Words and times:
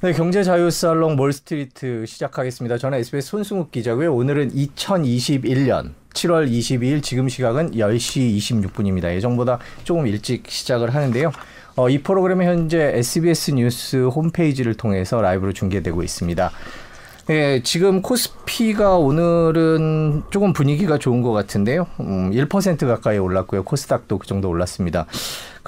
네, 0.00 0.12
경제 0.12 0.44
자유 0.44 0.70
살롱 0.70 1.16
몰스트리트 1.16 2.06
시작하겠습니다. 2.06 2.78
저는 2.78 2.98
SBS 2.98 3.30
손승욱 3.30 3.72
기자고요. 3.72 4.14
오늘은 4.14 4.52
2021년 4.52 5.90
7월 6.14 6.48
22일 6.48 7.02
지금 7.02 7.28
시각은 7.28 7.72
10시 7.72 8.36
26분입니다. 8.38 9.12
예정보다 9.16 9.58
조금 9.82 10.06
일찍 10.06 10.44
시작을 10.48 10.94
하는데요. 10.94 11.32
어, 11.74 11.88
이 11.88 11.98
프로그램은 11.98 12.46
현재 12.46 12.92
SBS 12.94 13.50
뉴스 13.54 14.06
홈페이지를 14.06 14.74
통해서 14.74 15.20
라이브로 15.20 15.52
중계되고 15.52 16.04
있습니다. 16.04 16.52
예, 17.30 17.60
지금 17.64 18.00
코스피가 18.00 18.98
오늘은 18.98 20.22
조금 20.30 20.52
분위기가 20.52 20.98
좋은 20.98 21.22
것 21.22 21.32
같은데요. 21.32 21.88
음, 21.98 22.30
1% 22.30 22.86
가까이 22.86 23.18
올랐고요. 23.18 23.64
코스닥도 23.64 24.18
그 24.18 24.28
정도 24.28 24.48
올랐습니다. 24.48 25.06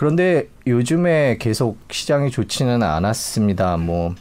그런데 0.01 0.49
요즘에 0.67 1.37
계속 1.39 1.77
시장이 1.91 2.31
좋지는 2.31 2.83
않았습니다. 2.83 3.77
뭐 3.77 4.15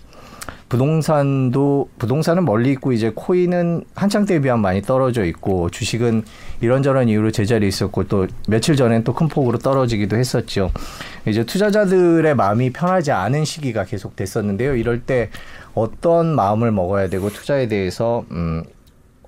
부동산도 0.68 1.88
부동산은 1.98 2.44
멀리 2.44 2.72
있고 2.72 2.92
이제 2.92 3.14
코인은 3.16 3.86
한창 3.96 4.26
때에 4.26 4.42
비하면 4.42 4.62
많이 4.62 4.82
떨어져 4.82 5.24
있고 5.24 5.70
주식은 5.70 6.24
이런저런 6.60 7.08
이유로 7.08 7.32
제자리에 7.32 7.70
있었고 7.70 8.10
또 8.10 8.28
며칠 8.50 8.76
전엔 8.76 9.06
또 9.06 9.14
큰 9.14 9.30
폭으로 9.30 9.58
떨어지기도 9.58 10.18
했었죠. 10.18 10.70
이제 11.26 11.46
투자자들의 11.46 12.36
마음이 12.36 12.74
편하지 12.74 13.14
않은 13.14 13.46
시기가 13.46 13.86
계속 13.86 14.18
됐었는데요. 14.18 14.76
이럴 14.76 15.04
때 15.04 15.30
어떤 15.76 16.36
마음을 16.36 16.74
먹어야 16.74 17.08
되고 17.08 17.30
투자에 17.30 17.70
대해서 17.70 18.26
음 18.32 18.66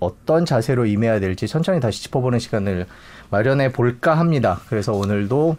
어떤 0.02 0.46
자세로 0.46 0.86
임해야 0.86 1.22
될지 1.22 1.48
천천히 1.48 1.80
다시 1.80 2.04
짚어보는 2.04 2.40
시간을 2.40 2.88
마련해 3.30 3.72
볼까 3.72 4.16
합니다. 4.16 4.60
그래서 4.68 4.92
오늘도 4.92 5.56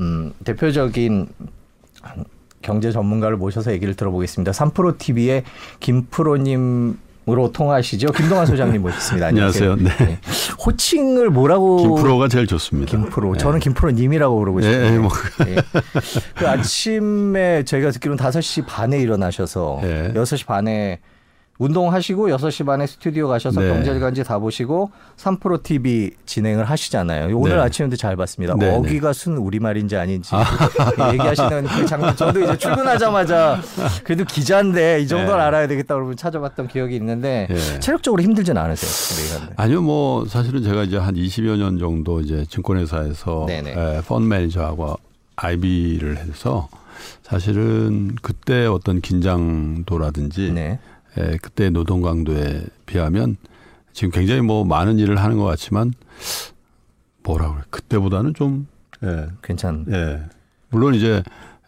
음 0.00 0.32
대표적인 0.44 1.28
경제 2.62 2.90
전문가를 2.90 3.36
모셔서 3.36 3.72
얘기를 3.72 3.94
들어보겠습니다. 3.94 4.52
삼프로 4.52 4.98
TV의 4.98 5.44
김프로님 5.80 6.98
으로 7.28 7.50
통하시죠. 7.50 8.12
김동환 8.12 8.46
소장님 8.46 8.82
모셨습니다. 8.82 9.26
안녕하세요. 9.34 9.72
안녕하세요. 9.72 10.06
네. 10.06 10.10
네. 10.12 10.20
호칭을 10.64 11.30
뭐라고? 11.30 11.78
김프로가 11.78 12.28
제일 12.28 12.46
좋습니다. 12.46 12.88
김프로. 12.88 13.32
네. 13.32 13.38
저는 13.38 13.58
김프로 13.58 13.90
님이라고 13.90 14.38
부르고 14.38 14.60
싶어요. 14.60 14.90
네, 14.90 14.98
뭐. 14.98 15.10
네. 15.44 15.56
그 16.36 16.48
아침에 16.48 17.64
저희가 17.64 17.90
듣기로는 17.90 18.24
5시 18.24 18.64
반에 18.66 19.00
일어나셔서 19.00 19.80
네. 19.82 20.12
6시 20.14 20.46
반에 20.46 21.00
운동하시고 21.58 22.28
6시 22.28 22.66
반에 22.66 22.86
스튜디오 22.86 23.28
가셔서 23.28 23.60
네. 23.60 23.68
경제일간지 23.68 24.24
다 24.24 24.38
보시고 24.38 24.90
3프로 25.16 25.62
TV 25.62 26.10
진행을 26.26 26.64
하시잖아요. 26.64 27.36
오늘 27.36 27.56
네. 27.56 27.62
아침에도 27.62 27.96
잘 27.96 28.16
봤습니다. 28.16 28.54
네, 28.58 28.70
네. 28.70 28.76
어귀가 28.76 29.12
순 29.12 29.36
우리말인지 29.38 29.96
아닌지 29.96 30.30
아. 30.34 30.44
얘기하시는 31.12 31.64
그 31.64 31.86
장면. 31.86 32.14
저도 32.16 32.42
이제 32.42 32.58
출근하자마자 32.58 33.60
그래도 34.04 34.24
기자인데 34.24 35.00
이 35.00 35.08
정도는 35.08 35.36
네. 35.36 35.42
알아야 35.44 35.66
되겠다 35.66 35.94
그러면 35.94 36.16
찾아봤던 36.16 36.68
기억이 36.68 36.94
있는데 36.96 37.46
네. 37.48 37.80
체력적으로 37.80 38.22
힘들진 38.22 38.56
않으세요? 38.56 39.40
아니요. 39.56 39.82
뭐 39.82 40.26
사실은 40.26 40.62
제가 40.62 40.84
이제 40.84 40.96
한 40.96 41.14
20여 41.14 41.56
년 41.56 41.78
정도 41.78 42.20
이제 42.20 42.44
증권회사에서 42.48 43.46
에, 43.48 44.00
펀 44.06 44.28
매니저하고 44.28 44.96
IB를 45.36 46.16
해서 46.18 46.68
사실은 47.22 48.14
그때 48.22 48.66
어떤 48.66 49.00
긴장도라든지 49.00 50.52
네. 50.52 50.78
에, 51.18 51.36
그때 51.42 51.70
노동 51.70 52.02
강도에 52.02 52.62
비하면 52.86 53.36
지금 53.92 54.10
굉장히 54.10 54.40
뭐 54.42 54.64
많은 54.64 54.98
일을 54.98 55.16
하는 55.16 55.36
것 55.38 55.44
같지만 55.44 55.92
뭐라 57.22 57.52
그래 57.52 57.62
그때보다는 57.70 58.34
좀 58.34 58.66
예, 59.02 59.26
괜찮. 59.42 59.84
예. 59.90 60.22
물론 60.70 60.94
이제 60.94 61.22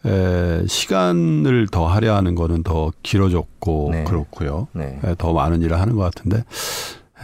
에, 0.05 0.65
시간을 0.67 1.67
더 1.71 1.87
하려 1.87 2.15
하는 2.15 2.35
거는 2.35 2.63
더 2.63 2.91
길어졌고 3.03 3.89
네. 3.91 4.03
그렇고요. 4.05 4.67
네. 4.73 4.99
에, 5.03 5.15
더 5.17 5.33
많은 5.33 5.61
일을 5.61 5.79
하는 5.79 5.95
것 5.95 6.03
같은데 6.03 6.43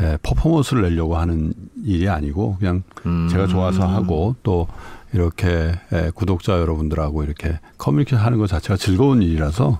에, 0.02 0.18
퍼포먼스를 0.24 0.84
내려고 0.84 1.16
하는 1.18 1.54
일이 1.84 2.10
아니고 2.10 2.58
그냥 2.60 2.84
음. 3.06 3.30
제가 3.32 3.48
좋아서 3.48 3.88
하고 3.88 4.36
또 4.44 4.68
이렇게 5.14 5.72
에, 5.94 6.10
구독자 6.14 6.60
여러분들하고 6.60 7.24
이렇게 7.24 7.60
커뮤니케이션 7.78 8.26
하는 8.26 8.38
것 8.38 8.48
자체가 8.48 8.76
즐거운 8.76 9.22
일이라서 9.22 9.78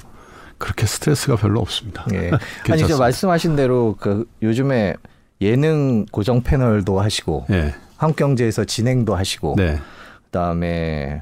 그렇게 0.58 0.86
스트레스가 0.86 1.36
별로 1.36 1.60
없습니다. 1.60 2.06
예. 2.14 2.32
아니 2.72 2.88
저 2.88 2.98
말씀하신 2.98 3.56
대로 3.56 3.96
그 4.00 4.28
요즘에 4.42 4.96
예능 5.42 6.06
고정 6.06 6.42
패널도 6.42 7.00
하시고 7.00 7.46
예. 7.52 7.76
한국경제에서 7.98 8.66
진행도 8.66 9.16
하시고 9.16 9.56
네. 9.58 9.80
그다음에 10.26 11.22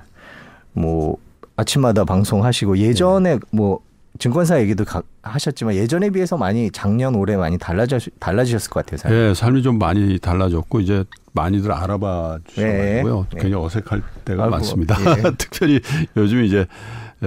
뭐 0.74 1.18
아침마다 1.56 2.04
방송하시고 2.04 2.78
예전에 2.78 3.36
네. 3.36 3.40
뭐 3.52 3.80
증권사 4.20 4.62
얘기도 4.62 4.86
가, 4.86 5.02
하셨지만 5.24 5.76
예전에 5.76 6.10
비해서 6.12 6.38
많이 6.38 6.70
작년 6.72 7.16
올해 7.16 7.36
많이 7.36 7.58
달라져 7.58 8.00
달라지셨을 8.20 8.70
것 8.70 8.86
같아요. 8.86 8.98
삶이. 8.98 9.16
네, 9.16 9.34
삶이 9.34 9.64
좀 9.64 9.80
많이 9.80 10.20
달라졌고 10.20 10.80
이제 10.82 11.04
많이들 11.34 11.72
알아봐 11.72 12.40
주셔가지고요. 12.48 13.28
네. 13.32 13.40
굉장히 13.42 13.66
어색할 13.66 14.04
때가 14.24 14.44
아이고, 14.44 14.56
많습니다. 14.56 14.96
예. 15.00 15.32
특별히 15.38 15.80
요즘 16.16 16.44
이제 16.44 16.68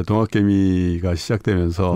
동학개미가 0.02 1.14
시작되면서 1.14 1.94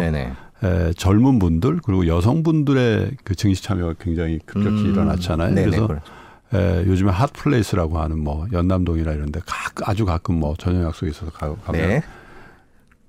에, 0.63 0.93
젊은 0.95 1.39
분들 1.39 1.81
그리고 1.83 2.07
여성분들의 2.07 3.13
그 3.25 3.35
증시 3.35 3.63
참여가 3.63 3.95
굉장히 3.99 4.39
급격히 4.45 4.83
음, 4.83 4.91
일어났잖아요. 4.93 5.55
네네, 5.55 5.65
그래서 5.67 5.87
그렇죠. 5.87 6.13
에, 6.55 6.85
요즘에 6.87 7.11
핫플레이스라고 7.11 7.99
하는 7.99 8.19
뭐 8.19 8.47
연남동이나 8.53 9.13
이런데 9.13 9.41
아주 9.85 10.05
가끔 10.05 10.37
뭐 10.37 10.55
저녁 10.59 10.85
약속이 10.85 11.11
있어서 11.11 11.31
가, 11.33 11.55
가면 11.55 11.89
네. 11.89 12.03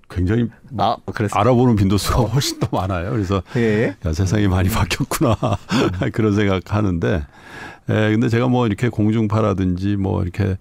굉장히 0.10 0.50
아, 0.78 0.98
알아보는 1.34 1.76
빈도수가 1.76 2.22
훨씬 2.32 2.60
더 2.60 2.68
많아요. 2.72 3.12
그래서 3.12 3.42
예. 3.56 3.96
야, 4.06 4.14
세상이 4.14 4.48
많이 4.48 4.70
바뀌었구나 4.70 5.36
그런 6.14 6.36
생각하는데 6.36 7.26
에, 7.90 8.12
근데 8.12 8.30
제가 8.30 8.48
뭐 8.48 8.68
이렇게 8.68 8.90
공중파라든지 8.90 9.96
뭐 9.96 10.22
이렇게 10.22 10.44
예, 10.44 10.58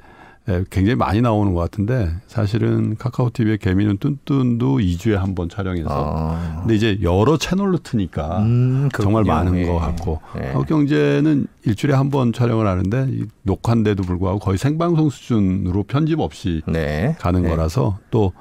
굉장히 0.71 0.97
많이 0.97 1.21
나오는 1.21 1.55
것 1.55 1.61
같은데 1.61 2.11
사실은 2.27 2.97
카카오 2.97 3.31
TV의 3.31 3.59
개미는 3.59 3.99
뚠뚠도 3.99 4.79
2주에 4.81 5.15
한 5.15 5.35
번 5.35 5.49
촬영해서 5.49 5.89
아. 5.89 6.59
근데 6.61 6.75
이제 6.75 6.99
여러 7.03 7.37
채널로 7.37 7.79
트니까 7.79 8.41
음, 8.41 8.89
정말 9.01 9.23
많은 9.25 9.57
예. 9.59 9.67
것 9.67 9.79
같고 9.79 10.21
예. 10.41 10.47
한국경제는 10.49 11.47
일주일에 11.67 11.95
한 11.95 12.11
번 12.11 12.33
촬영을 12.33 12.67
하는데 12.67 13.09
녹화인데도 13.43 14.03
불구하고 14.03 14.41
거의 14.41 14.59
생방송 14.59 15.11
수준으로 15.11 15.85
편집 15.85 16.19
없이 16.19 16.63
네. 16.67 17.15
가는 17.21 17.43
네. 17.43 17.49
거라서 17.49 17.99
또 18.11 18.33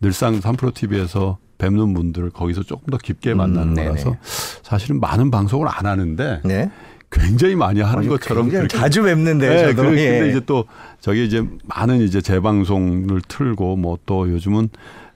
늘상 0.00 0.38
3프로 0.38 0.72
TV에서 0.72 1.38
뵙는 1.58 1.94
분들을 1.94 2.30
거기서 2.30 2.62
조금 2.62 2.90
더 2.90 2.98
깊게 2.98 3.34
만나는 3.34 3.70
음, 3.70 3.74
거라서 3.74 4.14
사실은 4.62 5.00
많은 5.00 5.30
방송을 5.32 5.66
안 5.68 5.86
하는데 5.86 6.40
네. 6.44 6.70
굉장히 7.10 7.54
많이 7.54 7.80
하는 7.80 8.08
것처럼 8.08 8.50
자주 8.68 9.02
뵙는데 9.02 9.48
네, 9.48 9.74
저도. 9.74 9.90
그, 9.90 9.98
예. 9.98 10.28
이제 10.28 10.40
또 10.44 10.64
저기 11.00 11.24
이제 11.24 11.44
많은 11.64 12.00
이제 12.00 12.20
재방송을 12.20 13.20
틀고 13.28 13.76
뭐 13.76 13.98
또 14.06 14.30
요즘은 14.30 14.68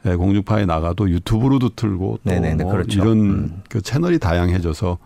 예, 0.06 0.14
공중파에 0.14 0.64
나가도 0.66 1.10
유튜브로도 1.10 1.70
틀고 1.76 2.20
또뭐 2.24 2.70
그렇죠. 2.72 3.00
이런 3.00 3.18
음. 3.18 3.62
그 3.68 3.80
채널이 3.82 4.18
다양해져서 4.18 4.98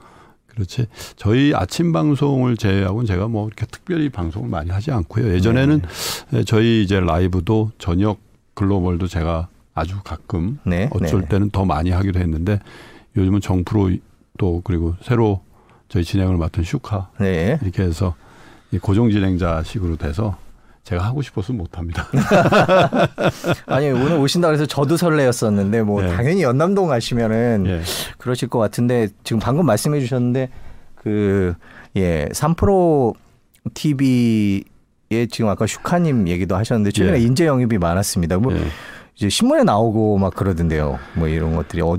그렇지. 0.46 0.86
저희 1.16 1.52
아침 1.52 1.92
방송을 1.92 2.56
제외하고는 2.56 3.06
제가 3.06 3.26
뭐 3.26 3.48
이렇게 3.48 3.66
특별히 3.66 4.08
방송을 4.08 4.48
많이 4.48 4.70
하지 4.70 4.92
않고요. 4.92 5.32
예전에는 5.34 5.82
네. 6.30 6.44
저희 6.44 6.82
이제 6.84 7.00
라이브도 7.00 7.72
저녁 7.78 8.18
글로벌도 8.54 9.08
제가 9.08 9.48
아주 9.74 9.96
가끔 10.04 10.60
네. 10.64 10.88
어쩔 10.92 11.22
네. 11.22 11.28
때는 11.28 11.50
더 11.50 11.64
많이 11.64 11.90
하기도 11.90 12.20
했는데 12.20 12.60
요즘은 13.16 13.40
정프로 13.40 13.90
또 14.38 14.60
그리고 14.62 14.94
새로 15.02 15.40
저희 15.88 16.04
진행을 16.04 16.36
맡은 16.36 16.62
슈카 16.64 17.10
네. 17.18 17.58
이렇게 17.62 17.82
해서 17.82 18.14
고정 18.80 19.10
진행자식으로 19.10 19.96
돼서 19.96 20.36
제가 20.84 21.02
하고 21.02 21.22
싶어서 21.22 21.52
못합니다. 21.52 22.06
아니 23.66 23.88
오늘 23.88 24.18
오신다 24.18 24.48
그래서 24.48 24.66
저도 24.66 24.96
설레었었는데 24.98 25.82
뭐 25.82 26.02
네. 26.02 26.08
당연히 26.14 26.42
연남동 26.42 26.88
가시면은 26.88 27.64
네. 27.64 27.82
그러실 28.18 28.48
것 28.48 28.58
같은데 28.58 29.08
지금 29.24 29.40
방금 29.40 29.64
말씀해 29.64 30.00
주셨는데 30.00 30.50
그예 30.96 32.28
3프로 32.32 33.14
TV에 33.72 35.26
지금 35.30 35.48
아까 35.48 35.66
슈카님 35.66 36.28
얘기도 36.28 36.54
하셨는데 36.56 36.90
최근에 36.90 37.18
예. 37.18 37.22
인재 37.22 37.46
영입이 37.46 37.78
많았습니다. 37.78 38.36
뭐 38.38 38.54
예. 38.54 38.60
이제 39.16 39.30
신문에 39.30 39.62
나오고 39.62 40.18
막 40.18 40.34
그러던데요. 40.34 40.98
뭐 41.14 41.28
이런 41.28 41.56
것들이 41.56 41.80
어, 41.80 41.96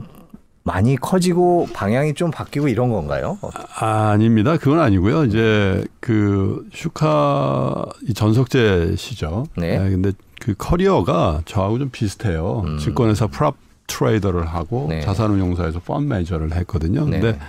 많이 0.66 0.96
커지고 0.96 1.68
방향이 1.74 2.16
좀 2.16 2.32
바뀌고 2.32 2.68
이런 2.68 2.90
건가요? 2.90 3.38
아, 3.80 4.18
닙니다 4.18 4.58
그건 4.58 4.80
아니고요. 4.80 5.26
이제 5.26 5.86
그 6.00 6.68
슈카 6.74 7.86
전석재 8.16 8.96
씨죠. 8.98 9.46
네. 9.56 9.78
네. 9.78 9.90
근데 9.92 10.12
그 10.42 10.56
커리어가 10.58 11.42
저하고 11.46 11.78
좀 11.78 11.90
비슷해요. 11.92 12.64
음. 12.66 12.78
증권회사 12.80 13.28
prop 13.28 13.56
trader를 13.86 14.48
하고 14.48 14.88
네. 14.90 15.02
자산운용사에서 15.02 15.82
펀드 15.82 16.08
매니저를 16.08 16.52
했거든요. 16.56 17.06
네. 17.06 17.20
근데 17.20 17.40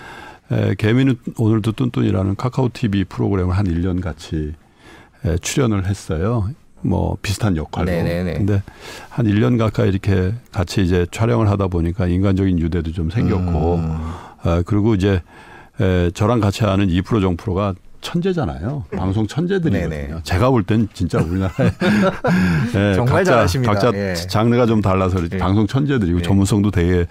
에, 0.52 0.74
개미는 0.74 1.16
오늘도 1.38 1.72
뚠뚠이라는 1.72 2.36
카카오 2.36 2.68
TV 2.70 3.04
프로그램을 3.04 3.56
한 3.56 3.66
1년 3.66 4.02
같이 4.02 4.52
에, 5.24 5.38
출연을 5.38 5.86
했어요. 5.86 6.50
뭐 6.82 7.16
비슷한 7.22 7.56
역할로. 7.56 7.86
네네네. 7.86 8.34
근데 8.34 8.62
한 9.08 9.26
1년 9.26 9.58
가까이 9.58 9.88
이렇게 9.88 10.34
같이 10.52 10.82
이제 10.82 11.06
촬영을 11.10 11.48
하다 11.50 11.68
보니까 11.68 12.06
인간적인 12.06 12.58
유대도 12.58 12.92
좀 12.92 13.10
생겼고, 13.10 13.74
음. 13.76 13.98
아, 14.42 14.62
그리고 14.66 14.94
이제 14.94 15.22
에, 15.80 16.10
저랑 16.12 16.40
같이 16.40 16.64
하는 16.64 16.86
2프로 16.88 17.20
정프로가 17.20 17.74
천재잖아요. 18.00 18.84
방송 18.92 19.26
천재들이거든요. 19.26 19.88
네네. 19.88 20.20
제가 20.22 20.50
볼 20.50 20.62
땐 20.62 20.86
진짜 20.92 21.18
우리나라에 21.18 21.70
네, 22.72 22.94
정말 22.94 23.06
각자, 23.16 23.32
잘하십니다. 23.32 23.72
각자 23.72 23.90
예. 23.94 24.14
장르가 24.14 24.66
좀 24.66 24.80
달라서 24.80 25.18
예. 25.32 25.38
방송 25.38 25.66
천재들이고 25.66 26.18
예. 26.20 26.22
전문성도 26.22 26.70
되게 26.70 27.06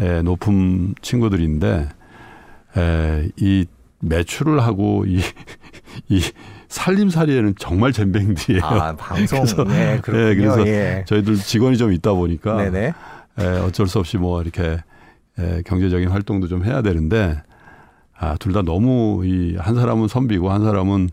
에, 0.00 0.22
높은 0.22 0.94
친구들인데 1.00 1.88
에, 2.76 3.28
이 3.36 3.66
매출을 4.00 4.60
하고 4.64 5.04
이, 5.06 5.20
이 6.08 6.20
살림살이에는 6.72 7.54
정말 7.58 7.92
잼뱅들이에요. 7.92 8.64
아, 8.64 8.96
방송. 8.96 9.40
그래서, 9.40 9.64
네, 9.64 10.00
그렇군요. 10.02 10.24
네, 10.28 10.34
그래서 10.34 10.66
예. 10.66 11.04
저희들 11.06 11.36
직원이 11.36 11.76
좀 11.76 11.92
있다 11.92 12.12
보니까 12.12 12.56
네네. 12.56 12.92
에, 13.38 13.46
어쩔 13.60 13.86
수 13.86 13.98
없이 13.98 14.16
뭐 14.16 14.40
이렇게 14.42 14.78
에, 15.38 15.62
경제적인 15.66 16.08
활동도 16.08 16.48
좀 16.48 16.64
해야 16.64 16.80
되는데 16.82 17.40
아, 18.18 18.36
둘 18.38 18.52
다 18.52 18.62
너무 18.62 19.22
이 19.26 19.56
한 19.58 19.74
사람은 19.74 20.08
선비고 20.08 20.50
한 20.50 20.62
사람은 20.64 21.10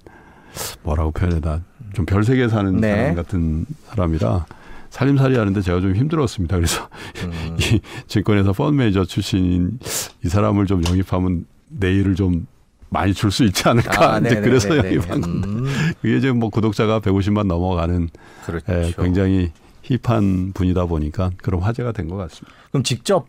뭐라고 0.83 1.11
표현해다 1.11 1.61
좀 1.93 2.05
별세계 2.05 2.47
사는 2.47 2.77
네. 2.77 2.95
사람 2.95 3.15
같은 3.15 3.65
사람이라 3.89 4.45
살림살이 4.91 5.37
하는데 5.37 5.61
제가 5.61 5.81
좀 5.81 5.95
힘들었습니다. 5.95 6.55
그래서 6.55 6.87
음. 7.23 7.57
이 7.59 7.79
증권회사 8.07 8.53
펀드 8.53 8.75
매니저 8.75 9.05
출신인 9.05 9.77
이 10.23 10.29
사람을 10.29 10.65
좀 10.67 10.83
영입하면 10.87 11.45
내 11.67 11.91
일을 11.93 12.15
좀 12.15 12.47
많이 12.89 13.13
줄 13.13 13.31
수 13.31 13.43
있지 13.43 13.67
않을까. 13.69 14.15
아, 14.15 14.19
이제 14.19 14.41
그래서 14.41 14.75
영입한 14.77 15.21
건데. 15.21 15.47
음. 15.47 15.65
그게 16.01 16.19
지금 16.19 16.39
뭐 16.39 16.49
구독자가 16.49 16.99
150만 17.01 17.45
넘어가는 17.47 18.09
그렇죠. 18.45 18.65
예, 18.73 18.93
굉장히 18.97 19.51
힙한 19.83 20.53
분이다 20.53 20.85
보니까 20.85 21.31
그런 21.37 21.61
화제가 21.61 21.91
된 21.91 22.07
것 22.09 22.15
같습니다. 22.17 22.51
그럼 22.71 22.83
직접 22.83 23.27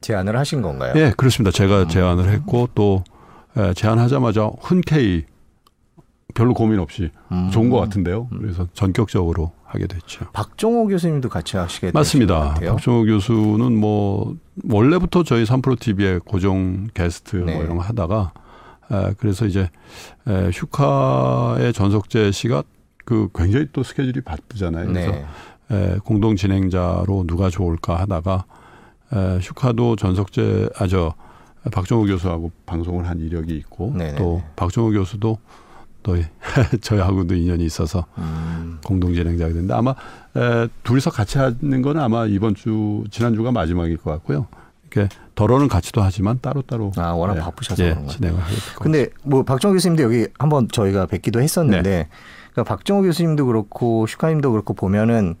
제안을 0.00 0.36
하신 0.38 0.62
건가요? 0.62 0.92
예, 0.96 1.12
그렇습니다. 1.16 1.50
제가 1.50 1.82
음. 1.82 1.88
제안을 1.88 2.28
했고 2.30 2.68
또 2.74 3.04
예, 3.58 3.74
제안하자마자 3.74 4.50
흔쾌히 4.60 5.24
별로 6.34 6.54
고민 6.54 6.78
없이 6.78 7.10
음. 7.32 7.50
좋은 7.52 7.70
것 7.70 7.78
같은데요. 7.80 8.28
그래서 8.28 8.68
전격적으로 8.74 9.50
하게 9.64 9.86
됐죠. 9.88 10.26
박종호 10.32 10.86
교수님도 10.86 11.28
같이 11.28 11.56
하시게 11.56 11.90
맞습니다. 11.92 12.54
박종호 12.54 13.04
교수는 13.06 13.76
뭐 13.78 14.36
원래부터 14.68 15.24
저희 15.24 15.44
삼프로 15.44 15.76
TV의 15.76 16.20
고정 16.24 16.88
게스트 16.94 17.36
뭐 17.36 17.44
네. 17.46 17.54
뭐 17.56 17.64
이런 17.64 17.76
거 17.76 17.82
하다가 17.82 18.32
에, 18.90 19.14
그래서 19.18 19.46
이제 19.46 19.68
에, 20.26 20.50
슈카의 20.52 21.72
전석재 21.72 22.32
씨가 22.32 22.62
그 23.04 23.28
굉장히 23.34 23.66
또 23.72 23.82
스케줄이 23.82 24.20
바쁘잖아요. 24.20 24.86
그래서 24.86 25.10
네. 25.12 25.26
에, 25.70 25.96
공동 26.04 26.36
진행자로 26.36 27.24
누가 27.26 27.50
좋을까 27.50 27.98
하다가 28.00 28.44
에, 29.12 29.40
슈카도 29.40 29.96
전석재 29.96 30.70
아저 30.76 31.14
박정호 31.72 32.06
교수하고 32.06 32.50
방송을 32.66 33.06
한 33.06 33.20
이력이 33.20 33.54
있고 33.56 33.92
네네네. 33.94 34.18
또 34.18 34.42
박정호 34.56 34.92
교수도 34.92 35.38
또 36.02 36.16
저희하고도 36.80 37.34
인연이 37.34 37.64
있어서 37.66 38.06
음. 38.16 38.78
공동 38.84 39.12
진행자가 39.12 39.48
됐는데 39.52 39.74
아마 39.74 39.90
에, 40.36 40.68
둘이서 40.82 41.10
같이 41.10 41.38
하는 41.38 41.82
건 41.82 41.98
아마 41.98 42.26
이번 42.26 42.54
주 42.54 43.04
지난 43.10 43.34
주가 43.34 43.52
마지막일 43.52 43.98
것 43.98 44.10
같고요. 44.10 44.46
이렇게 44.92 45.08
덜어는 45.34 45.68
같이도 45.68 46.02
하지만 46.02 46.38
따로 46.42 46.62
따로 46.62 46.92
아 46.96 47.12
워낙 47.12 47.34
네, 47.34 47.40
바쁘셔서 47.40 47.84
예, 47.84 47.96
진행을 48.08 48.40
하게 48.40 48.54
될것 48.54 48.82
근데 48.82 49.08
뭐 49.22 49.42
박정호 49.42 49.74
교수님도 49.74 50.02
여기 50.02 50.26
한번 50.38 50.68
저희가 50.70 51.06
뵙기도 51.06 51.40
했었는데 51.40 51.82
네. 51.88 52.08
그러니까 52.52 52.74
박정호 52.74 53.02
교수님도 53.02 53.46
그렇고 53.46 54.06
슈카님도 54.06 54.50
그렇고 54.50 54.74
보면은 54.74 55.36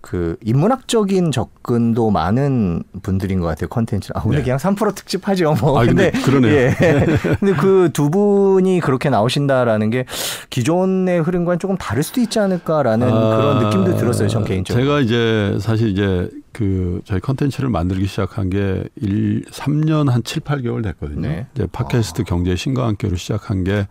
그 0.00 0.36
인문학적인 0.44 1.32
접근도 1.32 2.10
많은 2.10 2.84
분들인 3.02 3.40
것 3.40 3.46
같아요 3.48 3.68
컨텐츠. 3.68 4.12
아 4.14 4.22
오늘 4.24 4.38
네. 4.38 4.44
그냥 4.44 4.58
3프로 4.58 4.94
특집하죠. 4.94 5.56
뭐. 5.60 5.80
아, 5.80 5.84
근데, 5.84 6.12
근데 6.12 6.24
그러네요. 6.24 6.54
예. 6.54 6.70
근데 7.40 7.52
그 7.54 7.90
두 7.92 8.08
분이 8.08 8.78
그렇게 8.80 9.10
나오신다라는 9.10 9.90
게 9.90 10.04
기존의 10.50 11.20
흐름과는 11.22 11.58
조금 11.58 11.76
다를 11.76 12.04
수도 12.04 12.20
있지 12.20 12.38
않을까라는 12.38 13.08
아, 13.08 13.36
그런 13.36 13.64
느낌도 13.64 13.96
들었어요. 13.96 14.28
전 14.28 14.44
개인적으로. 14.44 14.84
제가 14.84 15.00
이제 15.00 15.58
사실 15.60 15.88
이제 15.88 16.30
그 16.52 17.00
저희 17.04 17.20
컨텐츠를 17.20 17.68
만들기 17.68 18.06
시작한 18.06 18.50
게 18.50 18.84
1, 18.96 19.44
3년 19.50 20.10
한 20.10 20.22
7, 20.22 20.42
8개월 20.42 20.82
됐거든요. 20.82 21.20
네. 21.20 21.46
이제 21.54 21.66
팟캐스트 21.70 22.22
아. 22.22 22.24
경제 22.24 22.56
신과 22.56 22.86
함께로 22.86 23.16
시작한 23.16 23.64
게 23.64 23.86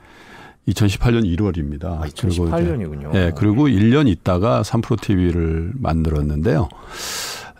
2018년 0.67 1.23
1월입니다. 1.23 1.85
아, 1.85 2.01
2018년이군요. 2.05 3.11
네, 3.11 3.31
그리고 3.35 3.67
1년 3.67 4.07
있다가 4.07 4.61
3프로 4.63 4.99
TV를 5.01 5.71
만들었는데요. 5.75 6.67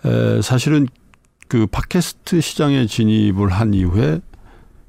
에, 0.06 0.42
사실은 0.42 0.88
그 1.48 1.66
팟캐스트 1.68 2.42
시장에 2.42 2.86
진입을 2.86 3.50
한 3.50 3.74
이후에 3.74 4.20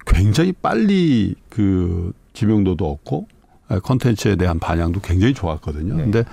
굉장히 0.06 0.52
빨리 0.52 1.34
그 1.48 2.12
지명도도 2.32 2.90
얻고 2.90 3.28
컨텐츠에 3.82 4.36
대한 4.36 4.58
반향도 4.58 5.00
굉장히 5.00 5.34
좋았거든요. 5.34 5.94
네. 5.94 6.02
근데 6.02 6.24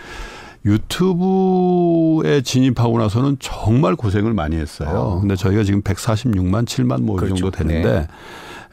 유튜브에 0.65 2.41
진입하고 2.41 2.97
나서는 2.99 3.37
정말 3.39 3.95
고생을 3.95 4.33
많이 4.33 4.55
했어요. 4.55 4.89
어. 4.89 5.19
근데 5.19 5.35
저희가 5.35 5.63
지금 5.63 5.81
146만 5.81 6.65
7만 6.65 7.01
뭐이 7.03 7.17
그렇죠. 7.19 7.35
정도 7.35 7.51
되는데 7.51 8.07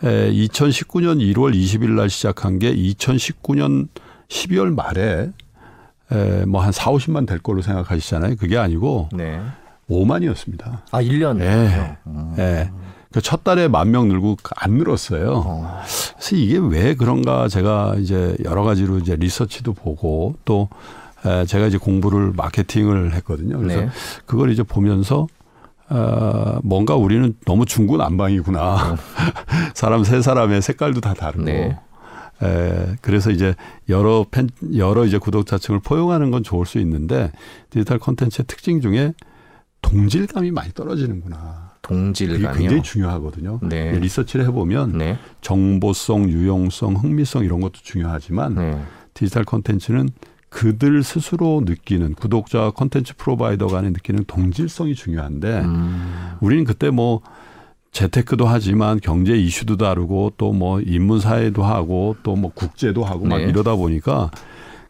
네. 0.00 0.32
2019년 0.32 1.18
1월 1.34 1.54
20일 1.54 1.90
날 1.90 2.08
시작한 2.10 2.58
게 2.58 2.74
2019년 2.74 3.88
12월 4.28 4.74
말에 4.74 5.30
뭐한 6.46 6.72
4, 6.72 6.90
50만 6.92 7.26
될 7.26 7.38
걸로 7.38 7.62
생각하시잖아요. 7.62 8.36
그게 8.36 8.58
아니고 8.58 9.08
네. 9.12 9.40
5만이었습니다. 9.90 10.80
아, 10.90 11.02
1년. 11.02 11.40
예. 11.40 11.96
음. 12.06 12.34
예. 12.38 12.70
그첫 13.12 13.44
달에 13.44 13.68
만 13.68 13.90
명 13.90 14.08
늘고 14.08 14.38
안 14.56 14.72
늘었어요. 14.72 15.42
어. 15.44 15.80
그래서 16.16 16.36
이게 16.36 16.56
왜 16.58 16.94
그런가 16.94 17.46
제가 17.48 17.96
이제 17.98 18.34
여러 18.44 18.62
가지로 18.64 18.98
이제 18.98 19.16
리서치도 19.16 19.74
보고 19.74 20.34
또 20.46 20.68
제가 21.46 21.66
이제 21.66 21.78
공부를 21.78 22.32
마케팅을 22.36 23.14
했거든요. 23.14 23.58
그래서 23.58 23.80
네. 23.80 23.88
그걸 24.26 24.50
이제 24.50 24.62
보면서 24.62 25.26
어, 25.88 26.58
뭔가 26.62 26.96
우리는 26.96 27.34
너무 27.44 27.66
중구난방이구나. 27.66 28.74
어. 28.74 28.96
사람 29.74 30.04
세 30.04 30.22
사람의 30.22 30.62
색깔도 30.62 31.00
다 31.00 31.14
다르고. 31.14 31.44
네. 31.44 31.78
에, 32.42 32.96
그래서 33.02 33.30
이제 33.30 33.54
여러 33.88 34.24
팬, 34.30 34.48
여러 34.76 35.04
이제 35.04 35.19
구독자층을 35.19 35.80
포용하는 35.80 36.30
건 36.30 36.42
좋을 36.42 36.66
수 36.66 36.78
있는데 36.78 37.30
디지털 37.70 37.98
콘텐츠의 37.98 38.46
특징 38.46 38.80
중에 38.80 39.12
동질감이 39.82 40.50
많이 40.50 40.72
떨어지는구나. 40.72 41.72
동질감이 41.82 42.58
굉장히 42.58 42.82
중요하거든요. 42.82 43.60
네. 43.62 43.93
리서치를 43.98 44.46
해보면 44.46 44.96
네. 44.96 45.19
정보성, 45.41 46.31
유용성, 46.31 46.94
흥미성 46.94 47.44
이런 47.44 47.60
것도 47.60 47.74
중요하지만 47.82 48.55
네. 48.55 48.82
디지털 49.14 49.44
콘텐츠는 49.44 50.08
그들 50.52 51.02
스스로 51.02 51.62
느끼는 51.64 52.14
구독자 52.14 52.70
컨텐츠 52.72 53.16
프로바이더 53.16 53.68
간에 53.68 53.88
느끼는 53.88 54.24
동질성이 54.26 54.94
중요한데 54.94 55.60
음. 55.60 56.32
우리는 56.40 56.64
그때 56.64 56.90
뭐 56.90 57.22
재테크도 57.90 58.46
하지만 58.46 59.00
경제 59.00 59.34
이슈도 59.34 59.76
다루고 59.78 60.34
또 60.36 60.52
뭐 60.52 60.80
인문 60.80 61.20
사회도 61.20 61.62
하고 61.64 62.16
또 62.22 62.36
뭐 62.36 62.52
국제도 62.54 63.02
하고 63.02 63.24
막 63.24 63.38
네. 63.38 63.44
이러다 63.44 63.76
보니까 63.76 64.30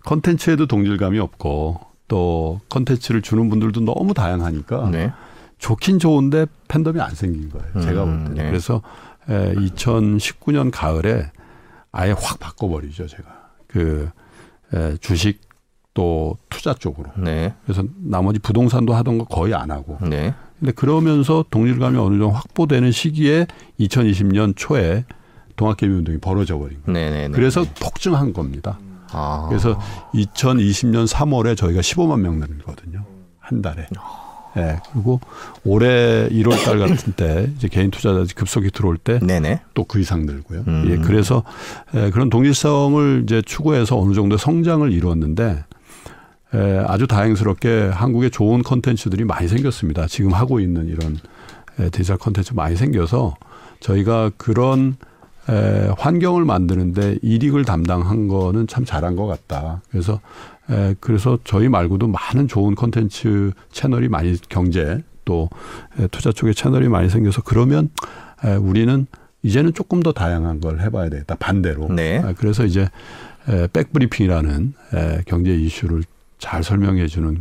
컨텐츠에도 0.04 0.66
동질감이 0.66 1.18
없고 1.20 1.78
또 2.08 2.60
컨텐츠를 2.68 3.22
주는 3.22 3.48
분들도 3.48 3.80
너무 3.82 4.14
다양하니까 4.14 4.90
네. 4.90 5.12
좋긴 5.58 6.00
좋은데 6.00 6.46
팬덤이 6.66 7.00
안 7.00 7.14
생긴 7.14 7.48
거예요. 7.50 7.66
음, 7.76 7.80
제가 7.82 8.04
볼 8.04 8.24
때. 8.34 8.42
네. 8.42 8.48
그래서 8.50 8.82
에, 9.28 9.54
2019년 9.54 10.70
가을에 10.72 11.30
아예 11.92 12.10
확 12.18 12.40
바꿔버리죠, 12.40 13.06
제가. 13.06 13.50
그 13.68 14.10
에, 14.74 14.96
주식 15.00 15.40
또 15.94 16.36
투자 16.48 16.72
쪽으로. 16.74 17.10
네. 17.16 17.54
그래서 17.64 17.82
나머지 17.98 18.38
부동산도 18.38 18.94
하던 18.94 19.18
거 19.18 19.24
거의 19.24 19.54
안 19.54 19.70
하고. 19.70 19.98
네. 20.00 20.34
근데 20.58 20.72
그러면서 20.72 21.44
동질감이 21.50 21.98
어느 21.98 22.10
정도 22.18 22.30
확보되는 22.30 22.92
시기에 22.92 23.46
2020년 23.80 24.54
초에 24.56 25.04
동학개미 25.56 25.94
운동이 25.96 26.18
벌어져 26.18 26.58
버린 26.58 26.78
거예요. 26.84 26.98
네네네. 26.98 27.20
네, 27.22 27.28
네, 27.28 27.34
그래서 27.34 27.64
네. 27.64 27.70
폭증한 27.80 28.32
겁니다. 28.32 28.78
아. 29.10 29.46
그래서 29.48 29.78
2020년 30.14 31.06
3월에 31.06 31.56
저희가 31.56 31.80
15만 31.80 32.20
명 32.20 32.38
늘거든요. 32.38 33.04
한 33.40 33.60
달에. 33.60 33.86
예. 34.56 34.60
네, 34.60 34.78
그리고 34.92 35.18
올해 35.64 36.28
1월 36.28 36.62
달 36.64 36.78
같은 36.78 37.14
때 37.14 37.50
이제 37.56 37.68
개인 37.68 37.90
투자자 37.90 38.22
급속히 38.34 38.70
들어올 38.70 38.98
때 38.98 39.18
또 39.74 39.84
그 39.84 39.98
이상 39.98 40.26
늘고요. 40.26 40.64
음. 40.68 40.84
예, 40.90 40.96
그래서 40.98 41.42
예, 41.94 42.10
그런 42.10 42.28
동질성을 42.30 43.22
이제 43.24 43.40
추구해서 43.42 43.98
어느 43.98 44.12
정도 44.14 44.36
성장을 44.36 44.90
이루었는데 44.92 45.64
에, 46.54 46.84
아주 46.86 47.06
다행스럽게 47.06 47.90
한국에 47.92 48.28
좋은 48.28 48.62
컨텐츠들이 48.62 49.24
많이 49.24 49.48
생겼습니다. 49.48 50.06
지금 50.06 50.32
하고 50.32 50.60
있는 50.60 50.86
이런 50.86 51.16
에, 51.78 51.90
디지털 51.90 52.18
컨텐츠 52.18 52.54
많이 52.54 52.76
생겨서 52.76 53.34
저희가 53.80 54.30
그런 54.36 54.96
에, 55.48 55.88
환경을 55.98 56.44
만드는데 56.44 57.18
이익을 57.22 57.64
담당한 57.64 58.28
거는 58.28 58.66
참 58.66 58.84
잘한 58.84 59.16
것 59.16 59.26
같다. 59.26 59.82
그래서 59.90 60.20
에, 60.70 60.94
그래서 61.00 61.38
저희 61.44 61.68
말고도 61.68 62.08
많은 62.08 62.48
좋은 62.48 62.74
콘텐츠 62.74 63.52
채널이 63.72 64.08
많이 64.08 64.36
경제 64.48 65.02
또 65.24 65.48
에, 65.98 66.06
투자 66.08 66.32
쪽에 66.32 66.52
채널이 66.52 66.88
많이 66.88 67.08
생겨서 67.08 67.42
그러면 67.42 67.90
에, 68.44 68.54
우리는 68.54 69.06
이제는 69.42 69.74
조금 69.74 70.02
더 70.02 70.12
다양한 70.12 70.60
걸 70.60 70.80
해봐야 70.80 71.08
되겠다. 71.08 71.34
반대로. 71.34 71.88
네. 71.92 72.18
에, 72.18 72.34
그래서 72.36 72.64
이제 72.64 72.88
에, 73.48 73.66
백브리핑이라는 73.72 74.74
에, 74.94 75.22
경제 75.26 75.52
이슈를 75.54 76.04
잘 76.42 76.64
설명해 76.64 77.06
주는 77.06 77.40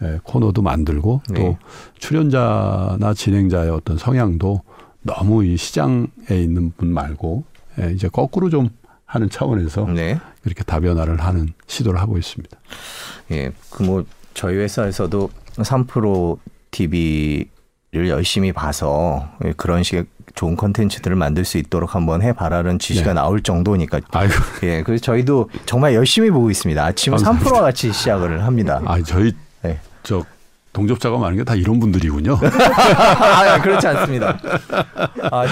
에, 0.00 0.18
코너도 0.22 0.62
만들고 0.62 1.22
네. 1.30 1.40
또 1.40 1.58
출연자나 1.98 3.12
진행자의 3.12 3.70
어떤 3.70 3.98
성향도 3.98 4.62
너무 5.02 5.44
이 5.44 5.56
시장에 5.56 6.06
있는 6.30 6.70
분 6.76 6.92
말고 6.92 7.42
예, 7.80 7.90
이제 7.92 8.08
거꾸로 8.08 8.48
좀 8.48 8.68
하는 9.04 9.28
차원에서 9.28 9.86
네. 9.86 10.18
이렇게 10.44 10.62
다변화를 10.62 11.20
하는 11.20 11.48
시도를 11.66 12.00
하고 12.00 12.18
있습니다. 12.18 12.56
예, 13.32 13.50
그 13.70 13.82
뭐 13.82 14.04
저희 14.34 14.56
회사에서도 14.56 15.28
3프로 15.56 16.38
TV를 16.70 18.08
열심히 18.08 18.52
봐서 18.52 19.28
그런 19.56 19.82
식의 19.82 20.04
좋은 20.36 20.54
컨텐츠들을 20.54 21.16
만들 21.16 21.44
수 21.44 21.58
있도록 21.58 21.94
한번 21.96 22.22
해봐라는 22.22 22.78
지시가 22.78 23.08
네. 23.08 23.14
나올 23.14 23.42
정도니까. 23.42 24.00
아이고. 24.12 24.34
예, 24.62 24.82
그래서 24.84 25.02
저희도 25.02 25.50
정말 25.64 25.94
열심히 25.94 26.30
보고 26.30 26.50
있습니다. 26.50 26.84
아침 26.84 27.14
3프로와 27.14 27.60
같이 27.62 27.92
시작을 27.92 28.44
합니다. 28.44 28.80
아, 28.84 29.00
저희 29.02 29.32
네. 29.62 29.80
저 30.02 30.22
동접자가 30.74 31.16
많은 31.16 31.38
게 31.38 31.42
다 31.44 31.54
이런 31.54 31.80
분들이군요. 31.80 32.38
아, 32.38 33.60
그렇지 33.62 33.86
않습니다. 33.88 34.38
아, 35.32 35.44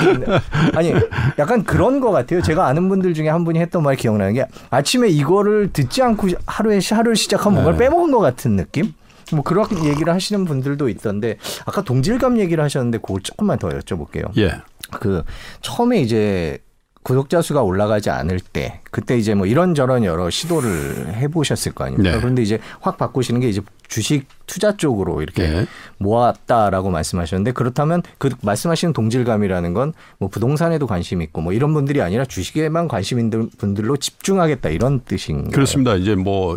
아니, 0.74 0.92
약간 1.38 1.64
그런 1.64 1.98
것 2.00 2.10
같아요. 2.10 2.42
제가 2.42 2.66
아는 2.66 2.90
분들 2.90 3.14
중에 3.14 3.30
한 3.30 3.42
분이 3.44 3.58
했던 3.58 3.82
말 3.82 3.96
기억나는 3.96 4.34
게 4.34 4.44
아침에 4.68 5.08
이거를 5.08 5.70
듣지 5.72 6.02
않고 6.02 6.28
하루에 6.46 6.78
하루를 6.90 7.16
시작한 7.16 7.54
뭔가를 7.54 7.78
네. 7.78 7.86
빼먹은 7.86 8.10
것 8.12 8.18
같은 8.18 8.56
느낌? 8.56 8.92
뭐 9.32 9.42
그런 9.42 9.66
얘기를 9.86 10.12
하시는 10.12 10.44
분들도 10.44 10.90
있던데 10.90 11.38
아까 11.64 11.80
동질감 11.80 12.38
얘기를 12.38 12.62
하셨는데 12.62 12.98
그걸 12.98 13.22
조금만 13.22 13.58
더 13.58 13.70
여쭤볼게요. 13.70 14.24
예. 14.36 14.52
그 14.98 15.22
처음에 15.60 16.00
이제 16.00 16.58
구독자 17.02 17.42
수가 17.42 17.62
올라가지 17.62 18.08
않을 18.08 18.40
때 18.40 18.80
그때 18.90 19.18
이제 19.18 19.34
뭐 19.34 19.46
이런저런 19.46 20.04
여러 20.04 20.30
시도를 20.30 21.14
해보셨을 21.16 21.72
거 21.72 21.84
아닙니까? 21.84 22.12
네. 22.14 22.18
그런데 22.18 22.40
이제 22.40 22.58
확 22.80 22.96
바꾸시는 22.96 23.40
게 23.40 23.48
이제 23.50 23.60
주식 23.88 24.26
투자 24.46 24.74
쪽으로 24.74 25.20
이렇게 25.20 25.46
네. 25.46 25.66
모았다라고 25.98 26.88
말씀하셨는데 26.88 27.52
그렇다면 27.52 28.02
그 28.16 28.30
말씀하시는 28.40 28.94
동질감이라는 28.94 29.74
건 29.74 29.92
뭐 30.18 30.30
부동산에도 30.30 30.86
관심 30.86 31.20
있고 31.20 31.42
뭐 31.42 31.52
이런 31.52 31.74
분들이 31.74 32.00
아니라 32.00 32.24
주식에만 32.24 32.88
관심 32.88 33.18
있는 33.18 33.50
분들로 33.58 33.98
집중하겠다 33.98 34.70
이런 34.70 35.00
뜻인가요? 35.00 35.50
그렇습니다. 35.50 35.96
이제 35.96 36.14
뭐 36.14 36.56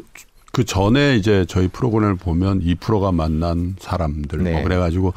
그 0.57 0.65
전에 0.65 1.15
이제 1.17 1.45
저희 1.47 1.67
프로그램을 1.67 2.15
보면 2.15 2.61
2%가 2.61 3.11
만난 3.11 3.75
사람들 3.79 4.39
뭐 4.39 4.47
네. 4.47 4.53
뭐 4.53 4.63
그래가지고 4.63 5.13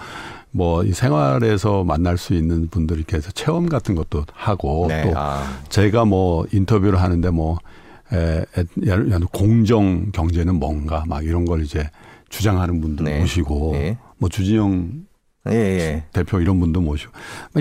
뭐 0.53 0.83
이 0.85 0.93
생활에서 0.93 1.85
만날 1.85 2.19
수 2.19 2.35
있는 2.35 2.69
분들 2.69 2.97
이렇게 2.97 3.17
해서 3.17 3.31
체험 3.33 3.69
같은 3.69 3.95
것도 3.95 4.25
하고 4.33 4.87
네. 4.89 5.03
또 5.03 5.13
아. 5.17 5.45
제가 5.69 6.05
뭐 6.05 6.47
인터뷰를 6.53 7.01
하는데 7.01 7.31
뭐 7.31 7.59
에, 8.13 8.45
에, 8.57 8.65
공정 9.33 10.11
경제는 10.11 10.57
뭔가 10.57 11.05
막 11.07 11.25
이런 11.25 11.45
걸 11.45 11.63
이제 11.63 11.89
주장하는 12.29 12.81
분도 12.81 13.05
네. 13.05 13.21
모시고 13.21 13.71
네. 13.73 13.99
뭐 14.19 14.29
주진영 14.29 15.05
예, 15.49 15.55
예. 15.55 16.05
대표 16.13 16.39
이런 16.39 16.61
분도 16.61 16.83
모시고 16.83 17.13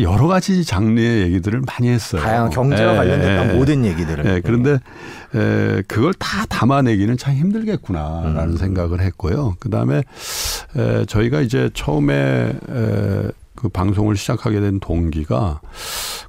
여러 0.02 0.28
가지 0.28 0.66
장르의 0.66 1.24
얘기들을 1.24 1.62
많이 1.62 1.88
했어요. 1.88 2.22
다양한 2.22 2.50
경제와 2.50 2.94
예, 2.94 2.98
관련된 2.98 3.50
예, 3.50 3.54
모든 3.54 3.86
얘기들을. 3.86 4.26
예, 4.26 4.42
그런데 4.42 4.80
에, 5.34 5.82
그걸 5.88 6.14
다 6.16 6.46
담아내기는 6.46 7.16
참 7.16 7.36
힘들겠구나라는 7.36 8.54
음. 8.54 8.58
생각을 8.58 9.00
했고요. 9.00 9.56
그 9.60 9.70
다음에 9.70 10.04
저희가 11.08 11.40
이제 11.40 11.70
처음에 11.74 12.14
에, 12.70 13.24
그 13.56 13.70
방송을 13.70 14.18
시작하게 14.18 14.60
된 14.60 14.80
동기가 14.80 15.62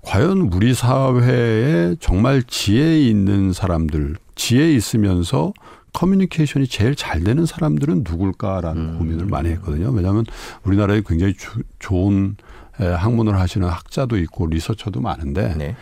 과연 0.03 0.51
우리 0.53 0.75
사회에 0.75 1.97
정말 2.01 2.43
지혜 2.45 3.01
있는 3.01 3.53
사람들, 3.53 4.17
지혜 4.35 4.73
있으면서 4.73 5.53
커뮤니케이션이 5.93 6.67
제일 6.67 6.95
잘 6.95 7.23
되는 7.23 7.47
사람들은 7.47 8.05
누굴까라는 8.09 8.83
음. 8.83 8.99
고민을 8.99 9.27
많이 9.27 9.49
했거든요. 9.51 9.91
왜냐하면 9.91 10.25
우리나라에 10.65 11.03
굉장히 11.07 11.35
주, 11.35 11.63
좋은 11.79 12.37
에, 12.81 12.87
학문을 12.87 13.39
하시는 13.39 13.67
학자도 13.69 14.19
있고 14.19 14.47
리서처도 14.47 15.01
많은데 15.01 15.55
네. 15.57 15.77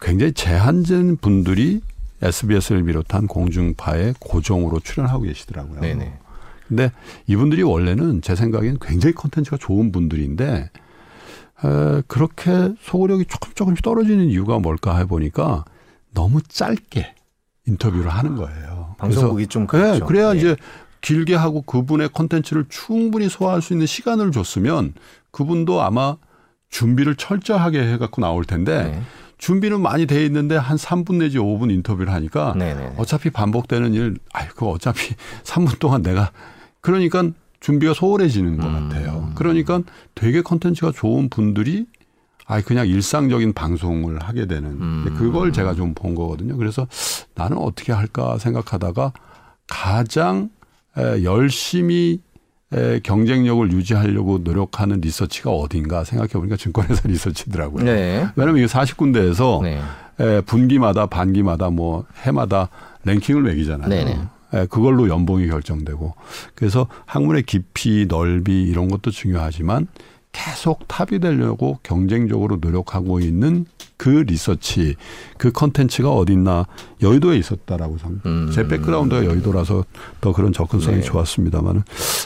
굉장히 0.00 0.32
제한된 0.32 1.16
분들이 1.18 1.80
SBS를 2.22 2.84
비롯한 2.84 3.26
공중파에 3.26 4.14
고정으로 4.18 4.80
출연하고 4.80 5.22
계시더라고요. 5.22 5.80
네네. 5.80 6.18
근데 6.68 6.90
이분들이 7.26 7.62
원래는 7.62 8.22
제 8.22 8.34
생각엔 8.34 8.78
굉장히 8.80 9.14
컨텐츠가 9.14 9.58
좋은 9.58 9.92
분들인데 9.92 10.70
에, 11.64 12.02
그렇게 12.06 12.74
소구력이 12.80 13.26
조금 13.26 13.52
조금씩 13.54 13.82
떨어지는 13.82 14.28
이유가 14.28 14.58
뭘까 14.58 14.98
해보니까 14.98 15.64
너무 16.12 16.42
짧게 16.42 17.14
인터뷰를 17.66 18.10
하는 18.10 18.36
거예요. 18.36 18.94
방송국이 18.98 19.46
좀 19.46 19.66
그렇죠. 19.66 20.00
네, 20.00 20.06
그래야 20.06 20.32
네. 20.32 20.38
이제 20.38 20.56
길게 21.00 21.34
하고 21.34 21.62
그분의 21.62 22.10
컨텐츠를 22.12 22.66
충분히 22.68 23.28
소화할 23.28 23.62
수 23.62 23.72
있는 23.72 23.86
시간을 23.86 24.32
줬으면 24.32 24.94
그분도 25.30 25.82
아마 25.82 26.16
준비를 26.70 27.16
철저하게 27.16 27.80
해갖고 27.92 28.20
나올 28.20 28.44
텐데 28.44 28.84
네. 28.84 29.02
준비는 29.38 29.80
많이 29.80 30.06
돼 30.06 30.24
있는데 30.24 30.56
한 30.56 30.76
3분 30.76 31.16
내지 31.16 31.38
5분 31.38 31.70
인터뷰를 31.70 32.12
하니까 32.12 32.54
네네. 32.56 32.74
네. 32.74 32.94
어차피 32.96 33.30
반복되는 33.30 33.92
일, 33.92 34.16
아이, 34.32 34.46
그 34.48 34.66
어차피 34.66 35.14
3분 35.44 35.78
동안 35.78 36.02
내가 36.02 36.32
그러니까 36.80 37.30
준비가 37.60 37.94
소홀해지는 37.94 38.58
것 38.58 38.66
음. 38.66 38.88
같아요. 38.88 39.32
그러니까 39.34 39.80
되게 40.14 40.42
컨텐츠가 40.42 40.92
좋은 40.92 41.30
분들이 41.30 41.86
아이 42.46 42.62
그냥 42.62 42.86
일상적인 42.86 43.52
방송을 43.54 44.22
하게 44.22 44.46
되는 44.46 44.70
음. 44.72 45.14
그걸 45.16 45.52
제가 45.52 45.74
좀 45.74 45.94
본 45.94 46.14
거거든요. 46.14 46.56
그래서 46.56 46.86
나는 47.34 47.56
어떻게 47.58 47.92
할까 47.92 48.36
생각하다가 48.38 49.12
가장 49.66 50.50
에, 50.98 51.22
열심히 51.24 52.20
에, 52.72 53.00
경쟁력을 53.02 53.70
유지하려고 53.72 54.38
노력하는 54.38 55.00
리서치가 55.00 55.50
어딘가 55.50 56.04
생각해 56.04 56.32
보니까 56.32 56.56
증권회사 56.56 57.02
리서치더라고요. 57.08 57.84
네. 57.84 58.26
왜냐하면 58.36 58.62
이게 58.62 58.66
40군데에서 58.66 59.62
네. 59.62 59.80
에, 60.20 60.40
분기마다 60.42 61.06
반기마다 61.06 61.70
뭐 61.70 62.04
해마다 62.22 62.68
랭킹을 63.04 63.42
매기잖아요. 63.42 63.88
네네. 63.88 64.18
에, 64.54 64.66
그걸로 64.66 65.08
연봉이 65.08 65.46
결정되고 65.48 66.14
그래서 66.54 66.86
학문의 67.06 67.42
깊이 67.44 68.06
넓이 68.08 68.62
이런 68.64 68.88
것도 68.88 69.10
중요하지만 69.10 69.86
계속 70.34 70.86
탑이 70.88 71.20
되려고 71.20 71.78
경쟁적으로 71.82 72.58
노력하고 72.60 73.20
있는 73.20 73.64
그 73.96 74.08
리서치, 74.08 74.96
그 75.38 75.52
컨텐츠가 75.52 76.10
어딨나 76.10 76.66
여의도에 77.00 77.38
있었다라고 77.38 77.96
생 77.98 78.20
음. 78.26 78.50
제 78.52 78.66
백그라운드가 78.66 79.24
여의도라서 79.24 79.84
더 80.20 80.32
그런 80.32 80.52
접근성이 80.52 80.96
네. 80.96 81.02
좋았습니다만은 81.02 81.84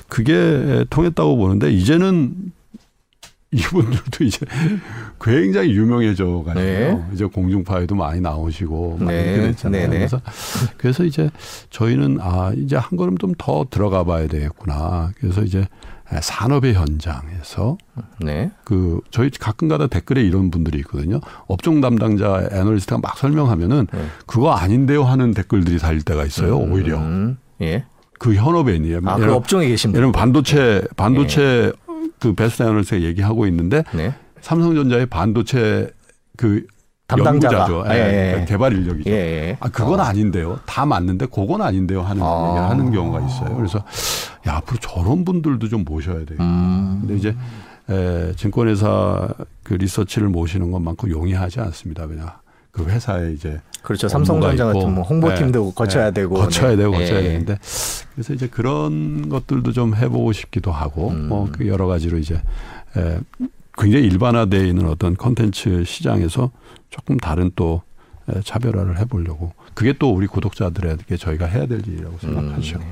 그게 0.08 0.84
통했다고 0.88 1.36
보는데 1.36 1.70
이제는 1.70 2.34
이분들도 3.50 4.24
이제 4.24 4.44
굉장히 5.20 5.70
유명해져 5.70 6.42
가지고 6.44 6.60
네. 6.60 7.02
이제 7.14 7.24
공중파에도 7.24 7.94
많이 7.94 8.20
나오시고 8.20 8.98
많이 9.00 9.16
네. 9.18 9.52
네, 9.52 9.70
네. 9.70 9.88
그래서 9.88 10.20
그래서 10.76 11.04
이제 11.04 11.30
저희는 11.70 12.18
아 12.20 12.52
이제 12.56 12.76
한 12.76 12.96
걸음 12.96 13.16
좀 13.16 13.34
더 13.38 13.66
들어가 13.70 14.04
봐야 14.04 14.26
되겠구나. 14.26 15.12
그래서 15.18 15.42
이제 15.42 15.66
산업의 16.20 16.74
현장에서 16.74 17.76
네. 18.20 18.50
그 18.64 19.00
저희 19.10 19.30
가끔가다 19.30 19.88
댓글에 19.88 20.22
이런 20.22 20.50
분들이 20.50 20.78
있거든요. 20.78 21.20
업종 21.46 21.80
담당자 21.80 22.48
애널리스트가 22.50 22.98
막 22.98 23.18
설명하면은 23.18 23.86
네. 23.92 24.06
그거 24.26 24.52
아닌데요 24.52 25.04
하는 25.04 25.32
댓글들이 25.32 25.78
달릴 25.78 26.02
때가 26.02 26.24
있어요. 26.24 26.58
음, 26.58 26.72
오히려. 26.72 27.00
예. 27.60 27.84
그 28.18 28.34
현업에 28.34 28.74
있는 28.74 29.06
아, 29.06 29.16
그 29.16 29.32
업종에 29.32 29.68
계신 29.68 29.92
분. 29.92 30.00
예를 30.00 30.12
반도체 30.12 30.82
반도체 30.96 31.42
예. 31.42 31.72
그 32.18 32.34
베스트 32.34 32.62
애널리스트가 32.62 33.02
얘기하고 33.02 33.46
있는데 33.46 33.84
네. 33.94 34.14
삼성전자의 34.40 35.06
반도체 35.06 35.90
그 36.36 36.64
담당자가. 37.08 37.58
연구자죠. 37.60 37.84
예, 37.88 37.98
예, 37.98 38.04
예. 38.04 38.26
그러니까 38.28 38.44
개발 38.44 38.72
인력이죠. 38.74 39.10
예, 39.10 39.14
예. 39.14 39.56
아, 39.60 39.68
그건 39.70 39.98
어. 39.98 40.02
아닌데요. 40.02 40.60
다 40.66 40.84
맞는데 40.84 41.26
그건 41.26 41.62
아닌데요 41.62 42.02
하는 42.02 42.22
아. 42.22 42.48
얘기를 42.48 42.68
하는 42.68 42.92
경우가 42.92 43.26
있어요. 43.26 43.56
그래서 43.56 43.78
야, 44.46 44.56
앞으로 44.56 44.78
저런 44.80 45.24
분들도 45.24 45.68
좀 45.68 45.84
모셔야 45.84 46.24
돼요. 46.26 46.38
음. 46.38 46.98
근데 47.00 47.16
이제 47.16 47.34
에, 47.88 48.32
증권회사 48.36 49.28
그 49.62 49.74
리서치를 49.74 50.28
모시는 50.28 50.70
것만큼 50.70 51.10
용이하지 51.10 51.60
않습니다. 51.60 52.06
그냥 52.06 52.30
그 52.70 52.84
회사에 52.84 53.32
이제 53.32 53.58
그렇죠. 53.82 54.06
삼성전자 54.08 54.66
같은 54.66 54.94
뭐 54.94 55.02
홍보팀도 55.02 55.64
네. 55.64 55.72
거쳐야 55.74 56.04
네. 56.06 56.20
되고 56.20 56.34
거쳐야 56.34 56.70
네. 56.70 56.76
되고 56.76 56.92
거쳐야 56.92 57.22
네. 57.22 57.28
되는데 57.28 57.58
그래서 58.12 58.34
이제 58.34 58.46
그런 58.48 59.30
것들도 59.30 59.72
좀 59.72 59.94
해보고 59.96 60.32
싶기도 60.32 60.72
하고 60.72 61.08
음. 61.08 61.28
뭐그 61.28 61.66
여러 61.68 61.86
가지로 61.86 62.18
이제 62.18 62.34
에, 62.98 63.18
굉장히 63.78 64.06
일반화되어 64.06 64.64
있는 64.64 64.86
어떤 64.88 65.16
컨텐츠 65.16 65.84
시장에서 65.84 66.50
조금 66.90 67.16
다른 67.16 67.50
또 67.56 67.82
차별화를 68.44 68.98
해보려고 68.98 69.52
그게 69.74 69.94
또 69.98 70.12
우리 70.12 70.26
구독자들에게 70.26 71.16
저희가 71.16 71.46
해야 71.46 71.66
될 71.66 71.86
일이라고 71.86 72.18
생각하죠. 72.18 72.76
음, 72.76 72.80
네. 72.80 72.86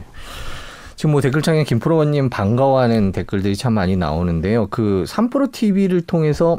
지금 0.94 1.10
뭐 1.10 1.20
댓글창에 1.20 1.64
김프로님 1.64 2.30
반가워하는 2.30 3.12
댓글들이 3.12 3.54
참 3.56 3.74
많이 3.74 3.96
나오는데요. 3.96 4.68
그 4.68 5.04
삼프로 5.06 5.50
TV를 5.52 6.00
통해서 6.02 6.58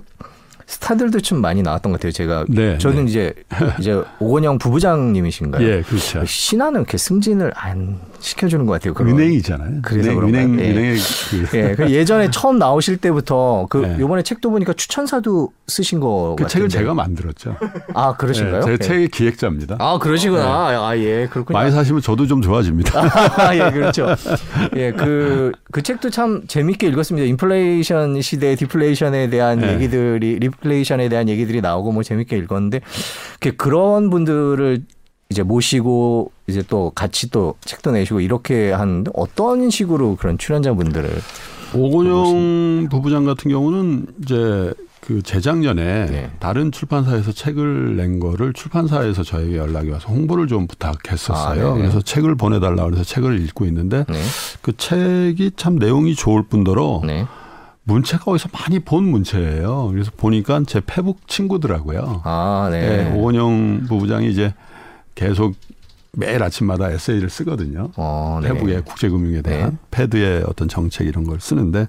스타들도 0.67 1.21
좀 1.21 1.39
많이 1.41 1.61
나왔던 1.61 1.91
것 1.93 1.99
같아요. 1.99 2.11
제가 2.11 2.45
네, 2.49 2.77
저는 2.77 3.05
네. 3.05 3.09
이제 3.09 3.33
이제 3.79 4.01
오건영 4.19 4.57
부부장님이신가요? 4.57 5.65
예, 5.65 5.81
그렇죠. 5.81 6.25
신하는 6.25 6.81
이렇게 6.81 6.97
승진을 6.97 7.53
안 7.55 7.99
시켜주는 8.19 8.65
것 8.65 8.73
같아요. 8.73 8.93
그런. 8.93 9.13
은행이잖아요. 9.13 9.79
그래서 9.81 10.11
은행, 10.11 10.53
은행, 10.53 10.59
예. 10.59 10.71
은행의 10.71 10.97
그. 11.49 11.57
예, 11.57 11.75
그 11.75 11.89
예전에 11.91 12.29
처음 12.31 12.57
나오실 12.59 12.97
때부터 12.97 13.67
그 13.69 13.83
예. 13.83 14.03
이번에 14.03 14.23
책도 14.23 14.49
보니까 14.49 14.73
추천사도 14.73 15.51
쓰신 15.67 16.01
거. 16.01 16.35
그 16.37 16.43
같은데. 16.43 16.53
책을 16.53 16.69
제가 16.69 16.93
만들었죠. 16.93 17.55
아 17.93 18.15
그러신가요? 18.17 18.63
예, 18.63 18.65
제 18.65 18.77
책의 18.77 19.07
기획자입니다. 19.09 19.77
아 19.79 19.97
그러시구나. 19.99 20.71
네. 20.71 20.77
아 20.77 20.97
예, 20.97 21.27
그렇군요. 21.27 21.57
많이 21.57 21.71
사시면 21.71 22.01
저도 22.01 22.27
좀 22.27 22.41
좋아집니다. 22.41 22.99
아, 23.37 23.55
예, 23.55 23.71
그렇죠. 23.71 24.07
예, 24.75 24.91
그그 24.91 25.51
그 25.71 25.81
책도 25.81 26.09
참 26.09 26.43
재밌게 26.47 26.87
읽었습니다. 26.87 27.25
인플레이션 27.25 28.21
시대 28.21 28.55
디플레이션에 28.55 29.29
대한 29.29 29.61
예. 29.63 29.73
얘기들이 29.73 30.39
리플레이션에 30.61 31.09
대한 31.09 31.29
얘기들이 31.29 31.61
나오고 31.61 31.91
뭐 31.91 32.03
재밌게 32.03 32.37
읽었는데 32.37 32.81
그런 33.57 34.09
분들을 34.09 34.83
이제 35.29 35.43
모시고 35.43 36.31
이제 36.47 36.63
또 36.67 36.91
같이 36.95 37.29
또 37.29 37.55
책도 37.61 37.91
내시고 37.91 38.21
이렇게 38.21 38.71
하는데 38.71 39.11
어떤 39.13 39.69
식으로 39.69 40.15
그런 40.15 40.37
출연자분들을 40.37 41.09
오건영 41.73 42.87
부부장 42.89 43.25
같은 43.25 43.51
경우는 43.51 44.07
이제 44.23 44.73
그 45.01 45.21
재작년에 45.21 46.05
네. 46.07 46.31
다른 46.39 46.71
출판사에서 46.71 47.31
책을 47.31 47.95
낸 47.95 48.19
거를 48.19 48.51
출판사에서 48.53 49.23
저에게 49.23 49.57
연락이 49.57 49.89
와서 49.89 50.09
홍보를 50.09 50.47
좀 50.47 50.67
부탁했었어요. 50.67 51.71
아, 51.71 51.73
네. 51.73 51.79
그래서 51.81 52.01
책을 52.01 52.35
보내달라 52.35 52.83
그래서 52.85 53.03
책을 53.03 53.39
읽고 53.41 53.65
있는데 53.65 54.05
네. 54.09 54.21
그 54.61 54.75
책이 54.75 55.51
참 55.55 55.75
내용이 55.75 56.15
좋을 56.15 56.43
뿐더러 56.43 57.01
네. 57.05 57.25
문체가 57.87 58.31
어디서 58.31 58.49
많이 58.51 58.79
본 58.79 59.05
문체예요. 59.05 59.87
그래서 59.91 60.11
보니까 60.15 60.61
제 60.67 60.81
페북 60.85 61.27
친구더라고요. 61.27 62.21
아, 62.25 62.67
네. 62.69 63.03
네 63.03 63.13
오건영 63.13 63.85
부부장이 63.87 64.29
이제 64.29 64.53
계속 65.15 65.55
매일 66.11 66.41
아침마다 66.41 66.89
에세이를 66.91 67.29
쓰거든요. 67.29 67.91
어, 67.95 68.39
네. 68.41 68.49
페북의 68.49 68.81
국제금융에 68.81 69.41
대한 69.41 69.71
네. 69.71 69.77
패드의 69.91 70.43
어떤 70.47 70.67
정책 70.67 71.07
이런 71.07 71.23
걸 71.23 71.39
쓰는데 71.39 71.87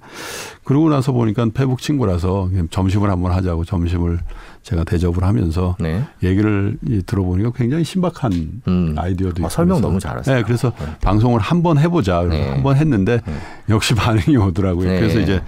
그러고 0.64 0.90
나서 0.90 1.12
보니까 1.12 1.46
페북 1.52 1.80
친구라서 1.80 2.50
점심을 2.70 3.10
한번 3.10 3.32
하자고 3.32 3.64
점심을 3.64 4.18
제가 4.62 4.84
대접을 4.84 5.22
하면서 5.22 5.76
네. 5.80 6.04
얘기를 6.22 6.76
들어보니까 7.06 7.52
굉장히 7.56 7.84
신박한 7.84 8.62
음. 8.68 8.94
아이디어도 8.98 9.46
아, 9.46 9.48
설명 9.48 9.80
너무 9.80 9.98
잘하세요. 9.98 10.36
네, 10.36 10.42
그래서 10.42 10.72
네. 10.78 10.86
방송을 11.00 11.40
한번 11.40 11.78
해보자 11.78 12.22
네. 12.24 12.50
한번 12.50 12.76
했는데 12.76 13.20
네. 13.24 13.34
역시 13.70 13.94
반응이 13.96 14.36
오더라고요. 14.36 14.88
그래서 14.88 15.20
이제 15.20 15.42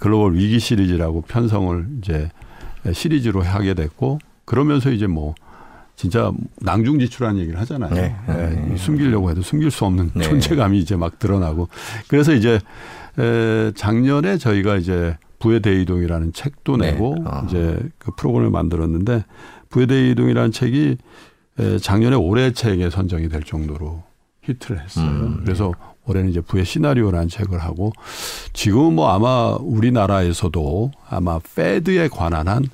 글로벌 0.00 0.34
위기 0.34 0.58
시리즈라고 0.58 1.22
편성을 1.22 1.86
이제 1.98 2.30
시리즈로 2.92 3.42
하게 3.42 3.74
됐고 3.74 4.18
그러면서 4.44 4.90
이제 4.90 5.06
뭐 5.06 5.34
진짜 5.96 6.32
낭중지출하는 6.60 7.40
얘기를 7.40 7.58
하잖아요. 7.60 7.92
네. 7.92 8.14
네. 8.28 8.50
네. 8.68 8.76
숨기려고 8.76 9.30
해도 9.30 9.42
숨길 9.42 9.70
수 9.70 9.84
없는 9.84 10.12
네. 10.14 10.22
존재감이 10.22 10.78
이제 10.78 10.94
막 10.94 11.18
드러나고 11.18 11.68
그래서 12.06 12.32
이제 12.32 12.60
에, 13.18 13.72
작년에 13.74 14.38
저희가 14.38 14.76
이제 14.76 15.16
부의 15.40 15.60
대이동이라는 15.60 16.32
책도 16.32 16.76
네. 16.76 16.92
내고 16.92 17.16
어. 17.24 17.44
이제 17.46 17.78
그 17.98 18.12
프로그램을 18.16 18.50
만들었는데 18.50 19.24
부의 19.70 19.88
대이동이라는 19.88 20.52
책이 20.52 20.96
에, 21.58 21.78
작년에 21.78 22.14
올해 22.14 22.52
책에 22.52 22.90
선정이 22.90 23.28
될 23.28 23.42
정도로 23.42 24.04
히트를 24.42 24.80
했어요. 24.80 25.04
음. 25.04 25.40
그래서 25.44 25.72
올해는 26.08 26.30
이제 26.30 26.40
부의 26.40 26.64
시나리오라는 26.64 27.28
책을 27.28 27.58
하고 27.58 27.92
지금은 28.52 28.94
뭐 28.94 29.10
아마 29.10 29.56
우리나라에서도 29.60 30.92
아마 31.08 31.38
패드에 31.54 32.08
관한 32.08 32.48
한 32.48 32.64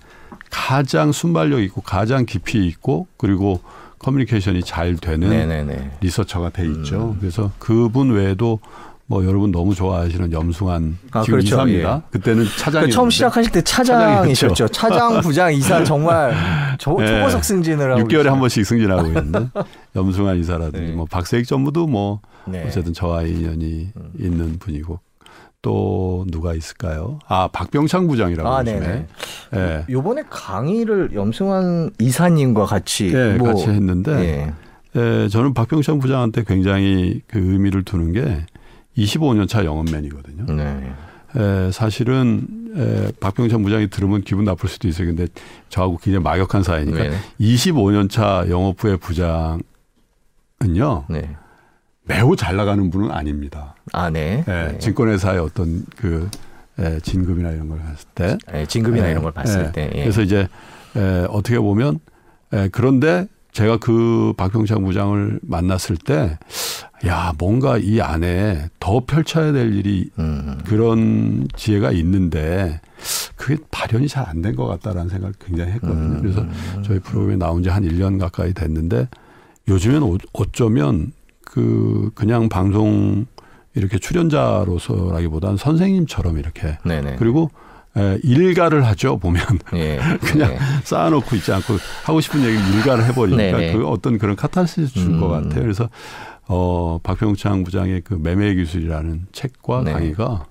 가장 0.50 1.10
순발력 1.12 1.60
있고 1.62 1.80
가장 1.80 2.26
깊이 2.26 2.66
있고 2.66 3.08
그리고 3.16 3.60
커뮤니케이션이 3.98 4.62
잘 4.62 4.96
되는 4.96 5.30
네네네. 5.30 5.92
리서처가 6.00 6.50
돼 6.50 6.66
있죠. 6.66 7.12
음. 7.14 7.16
그래서 7.18 7.50
그분 7.58 8.12
외에도 8.12 8.60
뭐 9.06 9.24
여러분 9.24 9.50
너무 9.50 9.74
좋아하시는 9.74 10.32
염승환 10.32 10.98
아, 11.10 11.22
지금 11.22 11.38
그렇죠. 11.38 11.56
이사입니다. 11.56 12.02
예. 12.06 12.10
그때는 12.10 12.46
차장이 12.58 12.90
처음 12.90 13.10
시작하실 13.10 13.52
때 13.52 13.62
차장이셨죠. 13.62 14.68
차장, 14.68 15.20
부장, 15.22 15.52
이사 15.52 15.84
정말 15.84 16.34
조, 16.78 16.98
네. 16.98 17.06
초고속 17.06 17.44
승진을 17.44 17.92
하고 17.92 18.00
6개월에 18.02 18.24
한 18.24 18.38
번씩 18.38 18.64
승진하고 18.64 19.06
있는데 19.08 19.48
염승환 19.94 20.38
이사라든지 20.38 20.90
네. 20.90 20.92
뭐 20.92 21.04
박세익 21.04 21.46
전무도 21.46 21.86
뭐 21.86 22.20
네. 22.46 22.64
어쨌든 22.66 22.94
저와 22.94 23.24
인연이 23.24 23.90
음. 23.94 24.10
있는 24.18 24.58
분이고 24.58 24.98
또 25.60 26.26
누가 26.30 26.54
있을까요? 26.54 27.18
아 27.26 27.48
박병창 27.48 28.06
부장이라고 28.06 28.48
아, 28.48 28.60
요즘에. 28.60 29.06
네. 29.52 29.84
요번에 29.90 30.22
강의를 30.28 31.10
염승환 31.14 31.90
이사님과 31.98 32.66
같이 32.66 33.10
네, 33.10 33.36
뭐, 33.36 33.48
같이 33.48 33.68
했는데 33.68 34.14
네. 34.14 34.54
예, 34.96 35.28
저는 35.28 35.54
박병창 35.54 35.98
부장한테 35.98 36.44
굉장히 36.44 37.20
그 37.26 37.38
의미를 37.38 37.82
두는 37.82 38.12
게 38.12 38.46
25년 38.96 39.48
차 39.48 39.64
영업맨이거든요. 39.64 40.44
네. 40.54 40.92
에, 41.36 41.70
사실은 41.72 42.46
에, 42.76 43.12
박병창 43.20 43.62
부장이 43.62 43.88
들으면 43.88 44.22
기분 44.22 44.44
나쁠 44.44 44.68
수도 44.68 44.88
있어요. 44.88 45.08
근데 45.08 45.26
저하고 45.68 45.96
굉장히 45.98 46.22
막역한 46.22 46.62
사이니까 46.62 46.98
네. 46.98 47.16
25년 47.40 48.10
차 48.10 48.44
영업부의 48.48 48.98
부장은요. 48.98 49.62
네. 51.10 51.36
매우 52.06 52.36
잘 52.36 52.56
나가는 52.56 52.90
분은 52.90 53.10
아닙니다. 53.10 53.74
아, 53.92 54.10
네. 54.10 54.44
예, 54.46 54.52
네. 54.72 54.78
증권회사의 54.78 55.40
어떤 55.40 55.84
그 55.96 56.28
예, 56.78 56.98
진급이나 57.00 57.50
이런 57.50 57.68
걸 57.68 57.78
봤을 57.78 58.08
때. 58.14 58.38
예, 58.52 58.66
진급이나 58.66 59.06
예, 59.06 59.10
이런 59.12 59.22
걸 59.22 59.32
봤을 59.32 59.72
때. 59.72 59.90
예. 59.94 60.00
그래서 60.02 60.22
이제 60.22 60.48
예, 60.96 61.26
어떻게 61.30 61.58
보면 61.58 61.98
예, 62.52 62.68
그런데 62.70 63.26
제가 63.54 63.76
그 63.76 64.32
박병창 64.36 64.82
부장을 64.84 65.38
만났을 65.42 65.96
때, 65.96 66.38
야, 67.06 67.32
뭔가 67.38 67.78
이 67.78 68.00
안에 68.00 68.68
더 68.80 69.04
펼쳐야 69.06 69.52
될 69.52 69.72
일이 69.74 70.10
음. 70.18 70.58
그런 70.66 71.46
지혜가 71.54 71.92
있는데, 71.92 72.80
그게 73.36 73.56
발현이 73.70 74.08
잘 74.08 74.26
안 74.28 74.42
된 74.42 74.56
것 74.56 74.66
같다라는 74.66 75.08
생각을 75.08 75.34
굉장히 75.38 75.70
했거든요. 75.72 76.16
음. 76.16 76.20
그래서 76.20 76.44
저희 76.82 76.98
프로그램에 76.98 77.36
나온 77.36 77.62
지 77.62 77.68
한 77.70 77.84
1년 77.84 78.18
가까이 78.18 78.52
됐는데, 78.52 79.08
요즘엔 79.68 80.02
어쩌면 80.32 81.12
그 81.44 82.10
그냥 82.16 82.48
방송 82.48 83.24
이렇게 83.76 83.98
출연자로서라기보다는 83.98 85.56
선생님처럼 85.58 86.38
이렇게 86.38 86.76
네네. 86.84 87.16
그리고 87.20 87.50
에, 87.52 87.73
일가를 88.22 88.84
하죠 88.86 89.18
보면 89.18 89.42
예. 89.74 89.98
그냥 90.20 90.52
예. 90.52 90.58
쌓아놓고 90.84 91.36
있지 91.36 91.52
않고 91.52 91.74
하고 92.04 92.20
싶은 92.20 92.42
얘기 92.42 92.56
일가를 92.76 93.04
해버리니까 93.06 93.58
네 93.58 93.66
네. 93.68 93.72
그 93.72 93.86
어떤 93.86 94.18
그런 94.18 94.34
카타르시스 94.36 94.92
줄것 94.94 95.22
음. 95.22 95.42
같아요. 95.48 95.62
그래서 95.62 95.88
어 96.46 96.98
박병창 97.02 97.64
부장의 97.64 98.02
그 98.02 98.14
매매 98.14 98.54
기술이라는 98.54 99.26
책과 99.32 99.82
네. 99.84 99.92
강의가 99.92 100.46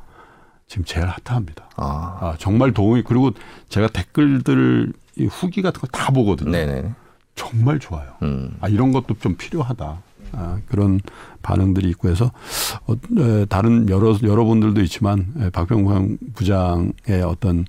지금 0.67 0.85
제일 0.85 1.07
핫합니다. 1.07 1.69
아. 1.75 2.17
아. 2.21 2.35
정말 2.39 2.71
도움이 2.71 3.03
그리고 3.03 3.31
제가 3.69 3.87
댓글들 3.89 4.93
후기 5.29 5.61
같은 5.61 5.81
거 5.81 5.87
다 5.91 6.11
보거든요. 6.11 6.51
네네. 6.51 6.91
정말 7.35 7.79
좋아요. 7.79 8.07
음. 8.23 8.55
아 8.61 8.67
이런 8.69 8.91
것도 8.91 9.15
좀 9.19 9.35
필요하다. 9.35 10.01
아, 10.33 10.59
그런 10.67 10.99
반응들이 11.41 11.89
있고 11.89 12.09
해서 12.09 12.31
어, 12.87 12.93
에, 13.17 13.45
다른 13.45 13.89
여러 13.89 14.17
여러분들도 14.21 14.81
있지만 14.81 15.33
에, 15.39 15.49
박병광 15.49 16.17
부장의 16.33 17.21
어떤 17.25 17.65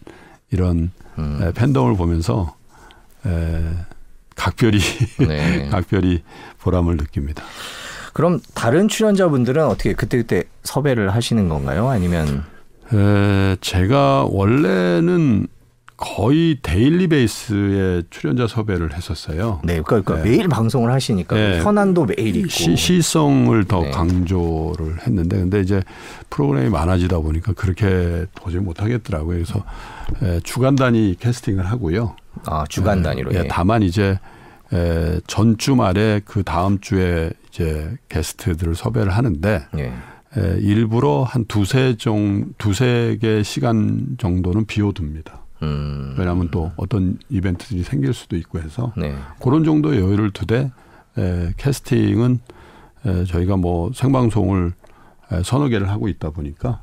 이런 0.50 0.90
음. 1.18 1.40
에, 1.42 1.52
팬덤을 1.52 1.96
보면서 1.96 2.56
에, 3.26 3.62
각별히 4.36 4.80
네. 5.26 5.68
각별히 5.70 6.22
보람을 6.60 6.96
느낍니다. 6.96 7.44
그럼 8.12 8.40
다른 8.54 8.88
출연자분들은 8.88 9.64
어떻게 9.66 9.92
그때그때 9.92 10.44
섭외를 10.62 11.10
하시는 11.14 11.48
건가요? 11.48 11.88
아니면 11.88 12.44
에, 12.92 13.56
제가 13.60 14.26
원래는 14.30 15.48
거의 16.04 16.58
daily 16.60 17.08
base의 17.08 18.04
출연자 18.10 18.46
섭외를 18.46 18.92
했었어요. 18.92 19.60
네, 19.64 19.80
그러니까, 19.80 20.16
네. 20.16 20.30
매일 20.30 20.48
방송을 20.48 20.92
하시니까 20.92 21.34
네. 21.34 21.60
현안도 21.62 22.04
매일 22.04 22.36
있고 22.36 22.48
시, 22.50 22.76
시성을 22.76 23.64
더 23.64 23.80
네. 23.80 23.90
강조를 23.90 25.06
했는데, 25.06 25.38
근데 25.38 25.60
이제 25.60 25.82
프로그램이 26.28 26.68
많아지다 26.68 27.18
보니까 27.20 27.54
그렇게 27.54 28.26
도저히 28.34 28.60
못 28.60 28.82
하겠더라고요. 28.82 29.36
그래서 29.36 29.64
에, 30.22 30.40
주간 30.40 30.76
단위 30.76 31.16
캐스팅을 31.18 31.64
하고요. 31.64 32.16
아, 32.44 32.64
주간 32.68 33.02
단위로. 33.02 33.32
예. 33.32 33.48
다만 33.48 33.82
이제 33.82 34.18
에, 34.74 35.20
전주 35.26 35.74
말에 35.74 36.20
그 36.26 36.42
다음 36.42 36.80
주에 36.80 37.30
이제 37.48 37.90
게스트들을 38.10 38.74
섭외를 38.74 39.10
하는데. 39.10 39.64
예. 39.78 39.92
에, 40.36 40.58
일부러 40.58 41.22
한 41.22 41.44
두세 41.46 41.96
종 41.96 42.46
두세 42.58 43.18
개 43.20 43.42
시간 43.42 44.16
정도는 44.18 44.66
비워둡니다. 44.66 45.43
음. 45.64 46.14
왜냐하면 46.18 46.48
또 46.50 46.72
어떤 46.76 47.18
이벤트들이 47.28 47.82
생길 47.82 48.12
수도 48.14 48.36
있고 48.36 48.60
해서 48.60 48.92
네. 48.96 49.14
그런 49.42 49.64
정도의 49.64 50.00
여유를 50.00 50.30
두되 50.30 50.70
에, 51.18 51.52
캐스팅은 51.56 52.38
에, 53.06 53.24
저희가 53.24 53.56
뭐 53.56 53.90
생방송을 53.94 54.72
에, 55.32 55.42
서너 55.42 55.68
개를 55.68 55.88
하고 55.90 56.08
있다 56.08 56.30
보니까 56.30 56.82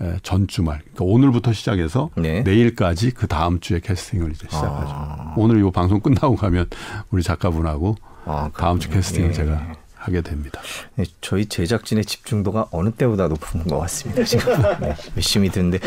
에, 0.00 0.16
전 0.22 0.46
주말 0.46 0.78
그러니까 0.80 1.04
오늘부터 1.04 1.52
시작해서 1.52 2.10
네. 2.16 2.42
내일까지 2.42 3.10
그 3.12 3.26
다음 3.26 3.60
주에 3.60 3.80
캐스팅을 3.80 4.30
이제 4.32 4.46
시작하죠. 4.48 4.92
아. 4.92 5.34
오늘 5.36 5.64
이 5.64 5.70
방송 5.70 6.00
끝나고 6.00 6.36
가면 6.36 6.66
우리 7.10 7.22
작가분하고 7.22 7.96
아, 8.24 8.50
다음 8.56 8.78
주 8.78 8.88
캐스팅을 8.90 9.30
예. 9.30 9.32
제가 9.32 9.72
하게 10.00 10.22
됩니다. 10.22 10.60
네, 10.96 11.04
저희 11.20 11.46
제작진의 11.46 12.06
집중도가 12.06 12.66
어느 12.70 12.90
때보다 12.90 13.28
높은 13.28 13.64
것 13.64 13.78
같습니다. 13.80 14.24
지금 14.24 14.54
네, 14.80 14.96
열심히 15.14 15.50
듣는데 15.50 15.78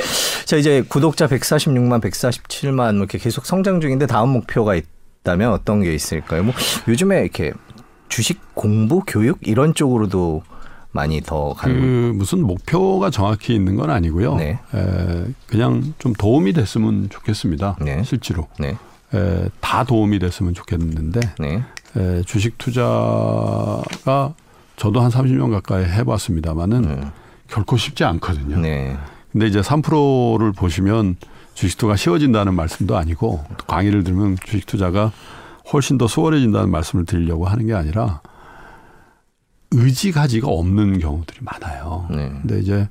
자 0.45 0.56
이제 0.56 0.84
구독자 0.88 1.28
146만, 1.28 2.02
147만 2.02 2.95
이렇게 2.97 3.17
계속 3.17 3.45
성장 3.45 3.82
중인데 3.82 4.06
다음 4.06 4.30
목표가 4.30 4.76
있다면 4.76 5.52
어떤 5.52 5.82
게 5.82 5.93
있을까요? 5.93 6.43
뭐 6.43 6.54
요즘에 6.88 7.21
이렇게 7.21 7.54
주식 8.08 8.39
공부, 8.54 9.02
교육 9.06 9.39
이런 9.41 9.73
쪽으로도 9.73 10.43
많이 10.91 11.21
더 11.21 11.54
가는 11.54 11.80
그 11.80 12.13
무슨 12.15 12.43
목표가 12.43 13.10
정확히 13.10 13.56
있는 13.56 13.76
건 13.76 13.89
아니고요. 13.89 14.36
네. 14.36 14.60
에, 14.76 15.26
그냥 15.47 15.95
좀 15.97 16.13
도움이 16.13 16.54
됐으면 16.54 17.10
좋겠습니다. 17.10 17.78
네. 17.82 18.04
실제로. 18.04 18.47
네. 18.60 18.78
에, 19.15 19.49
다 19.60 19.84
도움이 19.84 20.19
됐으면 20.19 20.54
좋겠는데 20.54 21.19
네. 21.39 21.63
에, 21.95 22.21
주식 22.23 22.58
투자가 22.58 24.34
저도 24.75 25.01
한 25.01 25.12
30년 25.12 25.51
가까이 25.51 25.86
해봤습니다만은 25.86 26.82
네. 26.82 27.01
결코 27.47 27.77
쉽지 27.77 28.03
않거든요. 28.03 28.58
네. 28.58 28.97
근데 29.32 29.47
이제 29.47 29.62
3%를 29.62 30.51
보시면 30.51 31.15
주식 31.53 31.77
투자가 31.77 31.95
쉬워진다는 31.95 32.56
말씀도 32.56 32.97
아니고 32.97 33.43
강의를 33.67 34.03
들으면 34.03 34.38
주식 34.43 34.65
투자가 34.65 35.12
훨씬 35.71 35.97
더 35.97 36.08
수월해진다는 36.08 36.69
말씀을 36.71 37.06
드리려고 37.06 37.45
하는 37.45 37.67
게 37.67 37.73
아니라 37.73 38.21
의지 39.71 40.12
가지가 40.12 40.47
없는 40.47 40.99
경우들이 40.99 41.39
많아요. 41.41 42.08
네. 42.10 42.29
근데 42.41 42.60
이제 42.60 42.88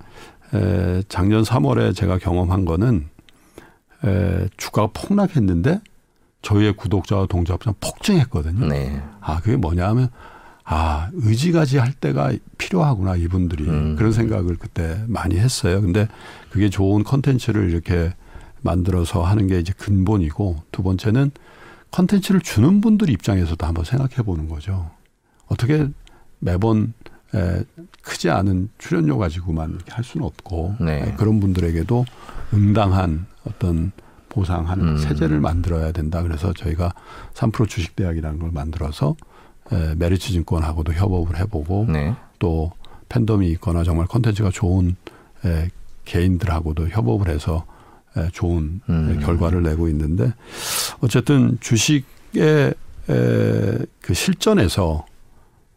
에, 0.55 1.03
작년 1.09 1.43
3월에 1.43 1.95
제가 1.95 2.19
경험한 2.19 2.65
거는 2.65 3.09
에, 4.05 4.49
주가가 4.57 4.91
폭락했는데 4.93 5.81
저희의 6.43 6.77
구독자와 6.77 7.27
동접자 7.27 7.73
폭증했거든요. 7.81 8.67
네. 8.67 9.01
아 9.21 9.41
그게 9.41 9.57
뭐냐 9.57 9.89
하면 9.89 10.09
아 10.65 11.09
의지가지 11.15 11.79
할 11.79 11.93
데가 11.93 12.33
필요하구나 12.59 13.17
이분들이 13.17 13.65
음. 13.69 13.97
그런 13.97 14.13
생각을 14.13 14.57
그때 14.57 15.03
많이 15.07 15.39
했어요. 15.39 15.81
근데 15.81 16.09
그게 16.51 16.69
좋은 16.69 17.05
컨텐츠를 17.05 17.71
이렇게 17.71 18.13
만들어서 18.61 19.23
하는 19.23 19.47
게 19.47 19.59
이제 19.59 19.73
근본이고 19.77 20.63
두 20.71 20.83
번째는 20.83 21.31
컨텐츠를 21.91 22.41
주는 22.41 22.81
분들 22.81 23.11
입장에서도 23.11 23.65
한번 23.67 23.85
생각해 23.85 24.23
보는 24.25 24.49
거죠. 24.49 24.91
어떻게 25.47 25.89
매번 26.39 26.95
에, 27.35 27.65
크지 28.03 28.31
않은 28.31 28.71
출연료 28.79 29.19
가지고만 29.19 29.71
이렇게 29.71 29.93
할 29.93 30.05
수는 30.05 30.27
없고 30.27 30.77
네. 30.81 31.09
에, 31.09 31.15
그런 31.17 31.41
분들에게도 31.41 32.05
응당한 32.55 33.27
어떤 33.45 33.93
보상하는 34.33 34.89
음. 34.89 34.97
체제를 34.97 35.41
만들어야 35.41 35.93
된다. 35.93 36.23
그래서 36.23 36.53
저희가 36.55 36.93
3프로 37.35 37.69
주식대학이라는 37.69 38.39
걸 38.39 38.51
만들어서 38.51 39.15
에, 39.71 39.95
메리츠 39.97 40.33
증권하고도 40.33 40.95
협업을 40.95 41.39
해보고 41.39 41.87
네. 41.89 42.15
또 42.39 42.73
팬덤이 43.11 43.47
있거나 43.53 43.85
정말 43.85 44.07
컨텐츠가 44.07 44.51
좋은 44.51 44.97
에, 45.45 45.69
개인들하고도 46.07 46.89
협업을 46.89 47.29
해서 47.29 47.65
에, 48.17 48.29
좋은 48.33 48.81
음. 48.89 49.21
결과를 49.23 49.63
내고 49.63 49.89
있는데 49.89 50.33
어쨌든 51.01 51.59
주식의 51.61 52.75
에, 53.11 53.79
그 54.01 54.15
실전에서 54.15 55.05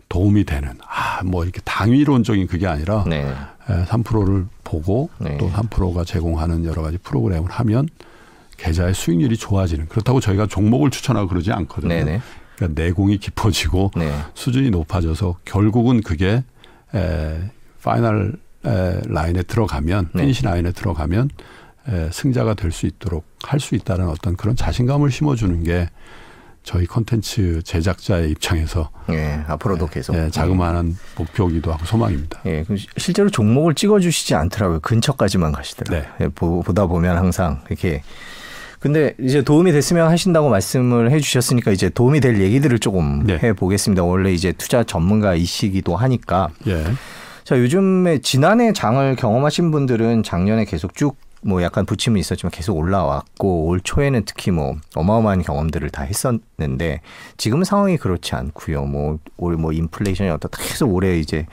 도움이 0.08 0.46
되는 0.46 0.70
아 0.88 1.06
뭐 1.24 1.44
이렇게 1.44 1.62
당위론적인 1.63 2.48
그게 2.48 2.68
아니라 2.68 3.06
네. 3.08 3.26
3%를 3.68 4.46
보고 4.65 5.10
네. 5.18 5.38
또 5.38 5.50
3%가 5.50 6.04
제공하는 6.04 6.65
여러 6.65 6.82
가지 6.82 6.98
프로그램을 6.98 7.50
하면 7.50 7.88
계좌의 8.58 8.94
수익률이 8.94 9.38
좋아지는 9.38 9.88
그렇다고 9.88 10.20
저희가 10.20 10.48
종목을 10.48 10.89
추천하고 10.91 11.28
그러지 11.28 11.52
않거든요. 11.52 11.94
네네. 11.94 12.22
그러니까 12.56 12.82
내공이 12.82 13.18
깊어지고 13.18 13.91
네. 13.96 14.13
수준이 14.34 14.70
높아져서 14.70 15.38
결국은 15.46 16.02
그게 16.02 16.44
에, 16.94 17.52
final 17.84 18.38
에, 18.65 19.02
line에 19.08 19.43
들어가면 19.44 20.10
네. 20.13 20.22
finish 20.21 20.43
line에 20.45 20.71
들어가면 20.72 21.30
에, 21.88 22.10
승자가 22.12 22.54
될 22.56 22.72
수 22.72 22.86
있도록 22.88 23.26
할 23.44 23.60
수 23.60 23.76
있다는 23.76 24.08
어떤 24.08 24.36
그런 24.36 24.56
자신감을 24.56 25.12
심어주는 25.12 25.63
게 25.63 25.89
저희 26.63 26.88
컨텐츠 26.88 27.62
제작자의 27.63 28.32
입장에서 28.32 28.89
예, 29.12 29.44
앞으로도 29.48 29.86
계속 29.86 30.15
예, 30.15 30.32
자그마한 30.32 30.98
목표기도 31.15 31.72
하고 31.72 31.86
소망입니다. 31.86 32.39
예, 32.48 32.65
실제로 32.98 33.30
종목을 33.30 33.76
찍어주시지 33.76 34.34
않더라고요. 34.34 34.80
근처까지만 34.80 35.52
가시더라고요. 35.52 36.12
네. 36.18 36.26
예, 36.26 36.28
보다 36.30 36.88
보면 36.88 37.18
항상 37.18 37.62
이렇게 37.70 38.02
근데 38.79 39.13
이제 39.19 39.41
도움이 39.41 39.71
됐으면 39.71 40.07
하신다고 40.09 40.49
말씀을 40.49 41.11
해주셨으니까 41.11 41.71
이제 41.71 41.89
도움이 41.89 42.19
될 42.19 42.41
얘기들을 42.41 42.79
조금 42.79 43.25
네. 43.25 43.39
해보겠습니다. 43.41 44.03
원래 44.03 44.31
이제 44.31 44.51
투자 44.51 44.83
전문가이시기도 44.83 45.95
하니까. 45.95 46.49
예. 46.67 46.83
자, 47.43 47.57
요즘에 47.59 48.19
지난해 48.19 48.73
장을 48.73 49.15
경험하신 49.15 49.71
분들은 49.71 50.23
작년에 50.23 50.65
계속 50.65 50.95
쭉뭐 50.95 51.61
약간 51.61 51.85
부침이 51.85 52.19
있었지만 52.19 52.49
계속 52.49 52.75
올라왔고 52.75 53.67
올 53.67 53.79
초에는 53.81 54.23
특히 54.25 54.49
뭐 54.49 54.75
어마어마한 54.95 55.43
경험들을 55.43 55.91
다 55.91 56.01
했었는데 56.03 57.01
지금 57.38 57.63
상황이 57.63 57.97
그렇지 57.97 58.33
않고요. 58.33 58.85
뭐 58.85 59.19
올뭐 59.38 59.73
인플레이션이 59.73 60.31
어떻다 60.31 60.57
계속 60.59 60.91
올해 60.91 61.19
이제 61.19 61.45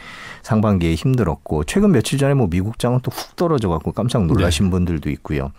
상반기에 0.42 0.94
힘들었고 0.94 1.64
최근 1.64 1.92
며칠 1.92 2.18
전에 2.18 2.32
뭐 2.32 2.48
미국 2.48 2.78
장은 2.78 3.00
또 3.00 3.10
훅 3.10 3.36
떨어져 3.36 3.68
갖고 3.68 3.92
깜짝 3.92 4.24
놀라신 4.24 4.66
네. 4.66 4.70
분들도 4.70 5.10
있고요. 5.10 5.52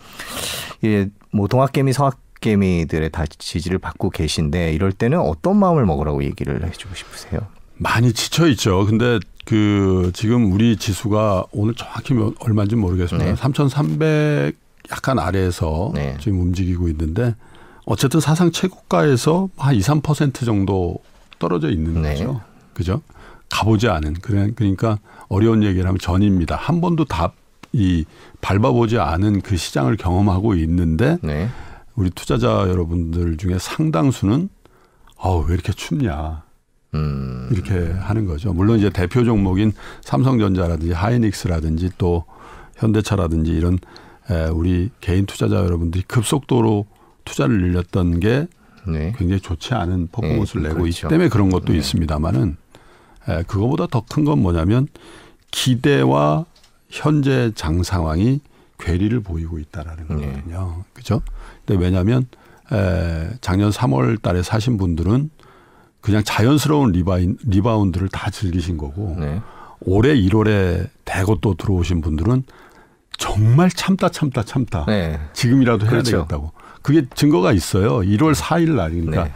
이게 0.82 1.08
뭐 1.34 1.48
동학개미 1.48 1.92
서학개미들의 1.92 3.10
다 3.10 3.24
지지를 3.26 3.78
받고 3.78 4.10
계신데 4.10 4.72
이럴 4.72 4.92
때는 4.92 5.18
어떤 5.18 5.56
마음을 5.56 5.84
먹으라고 5.84 6.22
얘기를 6.22 6.64
해주고 6.64 6.94
싶으세요? 6.94 7.40
많이 7.76 8.12
지쳐 8.12 8.46
있죠. 8.50 8.86
근데 8.86 9.18
그 9.44 10.12
지금 10.14 10.52
우리 10.52 10.76
지수가 10.76 11.46
오늘 11.50 11.74
정확히 11.74 12.14
얼마인지 12.38 12.76
모르겠습니다. 12.76 13.30
네. 13.30 13.36
3,300 13.36 14.54
약간 14.92 15.18
아래에서 15.18 15.90
네. 15.92 16.16
지금 16.20 16.40
움직이고 16.40 16.88
있는데 16.88 17.34
어쨌든 17.84 18.20
사상 18.20 18.52
최고가에서 18.52 19.48
한 19.56 19.74
2, 19.74 19.80
3% 19.80 20.46
정도 20.46 20.98
떨어져 21.40 21.68
있는 21.68 22.00
네. 22.00 22.10
거죠. 22.10 22.40
그죠? 22.74 23.02
가보지 23.50 23.88
않은 23.88 24.14
그러니까 24.22 25.00
어려운 25.28 25.64
얘기를 25.64 25.84
하면 25.84 25.98
전입니다. 25.98 26.54
한 26.54 26.80
번도 26.80 27.06
다이 27.06 28.04
밟아보지 28.44 28.98
않은 28.98 29.40
그 29.40 29.56
시장을 29.56 29.96
경험하고 29.96 30.54
있는데 30.56 31.16
네. 31.22 31.48
우리 31.96 32.10
투자자 32.10 32.48
여러분들 32.68 33.38
중에 33.38 33.56
상당수는 33.58 34.50
아우 35.18 35.44
왜 35.48 35.54
이렇게 35.54 35.72
춥냐 35.72 36.42
음. 36.94 37.48
이렇게 37.50 37.90
하는 37.92 38.26
거죠. 38.26 38.52
물론 38.52 38.78
이제 38.78 38.90
대표 38.90 39.24
종목인 39.24 39.72
삼성전자라든지 40.02 40.92
하이닉스라든지 40.92 41.92
또 41.96 42.24
현대차라든지 42.76 43.50
이런 43.52 43.78
에, 44.30 44.46
우리 44.48 44.90
개인 45.00 45.24
투자자 45.26 45.56
여러분들이 45.56 46.04
급속도로 46.06 46.86
투자를 47.24 47.60
늘렸던 47.62 48.20
게 48.20 48.46
네. 48.86 49.14
굉장히 49.16 49.40
좋지 49.40 49.72
않은 49.74 50.08
퍼포먼스를 50.12 50.62
네, 50.62 50.68
내고 50.68 50.82
그렇죠. 50.82 51.06
있기 51.06 51.08
때문에 51.08 51.28
그런 51.30 51.48
것도 51.50 51.72
네. 51.72 51.78
있습니다만은 51.78 52.56
에, 53.28 53.42
그거보다 53.44 53.86
더 53.86 54.02
큰 54.02 54.24
건 54.26 54.40
뭐냐면 54.42 54.88
기대와 55.50 56.44
현재 56.94 57.50
장 57.56 57.82
상황이 57.82 58.40
괴리를 58.78 59.18
보이고 59.20 59.58
있다라는 59.58 60.06
네. 60.10 60.26
거거든요. 60.26 60.84
그죠? 60.92 61.22
근데 61.66 61.82
왜냐하면 61.82 62.26
에, 62.72 63.30
작년 63.40 63.70
3월 63.70 64.22
달에 64.22 64.42
사신 64.42 64.78
분들은 64.78 65.30
그냥 66.00 66.22
자연스러운 66.24 66.92
리바인, 66.92 67.38
리바운드를 67.44 68.08
다 68.10 68.30
즐기신 68.30 68.76
거고 68.76 69.16
네. 69.18 69.40
올해 69.80 70.14
1월에 70.14 70.88
대거 71.04 71.38
또 71.40 71.54
들어오신 71.54 72.00
분들은 72.00 72.44
정말 73.18 73.70
참다 73.70 74.10
참다 74.10 74.44
참다 74.44 74.86
네. 74.86 75.18
지금이라도 75.32 75.84
해야 75.84 75.90
그렇죠. 75.90 76.10
되겠다고 76.18 76.52
그게 76.82 77.06
증거가 77.14 77.52
있어요. 77.52 77.98
1월 77.98 78.34
4일 78.34 78.76
날 78.76 78.90
그러니까 78.90 79.30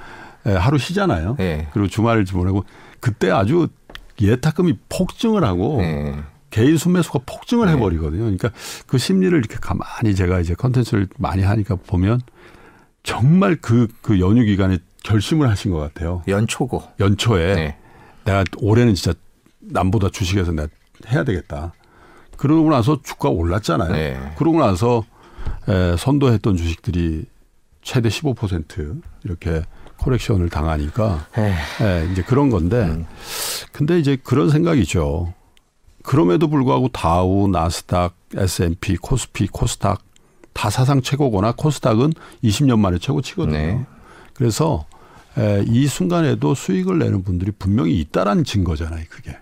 네. 0.44 0.54
하루 0.54 0.78
쉬잖아요. 0.78 1.36
네. 1.38 1.68
그리고 1.72 1.88
주말을 1.88 2.24
보내고 2.24 2.64
그때 3.00 3.30
아주 3.30 3.68
예탁금이 4.20 4.78
폭증을 4.88 5.44
하고 5.44 5.78
네. 5.80 6.14
개인 6.50 6.76
순매수가 6.76 7.20
폭증을 7.26 7.66
네. 7.66 7.72
해버리거든요. 7.72 8.22
그러니까 8.22 8.50
그 8.86 8.98
심리를 8.98 9.36
이렇게 9.36 9.56
가만히 9.60 10.14
제가 10.14 10.40
이제 10.40 10.54
컨텐츠를 10.54 11.08
많이 11.18 11.42
하니까 11.42 11.76
보면 11.76 12.20
정말 13.02 13.56
그, 13.60 13.88
그 14.02 14.20
연휴 14.20 14.44
기간에 14.44 14.78
결심을 15.04 15.48
하신 15.48 15.72
것 15.72 15.78
같아요. 15.78 16.22
연초고. 16.28 16.82
연초에 17.00 17.54
네. 17.54 17.76
내가 18.24 18.44
올해는 18.58 18.94
진짜 18.94 19.18
남보다 19.60 20.10
주식에서 20.10 20.52
내가 20.52 20.68
해야 21.08 21.24
되겠다. 21.24 21.72
그러고 22.36 22.70
나서 22.70 23.00
주가 23.02 23.28
올랐잖아요. 23.28 23.92
네. 23.92 24.32
그러고 24.36 24.60
나서 24.60 25.04
에, 25.68 25.96
선도했던 25.96 26.56
주식들이 26.56 27.26
최대 27.82 28.08
15% 28.08 29.00
이렇게 29.24 29.62
코렉션을 29.98 30.48
당하니까 30.48 31.26
예, 31.38 32.08
이제 32.12 32.22
그런 32.22 32.50
건데 32.50 32.82
음. 32.82 33.06
근데 33.72 33.98
이제 33.98 34.16
그런 34.22 34.50
생각이죠. 34.50 35.32
그럼에도 36.08 36.48
불구하고 36.48 36.88
다우, 36.88 37.48
나스닥, 37.48 38.14
S&P, 38.34 38.96
코스피, 38.96 39.46
코스닥 39.46 40.02
다 40.54 40.70
사상 40.70 41.02
최고거나 41.02 41.52
코스닥은 41.52 42.14
20년 42.42 42.78
만에 42.78 42.96
최고치거든요. 42.98 43.58
네. 43.58 43.86
그래서 44.32 44.86
에, 45.36 45.62
이 45.68 45.86
순간에도 45.86 46.54
수익을 46.54 46.98
내는 46.98 47.24
분들이 47.24 47.50
분명히 47.50 48.00
있다라는 48.00 48.44
증거잖아요. 48.44 49.04
그게 49.10 49.36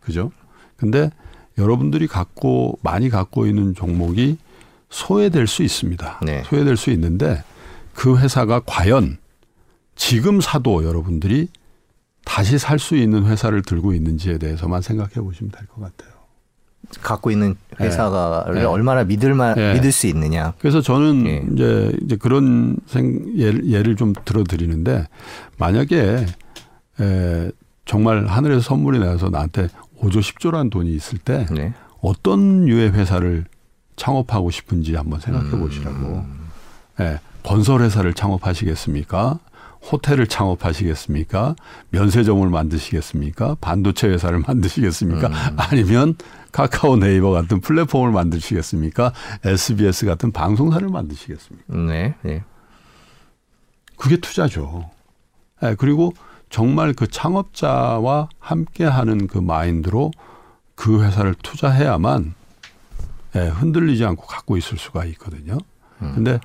그죠? 0.00 0.32
근데 0.76 1.08
여러분들이 1.56 2.08
갖고 2.08 2.80
많이 2.82 3.08
갖고 3.08 3.46
있는 3.46 3.72
종목이 3.72 4.38
소외될 4.90 5.46
수 5.46 5.62
있습니다. 5.62 6.18
네. 6.24 6.42
소외될 6.46 6.76
수 6.76 6.90
있는데 6.90 7.44
그 7.94 8.18
회사가 8.18 8.62
과연 8.66 9.18
지금 9.94 10.40
사도 10.40 10.84
여러분들이 10.84 11.46
다시 12.26 12.58
살 12.58 12.78
수 12.80 12.96
있는 12.96 13.24
회사를 13.24 13.62
들고 13.62 13.94
있는지에 13.94 14.36
대해서만 14.38 14.82
생각해 14.82 15.14
보시면 15.14 15.52
될 15.52 15.66
것 15.68 15.80
같아요. 15.80 16.14
갖고 17.02 17.30
있는 17.30 17.56
회사를 17.80 18.54
네. 18.54 18.64
얼마나 18.64 19.04
믿을만 19.04 19.54
네. 19.54 19.74
믿을 19.74 19.90
수 19.92 20.06
있느냐. 20.08 20.52
그래서 20.58 20.80
저는 20.80 21.24
네. 21.24 21.44
이제 21.52 21.92
이제 22.02 22.16
그런 22.16 22.76
생 22.86 23.32
예를, 23.36 23.66
예를 23.70 23.96
좀 23.96 24.12
들어드리는데 24.24 25.06
만약에 25.56 26.26
에, 27.00 27.50
정말 27.84 28.26
하늘에서 28.26 28.60
선물이 28.60 28.98
나서 28.98 29.30
나한테 29.30 29.68
5조 30.00 30.18
10조라는 30.20 30.70
돈이 30.70 30.92
있을 30.92 31.18
때 31.18 31.46
네. 31.50 31.72
어떤 32.00 32.68
유의 32.68 32.90
회사를 32.92 33.46
창업하고 33.96 34.50
싶은지 34.50 34.94
한번 34.96 35.20
생각해 35.20 35.50
보시라고. 35.50 35.96
음. 35.96 36.48
예, 37.00 37.18
건설 37.42 37.82
회사를 37.82 38.14
창업하시겠습니까? 38.14 39.38
호텔을 39.90 40.26
창업하시겠습니까? 40.26 41.54
면세점을 41.90 42.48
만드시겠습니까? 42.48 43.56
반도체 43.60 44.08
회사를 44.08 44.40
만드시겠습니까? 44.40 45.28
음. 45.28 45.56
아니면 45.56 46.14
카카오 46.52 46.96
네이버 46.96 47.30
같은 47.30 47.60
플랫폼을 47.60 48.10
만드시겠습니까? 48.12 49.12
SBS 49.44 50.06
같은 50.06 50.32
방송사를 50.32 50.88
만드시겠습니까? 50.88 51.74
네. 51.74 52.14
네. 52.22 52.42
그게 53.96 54.16
투자죠. 54.16 54.90
네, 55.60 55.74
그리고 55.76 56.12
정말 56.50 56.92
그 56.92 57.06
창업자와 57.06 58.28
함께하는 58.38 59.26
그 59.26 59.38
마인드로 59.38 60.10
그 60.74 61.02
회사를 61.02 61.34
투자해야만 61.42 62.34
네, 63.32 63.48
흔들리지 63.48 64.04
않고 64.04 64.26
갖고 64.26 64.56
있을 64.56 64.78
수가 64.78 65.04
있거든요. 65.06 65.58
음. 66.02 66.12
근데 66.14 66.38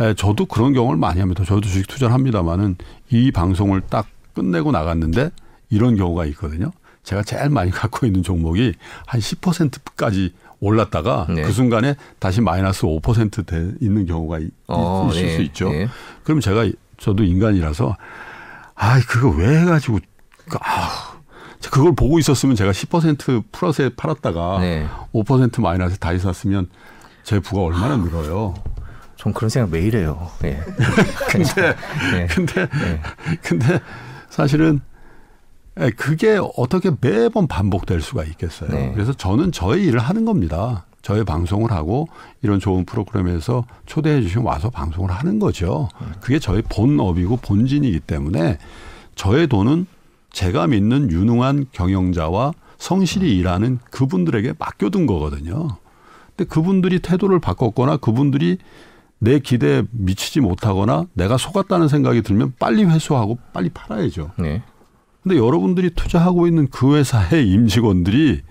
예, 0.00 0.14
저도 0.14 0.46
그런 0.46 0.72
경험을 0.72 0.96
많이 0.96 1.20
합니다. 1.20 1.44
저도 1.44 1.60
주식 1.60 1.86
투자를 1.86 2.14
합니다만은 2.14 2.76
이 3.10 3.30
방송을 3.30 3.82
딱 3.82 4.06
끝내고 4.34 4.72
나갔는데 4.72 5.30
이런 5.70 5.96
경우가 5.96 6.24
있거든요. 6.26 6.72
제가 7.02 7.22
제일 7.22 7.50
많이 7.50 7.70
갖고 7.72 8.06
있는 8.06 8.22
종목이 8.22 8.74
한 9.06 9.20
10%까지 9.20 10.34
올랐다가 10.60 11.26
네. 11.28 11.42
그 11.42 11.52
순간에 11.52 11.96
다시 12.20 12.40
마이너스 12.40 12.82
5%돼 12.82 13.74
있는 13.80 14.06
경우가 14.06 14.38
어, 14.68 15.10
있을 15.12 15.22
네. 15.26 15.36
수 15.36 15.42
있죠. 15.42 15.70
네. 15.70 15.88
그럼 16.22 16.40
제가 16.40 16.70
저도 16.98 17.24
인간이라서 17.24 17.96
아 18.76 19.00
그거 19.08 19.30
왜 19.30 19.60
해가지고 19.60 19.98
아 20.60 21.18
그걸 21.70 21.94
보고 21.94 22.18
있었으면 22.18 22.54
제가 22.54 22.70
10% 22.70 23.44
플러스에 23.50 23.90
팔았다가 23.96 24.60
네. 24.60 24.86
5% 25.12 25.60
마이너스 25.60 25.98
다시 25.98 26.20
샀으면 26.20 26.68
제 27.24 27.40
부가 27.40 27.62
얼마나 27.62 27.96
늘어요. 27.96 28.54
전 29.22 29.32
그런 29.32 29.48
생각 29.50 29.70
매일 29.70 29.94
해요. 29.94 30.32
예. 30.42 30.58
근데, 31.30 31.76
네. 32.10 32.26
근데, 32.26 32.68
네. 32.68 33.00
근데 33.40 33.80
사실은 34.28 34.80
예, 35.78 35.90
그게 35.90 36.40
어떻게 36.56 36.90
매번 37.00 37.46
반복될 37.46 38.00
수가 38.00 38.24
있겠어요. 38.24 38.70
네. 38.70 38.90
그래서 38.92 39.12
저는 39.12 39.52
저의 39.52 39.84
일을 39.84 40.00
하는 40.00 40.24
겁니다. 40.24 40.86
저의 41.02 41.24
방송을 41.24 41.70
하고 41.70 42.08
이런 42.42 42.58
좋은 42.58 42.84
프로그램에서 42.84 43.64
초대해 43.86 44.20
주시면 44.22 44.44
와서 44.44 44.70
방송을 44.70 45.12
하는 45.12 45.38
거죠. 45.38 45.88
그게 46.20 46.40
저의 46.40 46.62
본업이고 46.62 47.36
본진이기 47.36 48.00
때문에 48.00 48.58
저의 49.14 49.46
돈은 49.46 49.86
제가 50.32 50.66
믿는 50.66 51.12
유능한 51.12 51.66
경영자와 51.70 52.52
성실히 52.78 53.36
일하는 53.38 53.78
그분들에게 53.92 54.54
맡겨둔 54.58 55.06
거거든요. 55.06 55.68
근데 56.36 56.48
그분들이 56.48 56.98
태도를 56.98 57.38
바꿨거나 57.38 57.98
그분들이 57.98 58.58
내 59.22 59.38
기대에 59.38 59.84
미치지 59.92 60.40
못하거나 60.40 61.04
내가 61.14 61.36
속았다는 61.36 61.86
생각이 61.86 62.22
들면 62.22 62.54
빨리 62.58 62.82
회수하고 62.84 63.38
빨리 63.52 63.68
팔아야죠. 63.68 64.32
네. 64.38 64.62
근데 65.22 65.36
여러분들이 65.36 65.90
투자하고 65.90 66.48
있는 66.48 66.66
그 66.68 66.96
회사의 66.96 67.48
임직원들이 67.48 68.42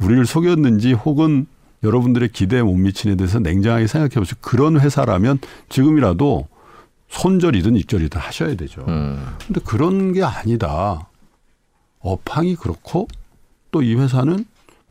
우리를 0.00 0.26
속였는지 0.26 0.92
혹은 0.94 1.46
여러분들의 1.84 2.30
기대에 2.30 2.62
못 2.62 2.74
미치는 2.74 3.16
데서 3.16 3.38
냉정하게 3.38 3.86
생각해 3.86 4.14
보세요. 4.14 4.34
그런 4.40 4.80
회사라면 4.80 5.38
지금이라도 5.68 6.48
손절이든 7.08 7.76
익절이든 7.76 8.20
하셔야 8.20 8.56
되죠. 8.56 8.84
음. 8.88 9.24
근데 9.46 9.60
그런 9.64 10.12
게 10.12 10.24
아니다. 10.24 11.06
업황이 12.00 12.56
그렇고 12.56 13.06
또 13.70 13.82
이 13.82 13.94
회사는 13.94 14.44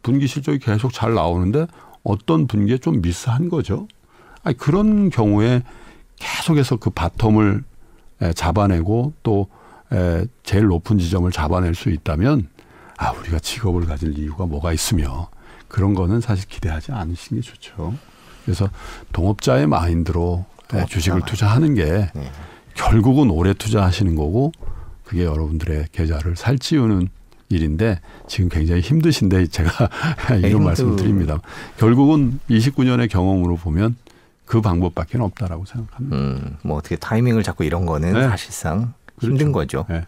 분기 0.03 0.25
실적이 0.25 0.59
계속 0.59 0.93
잘 0.93 1.13
나오는데 1.13 1.67
어떤 2.03 2.47
분기에 2.47 2.77
좀 2.77 3.01
미스한 3.01 3.49
거죠. 3.49 3.87
아니, 4.43 4.57
그런 4.57 5.09
경우에 5.09 5.63
계속해서 6.17 6.77
그 6.77 6.89
바텀을 6.89 7.63
잡아내고 8.35 9.13
또 9.23 9.47
제일 10.43 10.65
높은 10.65 10.99
지점을 10.99 11.29
잡아낼 11.31 11.75
수 11.75 11.89
있다면 11.89 12.47
아 12.97 13.11
우리가 13.11 13.39
직업을 13.39 13.85
가질 13.87 14.17
이유가 14.17 14.45
뭐가 14.45 14.73
있으며 14.73 15.29
그런 15.67 15.93
거는 15.95 16.21
사실 16.21 16.47
기대하지 16.47 16.91
않으시는 16.91 17.41
게 17.41 17.47
좋죠. 17.47 17.95
그래서 18.45 18.69
동업자의 19.11 19.67
마인드로 19.67 20.45
동업자 20.67 20.87
주식을 20.87 21.19
마인드. 21.19 21.31
투자하는 21.31 21.73
게 21.73 22.11
네. 22.13 22.31
결국은 22.75 23.31
오래 23.31 23.53
투자하시는 23.53 24.15
거고 24.15 24.51
그게 25.03 25.23
여러분들의 25.25 25.87
계좌를 25.91 26.35
살찌우는 26.35 27.07
일인데 27.49 27.99
지금 28.27 28.49
굉장히 28.49 28.81
힘드신데 28.81 29.47
제가 29.47 29.89
이런 30.43 30.63
말씀을 30.63 30.95
드립니다. 30.95 31.39
결국은 31.77 32.39
29년의 32.49 33.09
경험으로 33.09 33.57
보면 33.57 33.95
그 34.51 34.59
방법밖에 34.59 35.17
없다라고 35.17 35.63
생각합니다. 35.63 36.17
음, 36.17 36.57
뭐 36.61 36.75
어떻게 36.75 36.97
타이밍을 36.97 37.41
잡고 37.41 37.63
이런 37.63 37.85
거는 37.85 38.11
네. 38.11 38.27
사실상 38.27 38.93
그렇죠. 39.15 39.31
힘든 39.31 39.53
거죠. 39.53 39.85
네. 39.87 40.05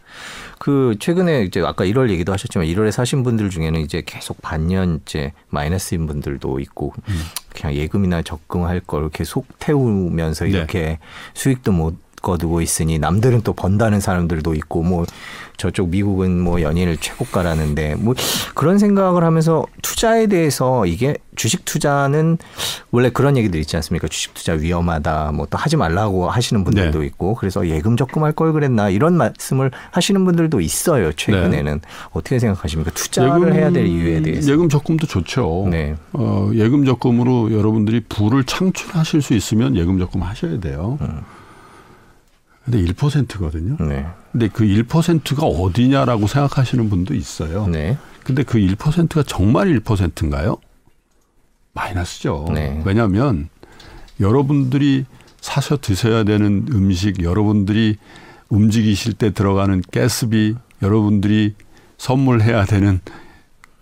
그 0.59 0.97
최근에 0.99 1.43
이제 1.43 1.61
아까 1.61 1.85
1월 1.85 2.09
얘기도 2.09 2.33
하셨지만 2.33 2.67
1월에 2.67 2.91
사신 2.91 3.23
분들 3.23 3.49
중에는 3.49 3.79
이제 3.79 4.03
계속 4.05 4.41
반년째 4.41 5.31
마이너스인 5.47 6.07
분들도 6.07 6.59
있고 6.59 6.93
음. 7.07 7.21
그냥 7.53 7.73
예금이나 7.73 8.21
적금할 8.21 8.81
걸 8.81 9.09
계속 9.11 9.47
태우면서 9.59 10.43
네. 10.43 10.51
이렇게 10.51 10.79
네. 10.79 10.99
수익도 11.35 11.71
못 11.71 11.95
거두고 12.23 12.61
있으니 12.61 12.97
남들은 12.97 13.41
또 13.41 13.53
번다는 13.53 13.99
사람들도 13.99 14.55
있고 14.55 14.81
뭐 14.81 15.05
저쪽 15.57 15.89
미국은 15.89 16.39
뭐 16.41 16.61
연일 16.63 16.97
최고가라는데 16.97 17.95
뭐 17.99 18.15
그런 18.55 18.79
생각을 18.79 19.23
하면서 19.23 19.63
투자에 19.83 20.25
대해서 20.25 20.87
이게 20.87 21.15
주식 21.35 21.63
투자는 21.65 22.37
원래 22.91 23.09
그런 23.11 23.37
얘기들 23.37 23.59
있지 23.59 23.75
않습니까? 23.75 24.07
주식 24.07 24.33
투자 24.33 24.53
위험하다 24.53 25.31
뭐 25.33 25.43
또 25.53 25.57
하지 25.57 25.77
말라고 25.77 26.29
하시는 26.31 26.63
분들도 26.63 26.99
네. 27.01 27.05
있고 27.05 27.35
그래서 27.35 27.67
예금 27.67 27.95
적금할 27.95 28.31
걸 28.31 28.53
그랬나 28.53 28.89
이런 28.89 29.15
말씀을 29.15 29.69
하시는 29.91 30.25
분들도 30.25 30.61
있어요. 30.61 31.13
최근에는 31.13 31.73
네. 31.73 31.87
어떻게 32.11 32.39
생각하십니까? 32.39 32.91
투자를 32.91 33.41
예금, 33.41 33.53
해야 33.53 33.69
될 33.69 33.85
이유에 33.85 34.21
대해서. 34.23 34.51
예금 34.51 34.69
적금도 34.69 35.05
좋죠. 35.05 35.67
네. 35.69 35.95
어, 36.13 36.49
예금 36.55 36.85
적금으로 36.85 37.51
여러분들이 37.51 38.01
부를 38.09 38.43
창출하실 38.45 39.21
수 39.21 39.35
있으면 39.35 39.75
예금 39.75 39.99
적금 39.99 40.23
하셔야 40.23 40.59
돼요. 40.59 40.97
음. 41.01 41.21
근데 42.65 42.81
1%거든요. 42.81 43.77
네. 43.85 44.05
근데 44.31 44.47
그 44.47 44.63
1%가 44.63 45.45
어디냐라고 45.45 46.27
생각하시는 46.27 46.89
분도 46.89 47.13
있어요. 47.13 47.67
네. 47.67 47.97
근데 48.23 48.43
그 48.43 48.57
1%가 48.57 49.23
정말 49.23 49.67
1%인가요? 49.79 50.57
마이너스죠. 51.73 52.47
네. 52.53 52.81
왜냐하면 52.85 53.49
여러분들이 54.19 55.05
사서 55.41 55.77
드셔야 55.81 56.23
되는 56.23 56.65
음식, 56.71 57.21
여러분들이 57.21 57.97
움직이실 58.49 59.13
때 59.13 59.31
들어가는 59.31 59.81
가스비, 59.91 60.55
여러분들이 60.81 61.55
선물해야 61.97 62.65
되는 62.65 63.01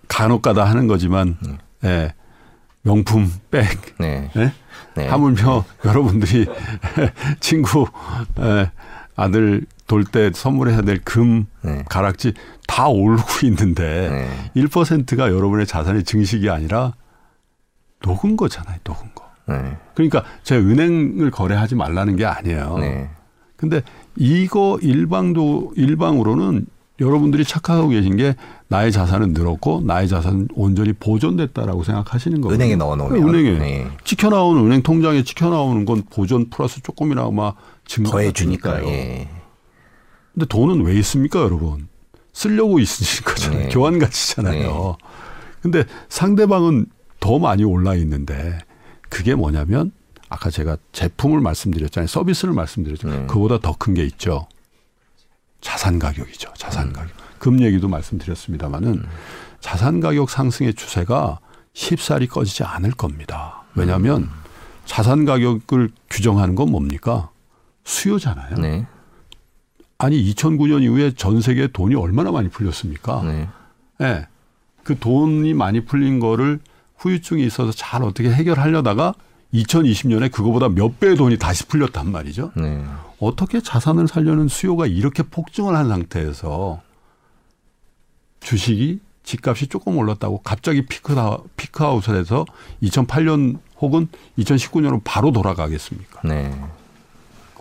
간혹가다 0.07 0.65
하는 0.65 0.87
거지만, 0.87 1.37
음. 1.45 1.57
예, 1.83 2.13
명품 2.81 3.31
백, 3.51 3.97
네. 3.99 4.31
예? 4.35 4.53
네. 4.95 5.07
하물며 5.07 5.65
여러분들이 5.85 6.47
친구 7.39 7.87
에, 8.39 8.69
아들 9.15 9.65
돌 9.87 10.05
때 10.05 10.31
선물해야 10.33 10.81
될금 10.83 11.45
네. 11.63 11.83
가락지 11.89 12.33
다 12.65 12.87
오르고 12.87 13.45
있는데 13.47 14.09
네. 14.53 14.61
1%가 14.61 15.29
여러분의 15.29 15.67
자산의 15.67 16.05
증식이 16.05 16.49
아니라 16.49 16.93
녹은 18.03 18.37
거잖아요, 18.37 18.79
녹은 18.85 19.13
거. 19.13 19.29
네. 19.47 19.77
그러니까 19.93 20.23
제 20.43 20.55
은행을 20.55 21.29
거래하지 21.31 21.75
말라는 21.75 22.15
게 22.15 22.25
아니에요. 22.25 22.77
네. 22.79 23.09
근데 23.57 23.81
이거 24.15 24.79
일방도 24.81 25.73
일방으로는 25.75 26.65
여러분들이 26.99 27.43
착각하고 27.43 27.89
계신 27.89 28.15
게 28.15 28.35
나의 28.67 28.91
자산은 28.91 29.33
늘었고 29.33 29.81
나의 29.85 30.07
자산은 30.07 30.49
온전히 30.55 30.93
보존됐다라고 30.93 31.83
생각하시는 31.83 32.41
거예요. 32.41 32.53
은행에 32.55 32.75
넣어 32.75 32.95
놓으면 32.95 33.27
은행에 33.27 33.51
네. 33.59 33.87
찍혀 34.03 34.29
나오는 34.29 34.63
은행 34.65 34.83
통장에 34.83 35.23
찍혀 35.23 35.49
나오는 35.49 35.83
건 35.85 36.03
보존 36.11 36.49
플러스 36.49 36.81
조금이나마 36.81 37.53
증가 37.85 38.11
더해 38.11 38.31
주니까. 38.31 38.85
예. 38.85 39.29
근데 40.33 40.45
돈은 40.45 40.85
왜 40.85 40.93
있습니까, 40.99 41.39
여러분? 41.41 41.87
쓰려고 42.33 42.79
있으신 42.79 43.25
거잖아요. 43.25 43.59
네. 43.63 43.69
교환 43.69 43.97
가치잖아요. 43.99 44.97
네. 45.01 45.07
근데 45.61 45.83
상대방은 46.09 46.85
더 47.19 47.39
많이 47.39 47.63
올라 47.63 47.95
있는데 47.95 48.59
그게 49.09 49.35
뭐냐면 49.35 49.91
아까 50.29 50.49
제가 50.49 50.77
제품을 50.93 51.41
말씀드렸잖아요. 51.41 52.07
서비스를 52.07 52.53
말씀드렸죠. 52.53 53.09
네. 53.09 53.25
그보다 53.27 53.57
더 53.59 53.73
큰 53.73 53.93
게 53.95 54.03
있죠. 54.05 54.47
자산 55.61 55.99
가격이죠. 55.99 56.53
자산 56.57 56.87
음. 56.87 56.93
가격. 56.93 57.11
금 57.39 57.61
얘기도 57.61 57.87
말씀드렸습니다마는 57.87 58.89
음. 58.89 59.05
자산 59.59 59.99
가격 59.99 60.29
상승의 60.29 60.73
추세가 60.73 61.39
쉽사리 61.73 62.27
꺼지지 62.27 62.63
않을 62.63 62.91
겁니다. 62.91 63.63
왜냐하면 63.75 64.23
음. 64.23 64.29
자산 64.85 65.25
가격을 65.25 65.91
규정하는 66.09 66.55
건 66.55 66.71
뭡니까? 66.71 67.29
수요잖아요. 67.83 68.55
네. 68.57 68.85
아니 69.97 70.21
2009년 70.33 70.81
이후에 70.83 71.11
전 71.11 71.41
세계에 71.41 71.67
돈이 71.67 71.95
얼마나 71.95 72.31
많이 72.31 72.49
풀렸습니까? 72.49 73.21
네. 73.23 73.47
네. 73.99 74.27
그 74.83 74.97
돈이 74.97 75.53
많이 75.53 75.85
풀린 75.85 76.19
거를 76.19 76.59
후유증이 76.97 77.45
있어서 77.45 77.71
잘 77.71 78.03
어떻게 78.03 78.31
해결하려다가 78.31 79.13
2020년에 79.53 80.31
그거보다 80.31 80.69
몇 80.69 80.99
배의 80.99 81.15
돈이 81.15 81.37
다시 81.37 81.65
풀렸단 81.67 82.11
말이죠. 82.11 82.51
네. 82.55 82.83
어떻게 83.21 83.61
자산을 83.61 84.07
살려는 84.07 84.47
수요가 84.47 84.87
이렇게 84.87 85.21
폭증을 85.21 85.75
한 85.75 85.87
상태에서 85.87 86.81
주식이 88.39 88.99
집값이 89.23 89.67
조금 89.67 89.97
올랐다고 89.97 90.39
갑자기 90.39 90.85
피크다, 90.87 91.37
피크아웃을 91.55 92.15
해서 92.15 92.45
2008년 92.81 93.59
혹은 93.79 94.07
2019년으로 94.39 95.01
바로 95.03 95.31
돌아가겠습니까? 95.31 96.21
네. 96.27 96.51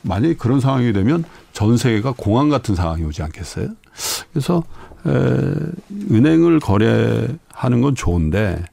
만약에 0.02 0.34
그런 0.36 0.60
상황이 0.60 0.94
되면 0.94 1.24
전 1.52 1.76
세계가 1.76 2.14
공항 2.16 2.48
같은 2.48 2.74
상황이 2.74 3.04
오지 3.04 3.22
않겠어요? 3.22 3.68
그래서 4.32 4.64
에, 5.04 5.10
은행을 6.10 6.60
거래하는 6.60 7.82
건 7.82 7.94
좋은데 7.94 8.64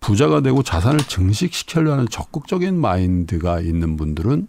부자가 0.00 0.40
되고 0.40 0.62
자산을 0.62 1.00
증식시키려는 1.00 2.08
적극적인 2.08 2.74
마인드가 2.80 3.60
있는 3.60 3.98
분들은 3.98 4.48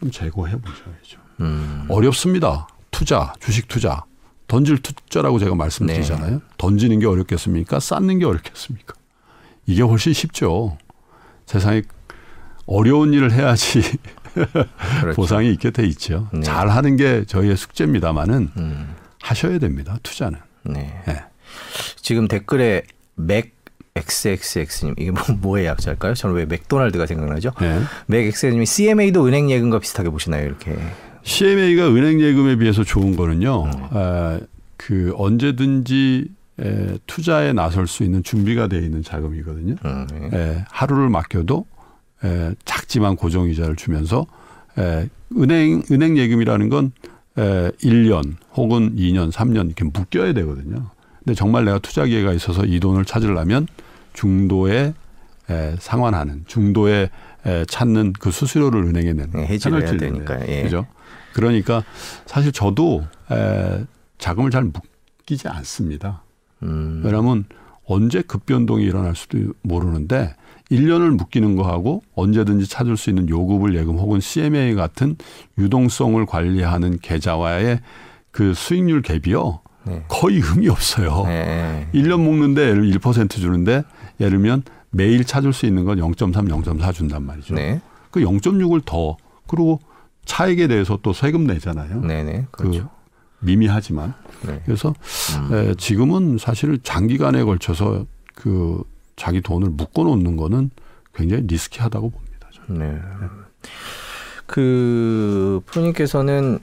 좀 0.00 0.10
제거해 0.10 0.56
보셔야죠. 0.56 1.20
음. 1.40 1.86
어렵습니다. 1.88 2.66
투자, 2.90 3.32
주식 3.38 3.68
투자. 3.68 4.02
던질 4.48 4.78
투자라고 4.78 5.38
제가 5.38 5.54
말씀드리잖아요. 5.54 6.30
네. 6.30 6.40
던지는 6.58 6.98
게 6.98 7.06
어렵겠습니까? 7.06 7.78
쌓는 7.78 8.18
게 8.18 8.24
어렵겠습니까? 8.24 8.94
이게 9.66 9.82
훨씬 9.82 10.12
쉽죠. 10.12 10.76
세상에 11.46 11.82
어려운 12.66 13.12
일을 13.12 13.30
해야지 13.32 13.80
그렇죠. 14.34 15.14
보상이 15.14 15.52
있게 15.52 15.70
돼 15.70 15.84
있죠. 15.86 16.28
네. 16.32 16.40
잘 16.40 16.68
하는 16.68 16.96
게 16.96 17.24
저희의 17.26 17.56
숙제입니다만은 17.56 18.50
음. 18.56 18.94
하셔야 19.22 19.58
됩니다. 19.58 19.98
투자는. 20.02 20.38
네. 20.64 21.00
네. 21.06 21.24
지금 21.96 22.26
댓글에 22.26 22.82
맥 23.14 23.59
XXX님 23.94 24.94
이게 24.98 25.10
뭐 25.10 25.22
뭐의 25.40 25.66
약자일까요? 25.66 26.14
저는 26.14 26.36
왜 26.36 26.46
맥도날드가 26.46 27.06
생각나죠? 27.06 27.52
네. 27.60 27.80
맥XX님이 28.06 28.66
CMA도 28.66 29.26
은행 29.26 29.50
예금과 29.50 29.78
비슷하게 29.78 30.10
보시나요? 30.10 30.46
이렇게. 30.46 30.76
CMA가 31.22 31.88
은행 31.88 32.20
예금에 32.20 32.56
비해서 32.56 32.84
좋은 32.84 33.16
거는요. 33.16 33.64
음. 33.64 33.70
아, 33.90 34.40
그 34.76 35.12
언제든지 35.16 36.28
에, 36.60 36.98
투자에 37.06 37.52
나설 37.52 37.86
수 37.86 38.04
있는 38.04 38.22
준비가 38.22 38.66
되어 38.66 38.80
있는 38.80 39.02
자금이거든요. 39.02 39.76
음, 39.84 40.06
네. 40.30 40.38
에, 40.38 40.64
하루를 40.70 41.08
맡겨도 41.08 41.66
에, 42.24 42.54
작지만 42.64 43.16
고정 43.16 43.48
이자를 43.48 43.76
주면서 43.76 44.26
에, 44.78 45.08
은행 45.36 45.82
은행 45.90 46.16
예금이라는 46.16 46.68
건 46.68 46.92
에, 47.38 47.70
1년 47.82 48.34
혹은 48.54 48.94
2년, 48.96 49.30
3년 49.32 49.66
이렇게 49.66 49.84
묶여야 49.84 50.32
되거든요. 50.34 50.90
근데 51.24 51.34
정말 51.34 51.64
내가 51.64 51.78
투자 51.78 52.04
기회가 52.04 52.32
있어서 52.32 52.64
이 52.64 52.80
돈을 52.80 53.04
찾으려면 53.04 53.66
중도에 54.12 54.94
에, 55.50 55.76
상환하는 55.78 56.44
중도에 56.46 57.10
에, 57.46 57.64
찾는 57.66 58.14
그 58.14 58.30
수수료를 58.30 58.84
은행에 58.84 59.12
내는 59.12 59.30
네, 59.32 59.46
해지를 59.46 59.82
해야 59.82 59.96
되니까 59.96 60.48
예. 60.48 60.62
그죠? 60.62 60.86
그러니까 61.32 61.84
사실 62.26 62.52
저도 62.52 63.04
에, 63.30 63.84
자금을 64.18 64.50
잘 64.50 64.64
묶이지 64.64 65.48
않습니다. 65.48 66.22
음. 66.62 67.02
왜냐하면 67.04 67.44
언제 67.84 68.22
급변동이 68.22 68.84
일어날 68.84 69.16
수도 69.16 69.38
모르는데 69.62 70.34
1년을 70.70 71.16
묶이는 71.16 71.56
거하고 71.56 72.02
언제든지 72.14 72.68
찾을 72.68 72.96
수 72.96 73.10
있는 73.10 73.28
요금을 73.28 73.74
예금 73.74 73.98
혹은 73.98 74.20
CMA 74.20 74.74
같은 74.74 75.16
유동성을 75.58 76.24
관리하는 76.26 76.98
계좌와의 77.00 77.80
그 78.30 78.54
수익률 78.54 79.02
갭이요. 79.02 79.60
네. 79.84 80.04
거의 80.08 80.40
의미 80.40 80.68
없어요. 80.68 81.24
네. 81.26 81.88
1년 81.94 82.20
묶는데 82.20 82.62
예를 82.62 82.90
1% 82.90 83.30
주는데 83.30 83.82
예를 84.20 84.38
들면 84.38 84.62
매일 84.90 85.24
찾을 85.24 85.52
수 85.52 85.66
있는 85.66 85.84
건 85.84 85.98
0.3, 85.98 86.32
0.4 86.32 86.92
준단 86.92 87.24
말이죠. 87.24 87.54
네. 87.54 87.80
그 88.10 88.20
0.6을 88.20 88.82
더 88.84 89.16
그리고 89.46 89.80
차액에 90.24 90.68
대해서 90.68 90.98
또 91.02 91.12
세금 91.12 91.44
내잖아요. 91.44 92.00
네네. 92.00 92.46
그 92.50 92.62
그렇죠. 92.62 92.90
그 93.40 93.44
미미하지만 93.44 94.14
네. 94.46 94.60
그래서 94.64 94.94
음. 95.50 95.54
에, 95.54 95.74
지금은 95.74 96.38
사실 96.38 96.78
장기간에 96.82 97.42
걸쳐서 97.44 98.06
그 98.34 98.82
자기 99.16 99.40
돈을 99.40 99.70
묶어 99.70 100.04
놓는 100.04 100.36
거는 100.36 100.70
굉장히 101.14 101.44
리스키하다고 101.46 102.10
봅니다. 102.10 102.48
저는. 102.52 102.80
네. 102.80 102.94
네. 102.94 103.26
그 104.46 105.60
프로님께서는 105.66 106.58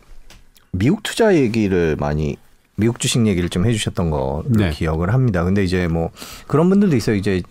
미국 0.72 1.04
투자 1.04 1.36
얘기를 1.36 1.96
많이 1.98 2.38
미국 2.78 3.00
주식 3.00 3.26
얘기를 3.26 3.50
좀 3.50 3.66
해주셨던 3.66 4.12
거 4.12 4.44
네. 4.48 4.70
기억을 4.70 5.12
합니다. 5.12 5.44
근데 5.44 5.64
이제 5.64 5.88
뭐 5.88 6.12
그런 6.46 6.70
분들도 6.70 6.96
있어요. 6.96 7.16
이제 7.16 7.42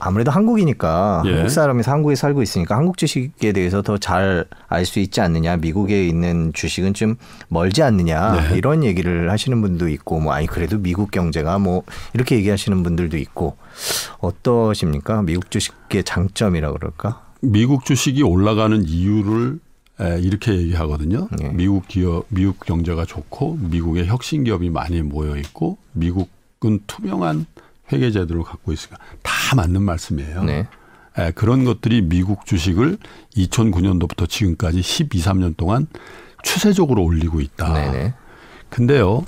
아무래도 0.00 0.32
한국이니까 0.32 1.22
예. 1.26 1.32
한국 1.34 1.48
사람이서 1.50 1.88
한국에 1.92 2.16
살고 2.16 2.42
있으니까 2.42 2.76
한국 2.76 2.96
주식에 2.98 3.52
대해서 3.52 3.82
더 3.82 3.96
잘 3.98 4.44
알 4.68 4.84
수 4.84 4.98
있지 4.98 5.20
않느냐 5.20 5.58
미국에 5.58 6.08
있는 6.08 6.52
주식은 6.52 6.94
좀 6.94 7.14
멀지 7.46 7.84
않느냐 7.84 8.48
네. 8.50 8.56
이런 8.56 8.82
얘기를 8.82 9.30
하시는 9.30 9.60
분도 9.62 9.88
있고 9.88 10.18
뭐 10.18 10.32
아니 10.32 10.48
그래도 10.48 10.78
미국 10.78 11.12
경제가 11.12 11.60
뭐 11.60 11.84
이렇게 12.14 12.34
얘기하시는 12.34 12.82
분들도 12.82 13.16
있고 13.18 13.56
어떠십니까 14.18 15.22
미국 15.22 15.52
주식의 15.52 16.02
장점이라 16.02 16.72
그럴까 16.72 17.22
미국 17.40 17.84
주식이 17.84 18.24
올라가는 18.24 18.82
이유를 18.84 19.60
이렇게 20.20 20.56
얘기하거든요. 20.56 21.28
네. 21.38 21.50
미국 21.50 21.86
기업, 21.88 22.26
미국 22.28 22.60
경제가 22.60 23.04
좋고 23.04 23.58
미국의 23.60 24.06
혁신 24.06 24.44
기업이 24.44 24.70
많이 24.70 25.02
모여 25.02 25.36
있고 25.36 25.78
미국은 25.92 26.80
투명한 26.86 27.46
회계 27.92 28.10
제도를 28.10 28.42
갖고 28.42 28.72
있으니까 28.72 28.98
다 29.22 29.56
맞는 29.56 29.82
말씀이에요. 29.82 30.44
네. 30.44 30.66
에, 31.18 31.30
그런 31.32 31.64
것들이 31.64 32.02
미국 32.02 32.46
주식을 32.46 32.98
2009년도부터 33.36 34.28
지금까지 34.28 34.82
12, 34.82 35.20
13년 35.20 35.56
동안 35.56 35.86
추세적으로 36.42 37.04
올리고 37.04 37.40
있다. 37.40 37.72
네네. 37.72 38.14
근데요, 38.70 39.24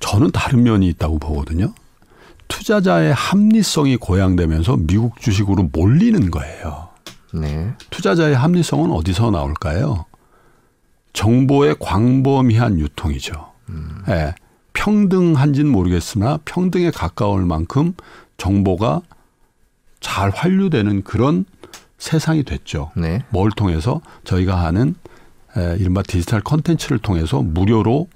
저는 0.00 0.30
다른 0.30 0.62
면이 0.62 0.88
있다고 0.88 1.18
보거든요. 1.18 1.74
투자자의 2.48 3.12
합리성이 3.12 3.98
고양되면서 3.98 4.78
미국 4.78 5.20
주식으로 5.20 5.68
몰리는 5.72 6.30
거예요. 6.30 6.87
네. 7.32 7.72
투자자의 7.90 8.34
합리성은 8.34 8.90
어디서 8.90 9.30
나올까요? 9.30 10.06
정보의 11.12 11.76
광범위한 11.78 12.78
유통이죠. 12.78 13.52
음. 13.70 14.02
네. 14.06 14.34
평등한지는 14.72 15.70
모르겠으나 15.70 16.38
평등에 16.44 16.90
가까울 16.90 17.44
만큼 17.44 17.94
정보가 18.36 19.02
잘 20.00 20.30
환류되는 20.30 21.02
그런 21.02 21.44
세상이 21.98 22.44
됐죠. 22.44 22.92
네. 22.96 23.24
뭘 23.30 23.50
통해서 23.50 24.00
저희가 24.24 24.64
하는 24.64 24.94
에, 25.56 25.76
이른바 25.78 26.02
디지털 26.02 26.40
컨텐츠를 26.40 26.98
통해서 26.98 27.42
무료로 27.42 28.08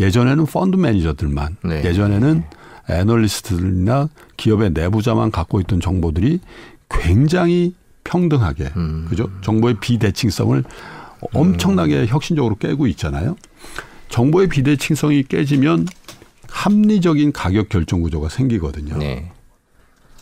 예전에는 0.00 0.46
펀드 0.46 0.76
매니저들만 0.76 1.56
네. 1.64 1.84
예전에는 1.84 2.44
애널리스트들이나 2.90 4.08
기업의 4.36 4.70
내부자만 4.70 5.30
갖고 5.30 5.60
있던 5.60 5.80
정보들이 5.80 6.40
굉장히 6.88 7.74
평등하게 8.08 8.72
음. 8.76 9.06
그죠 9.08 9.30
정보의 9.42 9.76
비대칭성을 9.80 10.64
엄청나게 11.34 12.00
음. 12.00 12.06
혁신적으로 12.08 12.56
깨고 12.56 12.86
있잖아요. 12.88 13.36
정보의 14.08 14.48
비대칭성이 14.48 15.24
깨지면 15.24 15.86
합리적인 16.48 17.32
가격 17.32 17.68
결정 17.68 18.00
구조가 18.00 18.30
생기거든요. 18.30 18.96
네. 18.96 19.30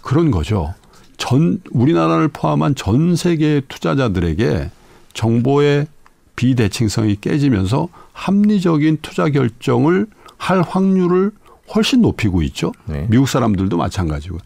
그런 0.03 0.33
거죠. 0.33 0.75
전 1.17 1.61
우리나라를 1.71 2.29
포함한 2.29 2.75
전 2.75 3.15
세계 3.15 3.61
투자자들에게 3.69 4.71
정보의 5.15 5.87
비대칭성이 6.35 7.17
깨지면서 7.21 7.89
합리적인 8.13 8.99
투자 9.03 9.29
결정을 9.29 10.07
할 10.37 10.63
확률을 10.63 11.31
훨씬 11.75 12.03
높이고 12.03 12.43
있죠. 12.43 12.73
네. 12.87 13.07
미국 13.09 13.29
사람들도 13.29 13.77
마찬가지고. 13.77 14.39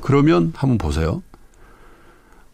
그러면 0.00 0.52
한번 0.56 0.78
보세요. 0.78 1.22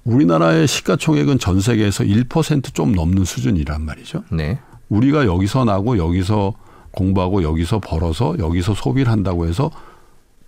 우리나라의 0.05 0.67
시가총액은 0.69 1.39
전 1.39 1.61
세계에서 1.61 2.05
1%좀 2.05 2.93
넘는 2.93 3.25
수준이란 3.25 3.85
말이죠. 3.85 4.25
네. 4.31 4.59
우리가 4.89 5.25
여기서 5.27 5.65
나고 5.65 5.97
여기서 5.99 6.55
공부하고 6.91 7.43
여기서 7.43 7.81
벌어서 7.81 8.37
여기서 8.39 8.75
소비를 8.75 9.11
한다고 9.11 9.47
해서 9.47 9.71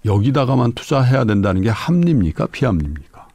여기다가만 0.05 0.73
투자해야 0.73 1.25
된다는 1.25 1.63
게 1.63 1.71
합리입니까? 1.71 2.47
비합리입니까? 2.47 3.27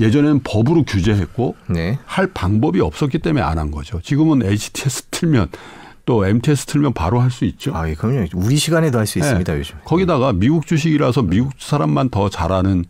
예전에는 0.00 0.40
법으로 0.44 0.84
규제했고 0.84 1.56
네. 1.68 1.98
할 2.04 2.26
방법이 2.28 2.80
없었기 2.80 3.18
때문에 3.18 3.42
안 3.44 3.58
한 3.58 3.70
거죠. 3.70 4.00
지금은 4.02 4.42
HTS 4.44 5.04
틀면 5.10 5.48
또 6.06 6.26
MTS 6.26 6.66
틀면 6.66 6.92
바로 6.94 7.20
할 7.20 7.30
수 7.30 7.44
있죠. 7.46 7.74
아, 7.74 7.86
그럼요. 7.94 8.26
우리 8.34 8.56
시간에도 8.56 8.98
할 8.98 9.06
수 9.06 9.18
있습니다, 9.18 9.52
네. 9.52 9.58
요즘. 9.58 9.76
거기다가 9.84 10.32
미국 10.32 10.66
주식이라서 10.66 11.22
미국 11.22 11.52
사람만 11.58 12.10
더 12.10 12.28
잘하는 12.28 12.84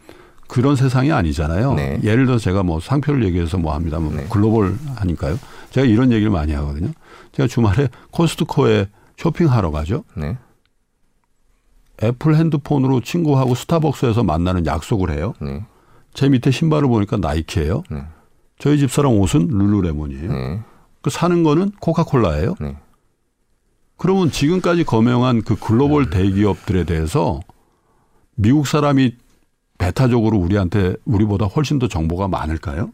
그런 0.50 0.74
세상이 0.74 1.12
아니잖아요. 1.12 1.74
네. 1.74 2.00
예를 2.02 2.26
들어 2.26 2.36
제가 2.36 2.64
뭐 2.64 2.80
상표를 2.80 3.24
얘기해서 3.24 3.56
뭐 3.56 3.72
합니다만 3.72 4.16
네. 4.16 4.26
글로벌 4.28 4.76
하니까요. 4.96 5.38
제가 5.70 5.86
이런 5.86 6.10
얘기를 6.10 6.28
많이 6.28 6.52
하거든요. 6.52 6.90
제가 7.30 7.46
주말에 7.46 7.88
코스트코에 8.10 8.88
쇼핑하러 9.16 9.70
가죠. 9.70 10.02
네. 10.16 10.36
애플 12.02 12.34
핸드폰으로 12.34 13.00
친구하고 13.00 13.54
스타벅스에서 13.54 14.24
만나는 14.24 14.66
약속을 14.66 15.12
해요. 15.12 15.34
네. 15.40 15.64
제 16.14 16.28
밑에 16.28 16.50
신발을 16.50 16.88
보니까 16.88 17.18
나이키예요. 17.18 17.84
네. 17.88 18.02
저희 18.58 18.76
집사람 18.78 19.12
옷은 19.12 19.46
룰루레몬이에요. 19.46 20.32
네. 20.32 20.60
그 21.00 21.10
사는 21.10 21.44
거는 21.44 21.70
코카콜라예요. 21.80 22.56
네. 22.58 22.76
그러면 23.96 24.32
지금까지 24.32 24.82
거명한 24.82 25.42
그 25.42 25.54
글로벌 25.54 26.10
네. 26.10 26.24
대기업들에 26.24 26.82
대해서 26.82 27.38
미국 28.34 28.66
사람이 28.66 29.14
배타적으로 29.80 30.36
우리한테 30.38 30.94
우리보다 31.04 31.46
훨씬 31.46 31.78
더 31.78 31.88
정보가 31.88 32.28
많을까요? 32.28 32.90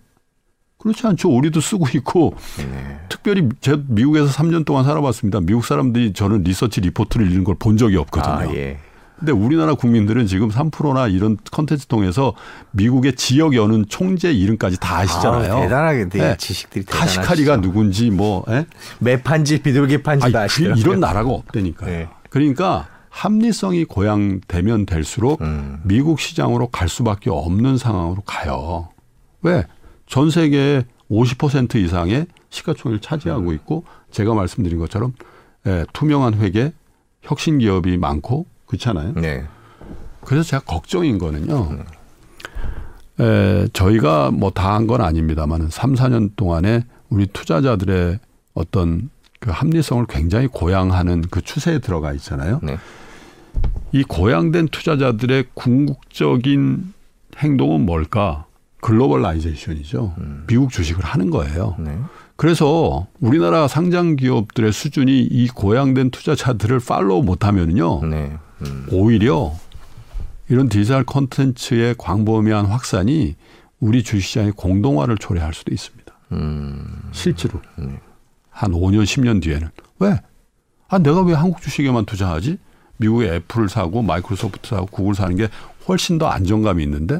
그렇지 0.79 1.07
않죠. 1.07 1.31
우리도 1.31 1.61
쓰고 1.61 1.87
있고 1.95 2.35
네. 2.59 2.99
특별히 3.09 3.49
제 3.61 3.77
미국에서 3.89 4.27
3년 4.29 4.65
동안 4.65 4.85
살아봤습니다. 4.85 5.41
미국 5.41 5.65
사람들이 5.65 6.13
저는 6.13 6.43
리서치 6.45 6.81
리포트를 6.81 7.27
읽는 7.29 7.45
걸 7.45 7.57
본 7.59 7.77
적이 7.77 7.97
없거든요. 7.97 8.51
아, 8.51 8.55
예. 8.55 8.79
근데 9.19 9.33
우리나라 9.33 9.75
국민들은 9.75 10.27
지금 10.27 10.51
3%나 10.51 11.09
이런 11.09 11.39
컨텐츠 11.51 11.87
통해서 11.87 12.35
미국의 12.73 13.17
지역 13.17 13.57
여는 13.57 13.87
총재 13.89 14.31
이름까지 14.31 14.79
다 14.79 14.99
아시잖아요. 14.99 15.57
아, 15.57 15.61
대단하게 15.63 16.09
네. 16.11 16.37
지식들이 16.37 16.85
카시카리가 16.85 17.63
누군지 17.63 18.11
뭐 18.11 18.45
예? 18.51 18.67
매판지 18.99 19.63
비둘기판지 19.63 20.31
다 20.31 20.41
아시죠. 20.43 20.75
그 20.75 20.81
이런 20.81 21.01
나라가 21.01 21.31
없다니까요. 21.31 21.91
네. 21.91 22.09
그러니까 22.29 22.87
합리성이 23.17 23.85
고양되면 23.87 24.85
될수록 24.85 25.41
음. 25.41 25.81
미국 25.85 26.21
시장으로 26.21 26.67
갈 26.69 26.87
수밖에 26.87 27.31
없는 27.31 27.79
상황으로 27.79 28.21
가요. 28.27 28.91
왜? 29.41 29.65
전 30.07 30.31
세계의 30.31 30.85
50% 31.11 31.77
이상의 31.77 32.27
시가총액을 32.51 33.01
차지하고 33.01 33.55
있고 33.55 33.85
제가 34.11 34.35
말씀드린 34.35 34.79
것처럼 34.79 35.15
예, 35.67 35.87
투명한 35.95 36.35
회계, 36.35 36.73
혁신 37.23 37.59
기업이 37.59 37.97
많고 37.97 38.45
그렇잖아요. 38.67 39.15
네. 39.15 39.45
그래서 40.23 40.47
제가 40.47 40.63
걱정인 40.65 41.17
거는요. 41.19 41.69
음. 41.71 41.85
에, 43.19 43.67
저희가 43.73 44.31
뭐 44.31 44.51
다 44.51 44.75
한 44.75 44.87
건 44.87 45.01
아닙니다만은 45.01 45.71
3, 45.71 45.95
4년 45.95 46.37
동안에 46.37 46.85
우리 47.09 47.27
투자자들의 47.29 48.19
어떤 48.53 49.09
그 49.41 49.51
합리성을 49.51 50.05
굉장히 50.07 50.49
고양하는 50.49 51.23
그 51.31 51.41
추세에 51.41 51.79
들어가 51.79 52.13
있잖아요. 52.13 52.61
네. 52.63 52.77
이 53.97 54.03
고양된 54.03 54.69
투자자들의 54.69 55.47
궁극적인 55.55 56.93
행동은 57.39 57.87
뭘까? 57.87 58.45
글로벌라이제이션이죠. 58.83 60.15
음. 60.19 60.45
미국 60.47 60.71
주식을 60.71 61.03
하는 61.03 61.31
거예요. 61.31 61.77
네. 61.79 61.99
그래서 62.37 63.07
우리나라 63.21 63.67
상장 63.69 64.17
기업들의 64.17 64.71
수준이 64.71 65.23
이 65.23 65.49
고양된 65.49 66.11
투자자들을 66.11 66.79
팔로우 66.81 67.23
못하면요. 67.23 68.05
네. 68.05 68.37
음. 68.67 68.87
오히려 68.93 69.55
이런 70.51 70.69
디지털 70.69 71.03
콘텐츠의 71.05 71.95
광범위한 71.97 72.67
확산이 72.67 73.35
우리 73.81 74.03
주식시장의 74.03 74.53
공동화를 74.53 75.17
초래할 75.17 75.55
수도 75.55 75.73
있습니다. 75.73 76.13
음. 76.33 77.09
실제로 77.13 77.63
네. 77.79 77.99
한 78.51 78.73
5년 78.73 79.05
10년 79.05 79.43
뒤에는 79.43 79.71
왜? 80.01 80.21
아 80.89 80.99
내가 80.99 81.23
왜 81.23 81.33
한국 81.33 81.63
주식에만 81.63 82.05
투자하지? 82.05 82.59
미국의 82.99 83.29
애플을 83.35 83.69
사고 83.69 84.03
마이크로소프트 84.03 84.69
사고 84.71 84.87
구글 84.87 85.15
사는 85.15 85.35
게 85.37 85.49
훨씬 85.89 86.19
더 86.19 86.27
안정감이 86.27 86.83
있는데 86.85 87.19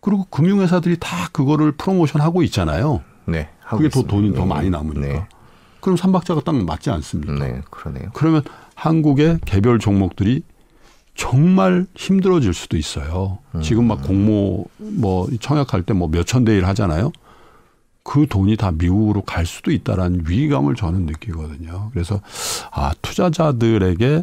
그리고 0.00 0.24
금융회사들이 0.30 0.98
다 1.00 1.28
그거를 1.32 1.72
프로모션 1.72 2.20
하고 2.20 2.42
있잖아요. 2.44 3.02
네. 3.26 3.48
그게 3.68 3.88
더 3.88 4.02
돈이 4.02 4.30
네. 4.30 4.36
더 4.36 4.46
많이 4.46 4.70
남으니까. 4.70 5.00
네. 5.00 5.26
그럼 5.80 5.96
삼박자가 5.96 6.42
딱 6.44 6.54
맞지 6.54 6.90
않습니까? 6.90 7.32
네, 7.34 7.60
그러네요. 7.70 8.10
그러면 8.12 8.42
한국의 8.74 9.38
개별 9.44 9.78
종목들이 9.78 10.42
정말 11.14 11.86
힘들어질 11.94 12.52
수도 12.54 12.76
있어요. 12.76 13.38
음. 13.54 13.62
지금 13.62 13.86
막 13.88 14.02
공모 14.02 14.66
뭐 14.78 15.28
청약할 15.40 15.82
때 15.82 15.94
뭐 15.94 16.08
몇천 16.08 16.44
대 16.44 16.56
일 16.56 16.66
하잖아요. 16.66 17.10
그 18.04 18.26
돈이 18.28 18.56
다 18.56 18.70
미국으로 18.70 19.22
갈 19.22 19.46
수도 19.46 19.72
있다라는 19.72 20.24
위기감을 20.28 20.74
저는 20.76 21.06
느끼거든요. 21.06 21.90
그래서 21.92 22.20
아 22.70 22.92
투자자들에게 23.02 24.22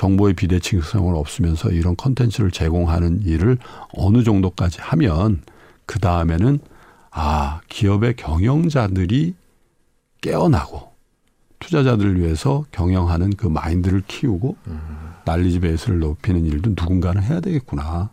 정보의 0.00 0.32
비대칭성을 0.32 1.14
없으면서 1.14 1.68
이런 1.68 1.94
컨텐츠를 1.94 2.50
제공하는 2.52 3.20
일을 3.22 3.58
어느 3.92 4.24
정도까지 4.24 4.80
하면 4.80 5.42
그 5.84 5.98
다음에는 5.98 6.58
아 7.10 7.60
기업의 7.68 8.16
경영자들이 8.16 9.34
깨어나고 10.22 10.90
투자자들을 11.58 12.18
위해서 12.18 12.64
경영하는 12.72 13.34
그 13.36 13.46
마인드를 13.46 14.02
키우고 14.06 14.56
음. 14.68 14.80
난리지 15.26 15.60
베이스를 15.60 15.98
높이는 15.98 16.46
일도 16.46 16.70
누군가는 16.70 17.22
해야 17.22 17.40
되겠구나 17.40 18.08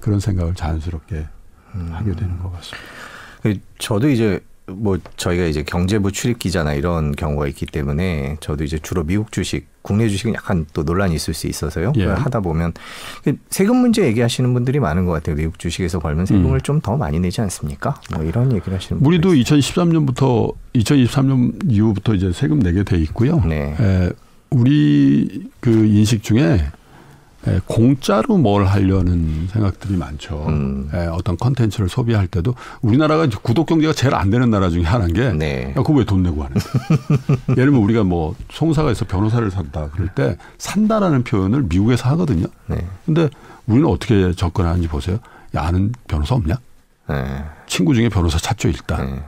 그런 0.00 0.20
생각을 0.20 0.54
자연스럽게 0.54 1.26
음. 1.74 1.88
하게 1.92 2.14
되는 2.14 2.38
것 2.38 2.50
같습니다. 2.52 2.88
그 3.42 3.58
저도 3.78 4.08
이제 4.08 4.40
뭐 4.68 4.98
저희가 5.16 5.44
이제 5.44 5.62
경제부 5.62 6.10
출입 6.10 6.38
기자나 6.38 6.74
이런 6.74 7.12
경우가 7.12 7.46
있기 7.48 7.66
때문에 7.66 8.36
저도 8.40 8.64
이제 8.64 8.78
주로 8.78 9.04
미국 9.04 9.30
주식, 9.30 9.66
국내 9.82 10.08
주식은 10.08 10.34
약간 10.34 10.66
또 10.72 10.82
논란이 10.82 11.14
있을 11.14 11.34
수 11.34 11.46
있어서요. 11.46 11.92
예. 11.96 12.06
하다 12.06 12.40
보면 12.40 12.72
그 13.22 13.36
세금 13.48 13.76
문제 13.76 14.04
얘기하시는 14.04 14.52
분들이 14.52 14.80
많은 14.80 15.06
것 15.06 15.12
같아요. 15.12 15.36
미국 15.36 15.58
주식에서 15.60 16.00
벌면 16.00 16.26
세금을 16.26 16.56
음. 16.56 16.60
좀더 16.60 16.96
많이 16.96 17.20
내지 17.20 17.40
않습니까? 17.42 18.00
뭐 18.12 18.24
이런 18.24 18.52
얘기를 18.52 18.74
하시는 18.74 19.00
우리도 19.04 19.34
2013년부터 19.34 20.52
2023년 20.74 21.70
이후부터 21.70 22.14
이제 22.14 22.32
세금 22.32 22.58
내게 22.58 22.82
돼 22.82 22.98
있고요. 22.98 23.40
네. 23.46 23.76
에, 23.78 24.10
우리 24.50 25.48
그 25.60 25.70
인식 25.70 26.24
중에 26.24 26.60
예, 27.48 27.60
공짜로 27.66 28.36
뭘 28.38 28.64
하려는 28.66 29.48
생각들이 29.52 29.96
많죠. 29.96 30.46
음. 30.48 30.90
예, 30.94 31.06
어떤 31.06 31.36
컨텐츠를 31.36 31.88
소비할 31.88 32.26
때도 32.26 32.54
우리나라가 32.82 33.28
구독 33.42 33.66
경제가 33.66 33.92
제일 33.92 34.14
안 34.14 34.30
되는 34.30 34.50
나라 34.50 34.68
중에 34.68 34.82
하나인 34.82 35.12
게 35.12 35.32
네. 35.32 35.70
야, 35.70 35.74
그거 35.82 35.92
왜 35.94 36.04
돈 36.04 36.22
내고 36.22 36.42
하는 36.42 36.56
예를 37.50 37.66
들면 37.66 37.80
우리가 37.82 38.04
뭐 38.04 38.34
송사가에서 38.50 39.04
변호사를 39.06 39.50
산다 39.50 39.88
그럴 39.92 40.08
때 40.08 40.36
산다라는 40.58 41.24
표현을 41.24 41.62
미국에서 41.64 42.08
하거든요. 42.10 42.46
네. 42.66 42.84
근데 43.04 43.28
우리는 43.66 43.88
어떻게 43.88 44.32
접근하는지 44.32 44.88
보세요. 44.88 45.18
야, 45.56 45.62
아는 45.66 45.92
변호사 46.08 46.34
없냐? 46.34 46.56
네. 47.08 47.44
친구 47.66 47.94
중에 47.94 48.08
변호사 48.08 48.38
찾죠, 48.38 48.68
일단. 48.68 49.06
네. 49.06 49.22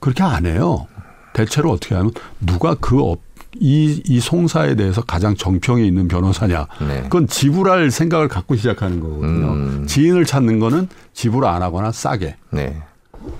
그렇게 0.00 0.22
안 0.22 0.44
해요. 0.46 0.86
대체로 1.32 1.70
어떻게 1.70 1.94
하면 1.94 2.10
누가 2.40 2.74
그 2.74 3.00
업, 3.00 3.18
이, 3.60 4.02
이 4.06 4.20
송사에 4.20 4.74
대해서 4.74 5.02
가장 5.02 5.34
정평이 5.34 5.86
있는 5.86 6.08
변호사냐. 6.08 6.66
네. 6.86 7.02
그건 7.02 7.26
지불할 7.26 7.90
생각을 7.90 8.28
갖고 8.28 8.56
시작하는 8.56 9.00
거거든요. 9.00 9.52
음. 9.52 9.86
지인을 9.86 10.24
찾는 10.24 10.58
거는 10.58 10.88
지불 11.12 11.44
안 11.44 11.62
하거나 11.62 11.92
싸게. 11.92 12.36
네. 12.50 12.82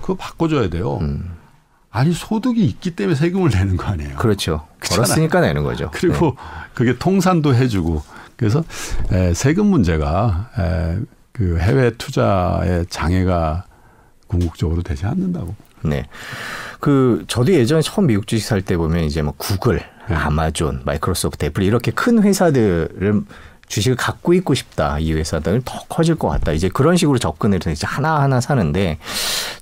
그거 0.01 0.15
바꿔줘야 0.15 0.69
돼요. 0.69 0.97
음. 1.01 1.33
아니 1.91 2.11
소득이 2.11 2.63
있기 2.65 2.91
때문에 2.91 3.15
세금을 3.15 3.49
내는 3.51 3.77
거 3.77 3.85
아니에요. 3.85 4.15
그렇죠. 4.15 4.67
벌었으니까 4.87 5.41
내는 5.41 5.63
거죠. 5.63 5.89
그리고 5.93 6.25
네. 6.25 6.35
그게 6.73 6.97
통산도 6.97 7.53
해주고 7.53 8.01
그래서 8.35 8.63
에, 9.11 9.33
세금 9.33 9.67
문제가 9.67 10.49
에, 10.57 10.99
그 11.31 11.57
해외 11.59 11.91
투자의 11.91 12.85
장애가 12.89 13.65
궁극적으로 14.27 14.81
되지 14.81 15.05
않는다고. 15.05 15.55
네. 15.83 16.05
그 16.79 17.23
저도 17.27 17.53
예전에 17.53 17.81
처음 17.81 18.07
미국 18.07 18.27
주식 18.27 18.45
살 18.45 18.61
때 18.61 18.77
보면 18.77 19.03
이제 19.03 19.21
뭐 19.21 19.33
구글 19.37 19.81
네. 20.09 20.15
아마존, 20.15 20.81
마이크로소프트, 20.85 21.45
애플 21.45 21.63
이렇게 21.63 21.91
큰 21.91 22.21
회사들을 22.21 23.21
주식을 23.67 23.95
갖고 23.95 24.33
있고 24.33 24.53
싶다. 24.53 24.99
이 24.99 25.13
회사들 25.13 25.61
더 25.65 25.79
커질 25.89 26.15
것 26.15 26.27
같다. 26.27 26.51
이제 26.51 26.69
그런 26.69 26.95
식으로 26.97 27.17
접근을 27.17 27.59
해서 27.59 27.71
이제 27.71 27.87
하나하나 27.87 28.39
사는데 28.41 28.99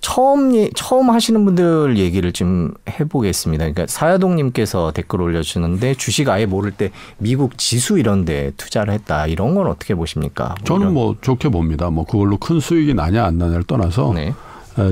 처음 0.01 0.69
처음 0.73 1.11
하시는 1.11 1.45
분들 1.45 1.97
얘기를 1.97 2.33
좀 2.33 2.73
해보겠습니다. 2.89 3.63
그러니까 3.63 3.85
사야동님께서 3.87 4.91
댓글 4.91 5.21
올려주는데 5.21 5.93
주식 5.95 6.27
아예 6.29 6.45
모를 6.45 6.71
때 6.71 6.91
미국 7.19 7.57
지수 7.57 7.99
이런데 7.99 8.51
투자를 8.57 8.93
했다. 8.95 9.27
이런 9.27 9.53
건 9.55 9.67
어떻게 9.67 9.93
보십니까? 9.95 10.55
저는 10.65 10.93
뭐 10.93 11.15
좋게 11.21 11.49
봅니다. 11.49 11.89
뭐 11.91 12.05
그걸로 12.05 12.37
큰 12.37 12.59
수익이 12.59 12.95
나냐 12.95 13.23
안 13.23 13.37
나냐를 13.37 13.63
떠나서 13.63 14.11
네. 14.15 14.33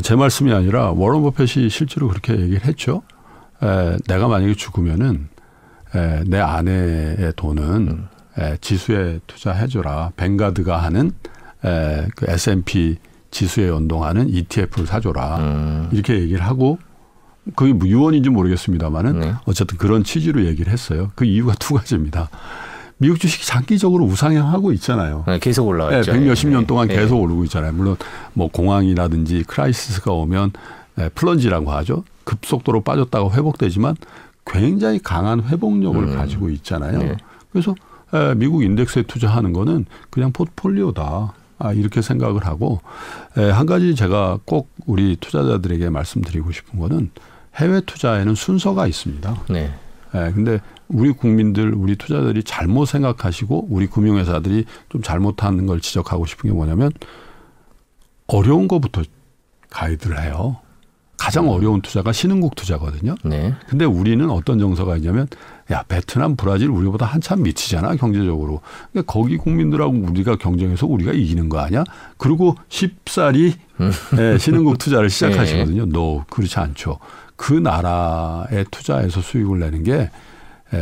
제 0.04 0.16
말씀이 0.16 0.54
아니라 0.54 0.92
워런 0.92 1.22
버핏이 1.24 1.70
실제로 1.70 2.08
그렇게 2.08 2.34
얘기를 2.34 2.66
했죠. 2.66 3.02
내가 4.08 4.28
만약에 4.28 4.54
죽으면은 4.56 5.30
내 6.26 6.40
아내의 6.40 7.34
돈은 7.36 7.66
음. 7.88 8.08
지수에 8.62 9.20
투자해줘라. 9.28 10.12
뱅가드가 10.16 10.78
하는 10.78 11.12
그 11.62 12.26
S&P 12.28 12.98
지수에 13.32 13.68
연동하는 13.68 14.30
ETF를 14.30 14.88
사줘라. 14.88 15.38
음. 15.38 15.90
이렇게 15.92 16.20
얘기를 16.20 16.42
하고 16.42 16.80
그게 17.56 17.74
뭐 17.74 17.88
유언인지 17.88 18.30
모르겠습니다만은 18.30 19.20
네. 19.20 19.34
어쨌든 19.46 19.78
그런 19.78 20.04
취지로 20.04 20.46
얘기를 20.46 20.72
했어요. 20.72 21.12
그 21.16 21.26
이유가 21.26 21.54
두 21.56 21.74
가지입니다. 21.74 22.30
미국 23.00 23.20
주식이 23.20 23.46
장기적으로 23.46 24.06
우상향하고 24.06 24.74
있잖아요. 24.74 25.24
네, 25.26 25.40
계속 25.40 25.68
올라가죠. 25.68 26.12
네, 26.12 26.20
100몇십 26.20 26.50
년 26.50 26.68
동안 26.68 26.88
네. 26.88 26.96
계속 26.96 27.22
오르고 27.22 27.46
있잖아요. 27.46 27.72
물론 27.72 27.96
뭐 28.34 28.50
공황이라든지 28.50 29.46
crisis가 29.48 30.12
오면 30.12 30.52
plunge라고 31.16 31.72
하죠. 31.72 32.04
급속도로 32.26 32.82
빠졌다가 32.82 33.32
회복되지만 33.32 33.96
굉장히 34.46 35.00
강한 35.00 35.42
회복력을 35.42 36.04
음. 36.04 36.16
가지고 36.16 36.50
있잖아요. 36.50 37.00
네. 37.00 37.18
그래서 37.52 37.74
미국 38.36 38.64
인덱스에 38.64 39.04
투자하는 39.04 39.54
거는 39.54 39.86
그냥 40.10 40.32
포트폴리오다. 40.34 41.34
아, 41.62 41.74
이렇게 41.74 42.02
생각을 42.02 42.46
하고 42.46 42.80
한 43.34 43.66
가지 43.66 43.96
제가 43.96 44.40
꼭 44.46 44.70
우리 44.86 45.16
투자자들에게 45.18 45.90
말씀드리고 45.90 46.52
싶은 46.52 46.80
거는 46.80 47.12
해외 47.56 47.82
투자에는 47.82 48.36
순서가 48.36 48.88
있습니다. 48.88 49.44
네. 49.50 49.74
예, 50.16 50.32
근데 50.34 50.60
우리 50.88 51.12
국민들, 51.12 51.74
우리 51.74 51.96
투자자들이 51.96 52.44
잘못 52.44 52.86
생각하시고 52.86 53.68
우리 53.70 53.88
금융회사들이 53.88 54.66
좀 54.90 55.02
잘못하는 55.02 55.66
걸 55.66 55.80
지적하고 55.82 56.26
싶은 56.26 56.50
게 56.50 56.56
뭐냐면 56.56 56.92
어려운 58.28 58.68
거부터 58.68 59.04
가이드를 59.70 60.22
해요. 60.22 60.58
가장 61.20 61.46
음. 61.46 61.50
어려운 61.50 61.82
투자가 61.82 62.14
신흥국 62.14 62.56
투자거든요. 62.56 63.16
네. 63.26 63.54
근데 63.68 63.84
우리는 63.84 64.28
어떤 64.30 64.58
정서가 64.58 64.96
있냐면 64.98 65.28
야 65.70 65.84
베트남, 65.88 66.38
브라질 66.38 66.70
우리보다 66.70 67.06
한참 67.06 67.44
미치잖아 67.44 67.98
경제적으로. 67.98 68.62
그러니까 68.92 69.12
거기 69.12 69.36
국민들하고 69.38 69.92
우리가 69.92 70.38
경쟁해서 70.38 70.88
우리가 70.88 71.12
이기는 71.12 71.50
거 71.50 71.60
아니야? 71.60 71.84
그리고 72.18 72.56
쉽사리 72.70 73.54
음. 73.82 73.92
네, 74.16 74.38
신흥국 74.38 74.78
투자를 74.78 75.10
시작하시거든요. 75.12 75.86
네. 75.86 75.92
No 75.92 76.24
그렇지 76.30 76.58
않죠. 76.58 77.00
그 77.40 77.54
나라에 77.54 78.66
투자해서 78.70 79.22
수익을 79.22 79.60
내는 79.60 79.84
게 79.86 80.12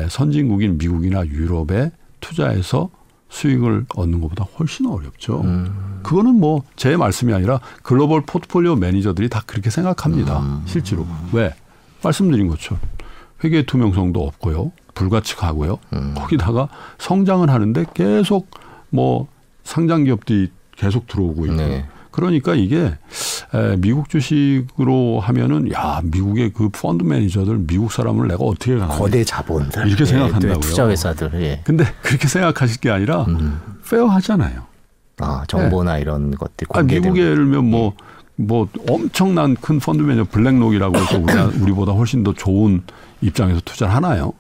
선진국인 0.10 0.80
미국이나 0.80 1.24
유럽에 1.24 1.92
투자해서 2.20 2.90
수익을 3.30 3.86
얻는 3.96 4.22
것보다 4.22 4.44
훨씬 4.58 4.88
어렵죠. 4.88 5.42
음. 5.42 6.00
그거는 6.02 6.40
뭐 6.40 6.64
제 6.76 6.98
말씀이 6.98 7.32
아니라 7.32 7.60
글로벌 7.84 8.22
포트폴리오 8.26 8.76
매니저들이 8.76 9.30
다 9.30 9.44
그렇게 9.46 9.70
생각합니다. 9.70 10.40
음. 10.40 10.64
실제로. 10.66 11.06
왜? 11.32 11.54
말씀드린 12.04 12.48
것처럼 12.48 12.80
회계 13.44 13.62
투명성도 13.64 14.26
없고요. 14.26 14.72
불가측하고요. 14.96 15.78
음. 15.94 16.16
거기다가 16.18 16.70
성장을 16.98 17.48
하는데 17.48 17.86
계속 17.94 18.50
뭐 18.90 19.28
상장 19.64 20.06
기업들이 20.06 20.52
계속 20.76 21.06
들어오고 21.08 21.46
있고. 21.46 21.56
네. 21.56 21.86
그러니까 22.18 22.56
이게 22.56 22.98
미국 23.78 24.10
주식으로 24.10 25.20
하면은 25.20 25.72
야 25.72 26.02
미국의 26.04 26.52
그 26.52 26.70
펀드 26.70 27.04
매니저들 27.04 27.68
미국 27.68 27.92
사람을 27.92 28.28
내가 28.28 28.44
어떻게 28.44 28.76
가나 28.76 28.88
거대 28.88 29.24
자본들 29.24 29.88
이렇게 29.88 30.02
예, 30.02 30.06
생각한다고요. 30.06 30.60
투자 30.60 30.90
회사들. 30.90 31.30
예. 31.36 31.62
근데 31.64 31.86
그렇게 32.02 32.28
생각하실 32.28 32.80
게 32.82 32.90
아니라 32.90 33.26
음. 33.26 33.62
fair하잖아요. 33.88 34.64
아 35.20 35.44
정보나 35.48 35.94
네. 35.94 36.02
이런 36.02 36.32
것들. 36.32 36.66
아, 36.74 36.82
미국에 36.82 37.22
예를 37.22 37.36
들면 37.36 37.66
뭐뭐 37.70 37.94
뭐 38.36 38.68
엄청난 38.90 39.56
큰 39.56 39.80
펀드 39.80 40.02
매니저 40.02 40.26
블랙록이라고 40.32 40.98
해서 40.98 41.20
우리 41.20 41.34
우리 41.62 41.72
보다 41.72 41.92
훨씬 41.92 42.24
더 42.24 42.34
좋은 42.34 42.82
입장에서 43.22 43.62
투자를 43.64 43.94
하나요? 43.94 44.34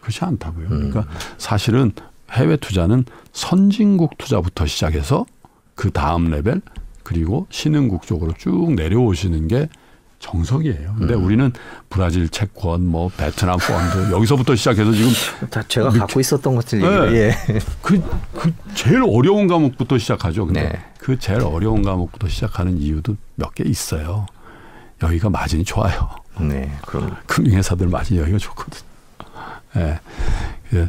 그렇지 0.00 0.24
않다고요. 0.24 0.66
음. 0.66 0.90
그러니까 0.90 1.06
사실은 1.38 1.92
해외 2.32 2.56
투자는 2.56 3.04
선진국 3.32 4.18
투자부터 4.18 4.66
시작해서 4.66 5.26
그 5.76 5.92
다음 5.92 6.30
레벨 6.30 6.60
그리고 7.04 7.46
신흥국 7.50 8.06
쪽으로 8.06 8.32
쭉 8.36 8.74
내려오시는 8.74 9.46
게 9.46 9.68
정석이에요. 10.18 10.94
근데 10.98 11.14
음. 11.14 11.24
우리는 11.24 11.52
브라질 11.90 12.28
채권, 12.30 12.86
뭐 12.86 13.10
베트남 13.14 13.58
펀드 13.58 14.10
여기서부터 14.10 14.56
시작해서 14.56 14.90
지금 14.92 15.10
다 15.50 15.62
제가 15.68 15.90
밑, 15.90 15.98
갖고 15.98 16.18
있었던 16.18 16.54
것들 16.54 16.80
네. 16.80 16.88
예. 17.14 17.36
그, 17.82 18.02
그 18.32 18.52
제일 18.74 19.02
어려운 19.06 19.46
과목부터 19.46 19.98
시작하죠. 19.98 20.46
근데 20.46 20.62
네. 20.62 20.84
그 20.98 21.18
제일 21.18 21.40
어려운 21.42 21.82
과목부터 21.82 22.28
시작하는 22.28 22.78
이유도 22.78 23.16
몇 23.34 23.54
개 23.54 23.64
있어요. 23.64 24.24
여기가 25.02 25.28
마진이 25.28 25.64
좋아요. 25.64 26.08
네, 26.40 26.72
그럼 26.86 27.14
금융회사들 27.26 27.88
마진 27.88 28.16
여기가 28.16 28.38
좋거든. 28.38 28.80
예. 29.76 30.00
네. 30.70 30.88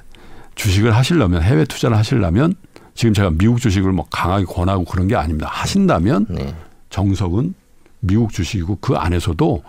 주식을 0.56 0.96
하시려면 0.96 1.42
해외 1.44 1.66
투자를 1.66 1.98
하시려면 1.98 2.56
지금 2.96 3.14
제가 3.14 3.30
미국 3.32 3.60
주식을 3.60 3.92
뭐 3.92 4.06
강하게 4.10 4.46
권하고 4.46 4.86
그런 4.86 5.08
게 5.08 5.16
아닙니다. 5.16 5.50
하신다면 5.52 6.26
네. 6.30 6.56
정석은 6.90 7.54
미국 8.00 8.32
주식이고 8.32 8.78
그 8.80 8.96
안에서도 8.96 9.64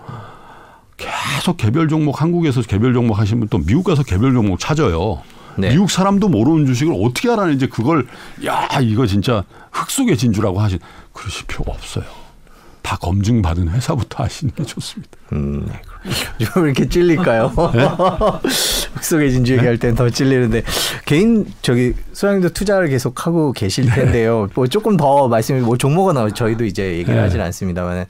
계속 0.96 1.56
개별 1.56 1.88
종목 1.88 2.22
한국에서 2.22 2.62
개별 2.62 2.94
종목 2.94 3.18
하시면 3.18 3.48
또 3.48 3.58
미국 3.58 3.84
가서 3.84 4.04
개별 4.04 4.32
종목 4.32 4.60
찾아요. 4.60 5.22
네. 5.58 5.70
미국 5.70 5.90
사람도 5.90 6.28
모르는 6.28 6.66
주식을 6.66 6.94
어떻게 7.02 7.30
알아는 7.30 7.54
이제 7.54 7.66
그걸 7.66 8.06
야 8.46 8.68
이거 8.80 9.06
진짜 9.06 9.42
흙 9.72 9.90
속에 9.90 10.14
진주라고 10.14 10.60
하신 10.60 10.78
그러실 11.12 11.46
필요가 11.46 11.72
없어요. 11.72 12.04
다 12.86 12.96
검증받은 12.98 13.68
회사부터 13.70 14.22
하시는 14.22 14.54
게 14.54 14.62
좋습니다. 14.62 15.10
음, 15.32 15.66
네, 15.66 15.82
좀 16.46 16.66
이렇게 16.66 16.88
찔릴까요? 16.88 17.52
네? 17.74 17.82
흑석의 18.94 19.32
진주 19.32 19.54
얘기할 19.54 19.76
땐 19.76 19.96
더 19.96 20.08
찔리는데 20.08 20.62
개인 21.04 21.52
저기 21.62 21.94
소장님도 22.12 22.50
투자를 22.50 22.88
계속 22.88 23.26
하고 23.26 23.52
계실 23.52 23.86
네. 23.86 23.94
텐데요. 23.96 24.46
네. 24.46 24.52
뭐 24.54 24.68
조금 24.68 24.96
더 24.96 25.26
말씀이 25.26 25.62
뭐 25.62 25.76
종목은 25.76 26.14
나오 26.14 26.30
저희도 26.30 26.64
이제 26.64 26.92
얘기를 26.92 27.16
네. 27.16 27.20
하진 27.22 27.40
않습니다만 27.40 28.06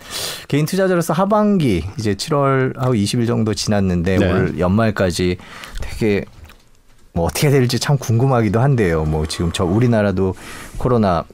개인 0.47 0.67
투자자로서 0.67 1.15
하반기 1.15 1.83
이제 1.99 2.13
7월하고 2.13 2.95
20일 2.95 3.27
정도 3.27 3.55
지났는데 3.55 4.19
네. 4.19 4.31
올 4.31 4.59
연말까지 4.59 5.39
되게 5.81 6.27
뭐 7.15 7.25
어떻게 7.25 7.49
될지 7.49 7.79
참 7.79 7.97
궁금하기도 7.97 8.61
한데요. 8.61 9.05
뭐 9.07 9.25
지금 9.25 9.53
저 9.55 9.65
우리나라도 9.65 10.35
코로나 10.77 11.25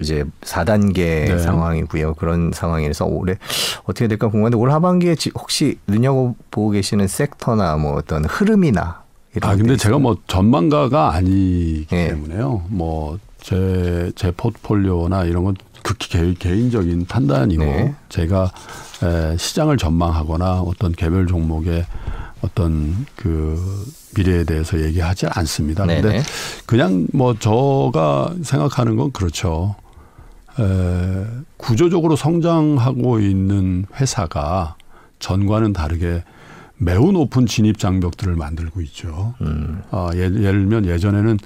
이제 0.00 0.24
4단계 0.42 0.94
네. 0.94 1.38
상황이고요. 1.38 2.14
그런 2.14 2.50
상황이라서 2.54 3.06
올해 3.06 3.36
어떻게 3.84 4.08
될까 4.08 4.28
궁금한데 4.28 4.56
올 4.56 4.70
하반기에 4.70 5.16
혹시 5.34 5.78
눈여겨보고 5.86 6.70
계시는 6.70 7.06
섹터나 7.08 7.76
뭐 7.76 7.94
어떤 7.94 8.24
흐름이나 8.24 9.02
이런 9.34 9.50
아 9.50 9.56
근데 9.56 9.76
제가 9.76 9.98
뭐 9.98 10.16
전망가가 10.26 11.14
아니기 11.14 11.86
네. 11.90 12.08
때문에요. 12.08 12.64
뭐 12.68 13.18
제 13.42 14.10
제 14.16 14.32
포트폴리오나 14.36 15.24
이런 15.24 15.44
건 15.44 15.54
극히 15.82 16.08
개, 16.10 16.34
개인적인 16.34 17.06
판단이고 17.06 17.62
네. 17.64 17.94
제가 18.08 18.50
에, 19.04 19.36
시장을 19.36 19.76
전망하거나 19.76 20.62
어떤 20.62 20.90
개별 20.90 21.28
종목의 21.28 21.86
어떤 22.42 23.06
그 23.14 23.86
미래에 24.16 24.42
대해서 24.44 24.80
얘기하지 24.80 25.26
않습니다. 25.30 25.86
네네. 25.86 26.02
근데 26.02 26.22
그냥 26.66 27.06
뭐 27.12 27.36
저가 27.38 28.34
생각하는 28.42 28.96
건 28.96 29.12
그렇죠. 29.12 29.76
에, 30.58 31.24
구조적으로 31.56 32.16
성장하고 32.16 33.20
있는 33.20 33.86
회사가 33.94 34.76
전과는 35.18 35.72
다르게 35.72 36.24
매우 36.78 37.12
높은 37.12 37.46
진입 37.46 37.78
장벽들을 37.78 38.34
만들고 38.34 38.80
있죠. 38.82 39.34
음. 39.40 39.82
아, 39.90 40.10
예, 40.14 40.20
예를 40.20 40.68
들면 40.68 40.86
예전에는 40.86 41.38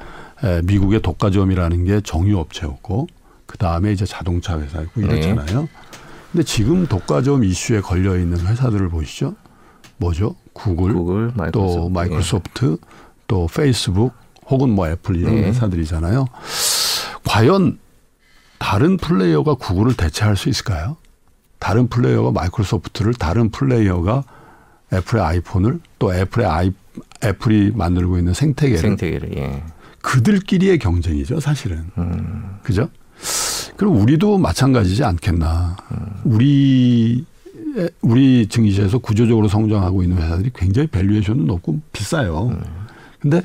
에, 0.45 0.63
미국의 0.63 1.03
독과점이라는 1.03 1.85
게 1.85 2.01
정유업체였고 2.01 3.07
그 3.47 3.59
다음에 3.59 3.93
이제 3.93 4.05
자동차 4.05 4.59
회사였고 4.59 5.01
네. 5.01 5.07
이랬잖아요. 5.07 5.63
네. 5.63 5.69
근데 6.33 6.45
지금 6.45 6.87
독과점 6.87 7.43
이슈에 7.45 7.81
걸려 7.81 8.17
있는 8.17 8.39
회사들을 8.39 8.89
보시죠. 8.89 9.35
뭐죠? 9.97 10.35
구글, 10.53 10.95
구글 10.95 11.33
마이크로소프트, 11.35 11.53
또 11.53 11.89
마이크로소프트, 11.89 12.65
네. 12.65 12.77
또 13.27 13.49
페이스북 13.53 14.13
혹은 14.49 14.71
뭐 14.71 14.89
애플 14.89 15.17
이런 15.17 15.35
네. 15.35 15.49
회사들이잖아요. 15.49 16.27
과연 17.25 17.79
다른 18.61 18.99
플레이어가 18.99 19.55
구글을 19.55 19.97
대체할 19.97 20.37
수 20.37 20.49
있을까요? 20.49 20.97
다른 21.59 21.89
플레이어가 21.89 22.31
마이크로소프트를 22.31 23.15
다른 23.15 23.51
플레이어가 23.51 24.23
애플의 24.93 25.25
아이폰을 25.25 25.81
또 25.99 26.15
애플의 26.15 26.47
아이 26.47 26.73
애플이 27.25 27.73
만들고 27.75 28.19
있는 28.19 28.35
생태계를 28.35 28.79
생태계를 28.79 29.37
예. 29.39 29.65
그들끼리의 30.03 30.79
경쟁이죠, 30.79 31.41
사실은. 31.41 31.87
음. 31.99 32.59
그죠? 32.63 32.89
그럼 33.77 33.97
우리도 33.97 34.39
마찬가지지 34.39 35.05
않겠나. 35.05 35.77
음. 35.93 36.07
우리 36.25 37.25
우리 38.03 38.47
증시에서 38.47 38.99
구조적으로 38.99 39.49
성장하고 39.49 40.03
있는 40.03 40.19
회사들이 40.19 40.51
굉장히 40.55 40.87
valuation은 40.89 41.47
높고 41.47 41.81
비싸요. 41.93 42.49
음. 42.49 42.63
근데 43.21 43.43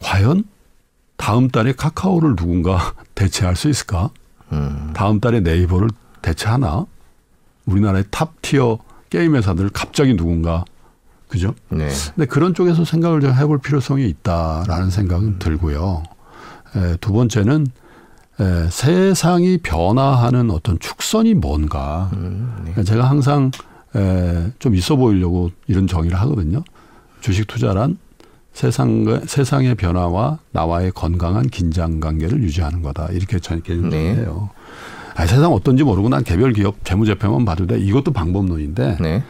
과연 0.00 0.44
다음 1.16 1.48
달에 1.48 1.72
카카오를 1.72 2.34
누군가 2.34 2.94
대체할 3.14 3.54
수 3.54 3.68
있을까? 3.68 4.10
음. 4.52 4.90
다음 4.94 5.20
달에 5.20 5.40
네이버를 5.40 5.88
대체하나? 6.20 6.86
우리나라의 7.66 8.04
top 8.10 8.40
tier 8.42 8.78
게임 9.10 9.34
회사들 9.36 9.70
갑자기 9.70 10.16
누군가 10.16 10.64
그죠? 11.28 11.54
네. 11.70 11.88
근데 12.14 12.26
그런 12.26 12.52
쪽에서 12.54 12.84
생각을 12.84 13.20
좀 13.20 13.32
해볼 13.32 13.58
필요성이 13.58 14.06
있다라는 14.08 14.90
생각은 14.90 15.26
음. 15.26 15.36
들고요. 15.38 16.02
에, 16.76 16.96
두 17.00 17.12
번째는 17.12 17.66
에, 18.40 18.68
세상이 18.70 19.58
변화하는 19.58 20.50
어떤 20.50 20.78
축선이 20.78 21.34
뭔가. 21.34 22.10
음, 22.14 22.72
네. 22.74 22.84
제가 22.84 23.08
항상 23.08 23.50
에, 23.96 24.52
좀 24.58 24.74
있어 24.74 24.96
보이려고 24.96 25.50
이런 25.66 25.86
정의를 25.86 26.20
하거든요. 26.20 26.62
주식 27.20 27.46
투자란 27.46 27.96
세상 28.52 29.20
세상의 29.26 29.74
변화와 29.74 30.38
나와의 30.52 30.92
건강한 30.92 31.48
긴장 31.48 32.00
관계를 32.00 32.42
유지하는 32.42 32.82
거다. 32.82 33.08
이렇게 33.12 33.38
저는 33.38 33.62
개념해요. 33.62 34.50
네. 34.52 34.62
아, 35.14 35.26
세상 35.26 35.52
어떤지 35.52 35.82
모르고 35.82 36.08
난 36.08 36.22
개별 36.22 36.52
기업 36.52 36.84
재무 36.84 37.06
제표만 37.06 37.44
봐도 37.44 37.66
돼. 37.66 37.78
이것도 37.78 38.12
방법론인데 38.12 38.98
네. 39.00 39.22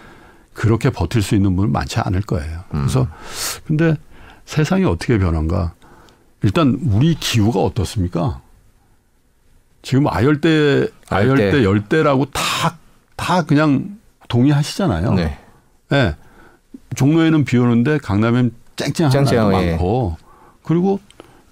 그렇게 0.55 0.91
버틸 0.91 1.23
수 1.23 1.35
있는 1.35 1.57
분은 1.57 1.73
많지 1.73 2.01
않을 2.01 2.23
거예요. 2.23 2.61
음. 2.75 2.81
그래서 2.83 3.09
근데 3.67 3.97
세상이 4.45 4.85
어떻게 4.85 5.19
변한가? 5.19 5.75
일단 6.43 6.79
우리 6.83 7.15
기후가 7.15 7.61
어떻습니까? 7.61 8.41
지금 9.83 10.07
아열대, 10.09 10.89
아열대, 11.09 11.65
열대라고 11.65 12.27
다, 12.27 12.79
다 13.17 13.43
그냥 13.43 13.99
동의하시잖아요. 14.29 15.15
네. 15.15 15.39
네. 15.91 16.17
종로에는 16.97 17.45
비 17.45 17.57
오는데 17.57 17.99
강남엔 17.99 18.53
쨍쨍한 18.77 19.25
날도 19.25 19.51
많고 19.51 20.17
그리고 20.63 21.01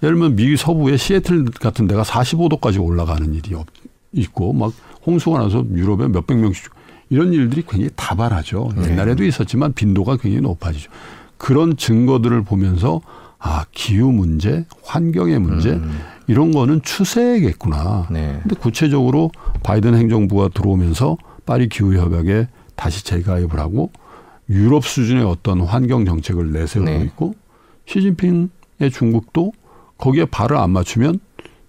예를 0.03 0.15
들면 0.15 0.35
미 0.35 0.55
서부의 0.57 0.97
시애틀 0.97 1.45
같은 1.45 1.87
데가 1.87 2.03
45도까지 2.03 2.83
올라가는 2.83 3.33
일이 3.33 3.53
없, 3.53 3.67
있고 4.13 4.53
막 4.53 4.73
홍수가 5.05 5.39
나서 5.39 5.63
유럽에 5.73 6.07
몇백 6.07 6.37
명씩 6.37 6.71
이런 7.09 7.33
일들이 7.33 7.63
굉장히 7.67 7.91
다발하죠. 7.95 8.69
네. 8.75 8.91
옛날에도 8.91 9.23
있었지만 9.23 9.73
빈도가 9.73 10.17
굉장히 10.17 10.41
높아지죠. 10.41 10.89
그런 11.37 11.75
증거들을 11.75 12.43
보면서 12.43 13.01
아 13.37 13.65
기후 13.71 14.11
문제, 14.11 14.65
환경의 14.83 15.39
문제 15.39 15.71
음. 15.71 15.99
이런 16.27 16.51
거는 16.51 16.81
추세겠구나. 16.83 18.07
네. 18.11 18.39
근데 18.43 18.55
구체적으로 18.55 19.31
바이든 19.63 19.95
행정부가 19.95 20.49
들어오면서 20.49 21.17
파리 21.45 21.67
기후 21.67 21.95
협약에 21.95 22.47
다시 22.75 23.03
재가입을 23.03 23.59
하고 23.59 23.91
유럽 24.51 24.85
수준의 24.85 25.23
어떤 25.23 25.61
환경 25.61 26.05
정책을 26.05 26.51
내세우고 26.51 26.89
네. 26.89 27.01
있고 27.05 27.33
시진핑의 27.87 28.49
중국도 28.93 29.51
거기에 29.97 30.25
발을 30.25 30.57
안 30.57 30.69
맞추면 30.71 31.19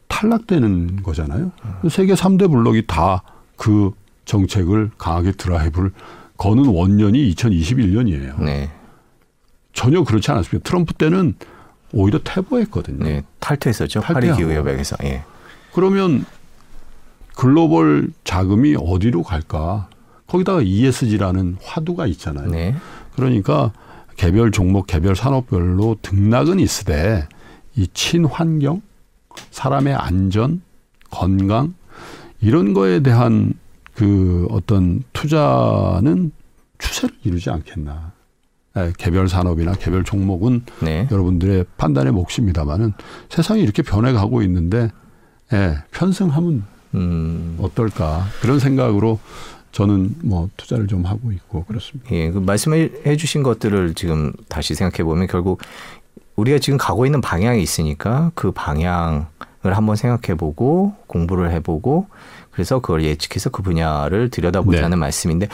탈락되는 0.09 1.03
거잖아요. 1.03 1.53
음. 1.65 1.89
세계 1.89 2.15
3대 2.15 2.51
블록이 2.51 2.87
다 2.87 3.23
그 3.63 3.93
정책을 4.25 4.91
강하게 4.99 5.31
드라이브를 5.31 5.93
거는 6.37 6.67
원년이 6.67 7.33
2021년이에요. 7.33 8.43
네. 8.43 8.71
전혀 9.73 10.03
그렇지 10.03 10.33
않았습니다. 10.33 10.69
트럼프 10.69 10.95
때는 10.95 11.37
오히려 11.93 12.19
퇴보했거든요. 12.25 13.05
네, 13.05 13.23
탈퇴했었죠. 13.39 14.01
파리 14.01 14.35
기후협약에서. 14.35 14.97
예. 15.05 15.23
그러면 15.73 16.25
글로벌 17.37 18.11
자금이 18.25 18.75
어디로 18.79 19.23
갈까? 19.23 19.89
거기다가 20.33 20.63
ESG라는 20.63 21.59
화두가 21.63 22.07
있잖아요. 22.07 22.51
네. 22.51 22.75
그러니까 23.15 23.73
개별 24.17 24.51
종목, 24.51 24.87
개별 24.87 25.15
산업별로 25.15 25.99
등락은 26.01 26.59
있으되 26.59 27.29
이 27.77 27.87
친환경, 27.93 28.81
사람의 29.51 29.95
안전, 29.95 30.63
건강 31.11 31.75
이런 32.41 32.73
거에 32.73 33.01
대한 33.01 33.53
그 33.95 34.47
어떤 34.51 35.03
투자는 35.13 36.33
추세를 36.79 37.15
이루지 37.25 37.51
않겠나. 37.51 38.13
네, 38.75 38.93
개별 38.97 39.29
산업이나 39.29 39.75
개별 39.75 40.03
종목은 40.03 40.65
네. 40.81 41.07
여러분들의 41.11 41.67
판단의 41.77 42.15
몫입니다만은 42.15 42.95
세상이 43.29 43.61
이렇게 43.63 43.83
변해가고 43.83 44.41
있는데 44.43 44.91
예, 45.53 45.77
편승하면 45.91 46.65
음. 46.95 47.59
어떨까 47.61 48.25
그런 48.41 48.59
생각으로 48.59 49.21
저는 49.73 50.15
뭐 50.23 50.49
투자를 50.57 50.87
좀 50.87 51.05
하고 51.05 51.33
있고 51.33 51.65
그렇습니다. 51.65 52.11
예, 52.13 52.31
그 52.31 52.39
말씀해 52.39 53.17
주신 53.17 53.43
것들을 53.43 53.95
지금 53.95 54.33
다시 54.49 54.75
생각해 54.75 55.03
보면 55.03 55.27
결국 55.27 55.61
우리가 56.37 56.59
지금 56.59 56.79
가고 56.79 57.07
있는 57.07 57.21
방향이 57.21 57.63
있으니까 57.63 58.31
그 58.35 58.53
방향을 58.53 59.25
한번 59.65 59.97
생각해 59.97 60.37
보고 60.37 60.95
공부를 61.07 61.51
해 61.53 61.61
보고 61.61 62.07
그래서 62.51 62.81
그걸 62.81 63.03
예측해서 63.03 63.51
그 63.51 63.63
분야를 63.63 64.29
들여다보자는 64.29 64.91
네. 64.91 64.97
말씀인데 64.97 65.49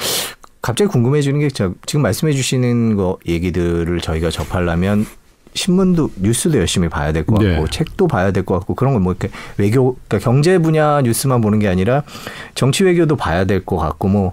갑자기 0.61 0.91
궁금해지는 0.91 1.39
게 1.41 1.49
지금 1.49 2.03
말씀해 2.03 2.33
주시는 2.33 2.97
거 2.97 3.19
얘기들을 3.27 4.01
저희가 4.01 4.31
접하려면 4.31 5.07
신문도 5.55 6.11
뉴스도 6.21 6.59
열심히 6.59 6.89
봐야 6.89 7.13
될 7.13 7.25
것 7.25 7.35
같고 7.35 7.47
네. 7.47 7.65
책도 7.71 8.07
봐야 8.09 8.31
될 8.33 8.45
것 8.45 8.55
같고 8.59 8.75
그런 8.75 8.93
걸 8.95 9.03
뭐 9.03 9.13
이렇게 9.13 9.31
외교 9.57 9.95
그러니까 10.09 10.19
경제 10.19 10.59
분야 10.59 11.01
뉴스만 11.03 11.41
보는 11.41 11.59
게 11.59 11.69
아니라 11.69 12.03
정치 12.55 12.85
외교도 12.85 13.17
봐야 13.17 13.45
될 13.45 13.65
것 13.65 13.77
같고 13.77 14.09
뭐 14.09 14.33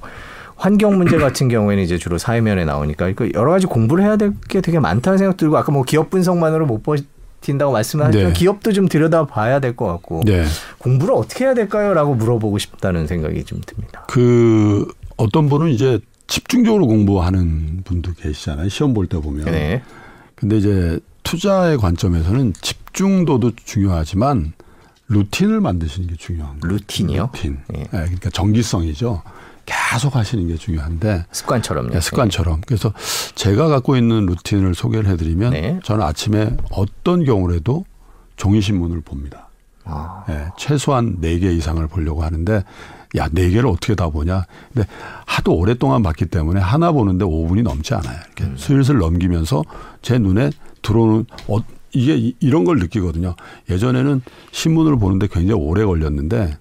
환경 0.56 0.98
문제 0.98 1.18
같은 1.18 1.50
경우에는 1.50 1.84
이제 1.84 1.98
주로 1.98 2.18
사회면에 2.18 2.64
나오니까 2.66 3.14
여러 3.34 3.52
가지 3.52 3.66
공부를 3.68 4.04
해야 4.04 4.16
될 4.18 4.34
게 4.48 4.62
되게 4.62 4.80
많다는 4.80 5.18
생각 5.18 5.38
들고 5.38 5.58
아까 5.58 5.72
뭐 5.72 5.84
기업 5.84 6.10
분석만으로 6.10 6.66
못 6.66 6.82
버틴다고 6.84 7.72
말씀하셨지만 7.74 8.34
네. 8.34 8.40
기업도 8.40 8.72
좀 8.72 8.88
들여다 8.88 9.26
봐야 9.26 9.60
될 9.60 9.76
것 9.76 9.86
같고 9.88 10.22
네. 10.26 10.46
공부를 10.78 11.14
어떻게 11.16 11.44
해야 11.46 11.54
될까요?라고 11.54 12.16
물어보고 12.16 12.58
싶다는 12.58 13.06
생각이 13.08 13.44
좀 13.44 13.60
듭니다. 13.66 14.06
그 14.08 14.88
어떤 15.18 15.50
분은 15.50 15.70
이제 15.70 16.00
집중적으로 16.28 16.88
공부하는 16.88 17.82
분도 17.84 18.14
계시잖아요. 18.14 18.70
시험 18.70 18.94
볼 18.94 19.08
때 19.08 19.20
보면. 19.20 19.46
네. 19.46 19.84
근데 20.46 20.58
이제 20.58 21.00
투자의 21.24 21.76
관점에서는 21.80 22.54
집중도도 22.62 23.54
중요하지만 23.56 24.54
루틴을 25.08 25.60
만드시는 25.60 26.08
게 26.08 26.16
중요한 26.18 26.60
거예요. 26.60 26.76
루틴이요? 26.76 27.30
루틴. 27.34 27.58
네. 27.70 27.80
네. 27.80 27.88
그러니까 27.90 28.30
정기성이죠. 28.30 29.24
계속 29.66 30.16
하시는 30.16 30.48
게 30.48 30.56
중요한데 30.56 31.26
습관처럼요. 31.32 31.90
네, 31.90 32.00
습관처럼. 32.00 32.62
그래서 32.68 32.94
제가 33.34 33.70
갖고 33.70 33.98
있는 33.98 34.28
루틴을 34.28 34.76
소개를 34.76 35.10
해드리면 35.10 35.54
네. 35.54 35.80
저는 35.84 36.06
아침에 36.06 36.56
어떤 36.70 37.26
경우라도 37.26 37.84
종이 38.36 38.62
신문을 38.62 39.02
봅니다. 39.02 39.50
아. 39.84 40.26
네, 40.28 40.46
최소한 40.60 41.18
네개 41.22 41.52
이상을 41.54 41.88
보려고 41.88 42.24
하는데 42.24 42.64
야, 43.18 43.30
네 43.32 43.50
개를 43.50 43.68
어떻게 43.68 43.96
다 43.96 44.10
보냐. 44.10 44.46
근데 44.74 44.88
하도 45.26 45.54
오랫동안 45.54 46.04
봤기 46.04 46.26
때문에 46.26 46.60
하나 46.60 46.92
보는데 46.92 47.26
5분이 47.26 47.64
넘지 47.64 47.94
않아요. 47.94 48.18
이렇게 48.26 48.44
음. 48.46 48.56
슬슬 48.58 48.98
넘기면서 48.98 49.64
제 50.02 50.18
눈에 50.18 50.52
들어오는 50.82 51.26
어, 51.48 51.58
이게 51.94 52.34
이런 52.40 52.66
걸 52.66 52.78
느끼거든요. 52.80 53.36
예전에는 53.70 54.22
신문을 54.52 54.98
보는데 54.98 55.28
굉장히 55.28 55.62
오래 55.62 55.86
걸렸는데 55.86 56.58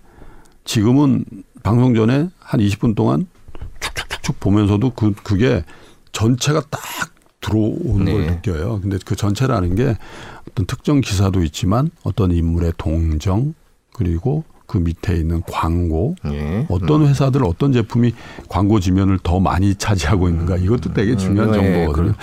지금은 0.65 1.25
방송 1.63 1.95
전에 1.95 2.29
한 2.39 2.61
20분 2.61 2.95
동안 2.95 3.27
축축축축 3.81 4.41
보면서도 4.41 4.91
그, 4.91 5.13
그게 5.13 5.65
전체가 6.13 6.63
딱 6.71 6.81
들어오는 7.41 8.05
네. 8.05 8.13
걸 8.13 8.27
느껴요. 8.27 8.81
근데 8.81 8.99
그 9.05 9.17
전체라는 9.17 9.75
게 9.75 9.97
어떤 10.49 10.67
특정 10.67 11.01
기사도 11.01 11.43
있지만 11.43 11.91
어떤 12.03 12.31
인물의 12.31 12.75
동정 12.79 13.55
그리고 13.93 14.45
그 14.67 14.79
밑에 14.79 15.15
있는 15.17 15.43
광고 15.47 16.15
예. 16.27 16.67
어떤 16.69 17.03
음. 17.03 17.09
회사들 17.09 17.45
어떤 17.45 17.73
제품이 17.73 18.15
광고 18.49 18.81
지면을 18.81 19.19
더 19.23 19.41
많이 19.41 19.75
차지하고 19.75 20.29
있는가 20.29 20.57
이것도 20.57 20.95
되게 20.95 21.13
음. 21.13 21.19
중요한 21.19 21.51
음. 21.51 21.55
정보거든요. 21.55 22.09
예, 22.09 22.15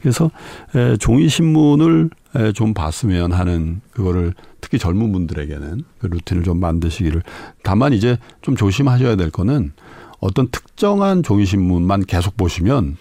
그래서 0.00 0.30
에, 0.74 0.96
종이 0.96 1.28
신문을 1.28 2.10
에, 2.36 2.52
좀 2.52 2.72
봤으면 2.72 3.32
하는 3.32 3.80
그거를 3.92 4.32
특히 4.60 4.78
젊은 4.78 5.12
분들에게는 5.12 5.84
그 5.98 6.06
루틴을 6.06 6.44
좀 6.44 6.60
만드시기를 6.60 7.22
다만 7.62 7.92
이제 7.92 8.16
좀 8.40 8.56
조심하셔야 8.56 9.16
될 9.16 9.30
거는 9.30 9.72
어떤 10.20 10.48
특정한 10.50 11.22
종이 11.22 11.44
신문만 11.44 12.04
계속 12.06 12.36
보시면 12.36 12.96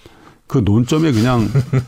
그 0.47 0.61
논점에 0.65 1.13
그냥 1.13 1.47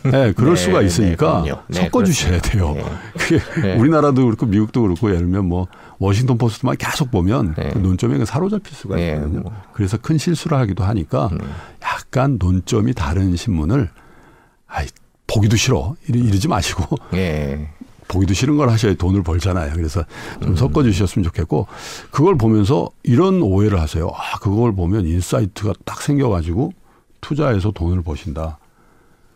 네, 0.09 0.31
그럴 0.31 0.55
네, 0.55 0.63
수가 0.63 0.79
네, 0.79 0.85
있으니까 0.85 1.43
네, 1.45 1.53
네, 1.67 1.81
섞어 1.81 2.03
주셔야 2.03 2.39
돼요. 2.39 2.77
그게 3.17 3.39
네. 3.61 3.75
우리나라도 3.75 4.23
그렇고 4.23 4.45
미국도 4.45 4.83
그렇고 4.83 5.09
예를 5.09 5.21
들면 5.21 5.45
뭐 5.45 5.67
워싱턴 6.03 6.37
포스트만 6.37 6.75
계속 6.77 7.11
보면 7.11 7.55
그 7.55 7.77
논점에 7.77 8.23
사로잡힐 8.25 8.75
수가 8.75 8.99
있거든요. 8.99 9.39
뭐. 9.39 9.53
그래서 9.71 9.97
큰 9.97 10.17
실수를 10.17 10.57
하기도 10.57 10.83
하니까 10.83 11.29
음. 11.31 11.39
약간 11.81 12.37
논점이 12.39 12.93
다른 12.93 13.35
신문을 13.35 13.89
아이 14.67 14.87
보기도 15.27 15.55
싫어 15.55 15.95
이러, 16.07 16.37
지 16.37 16.47
마시고 16.47 16.97
보기도 18.09 18.33
싫은 18.33 18.57
걸 18.57 18.69
하셔야 18.69 18.95
돈을 18.95 19.23
벌잖아요. 19.23 19.73
그래서 19.75 20.03
좀 20.41 20.51
음. 20.51 20.55
섞어 20.57 20.83
주셨으면 20.83 21.23
좋겠고 21.23 21.67
그걸 22.11 22.35
보면서 22.35 22.89
이런 23.03 23.41
오해를 23.41 23.79
하세요. 23.79 24.11
아, 24.13 24.37
그걸 24.39 24.75
보면 24.75 25.05
insight가 25.05 25.73
딱 25.85 26.01
생겨 26.01 26.27
가지고 26.29 26.73
투자해서 27.21 27.71
돈을 27.71 28.01
버신다. 28.01 28.59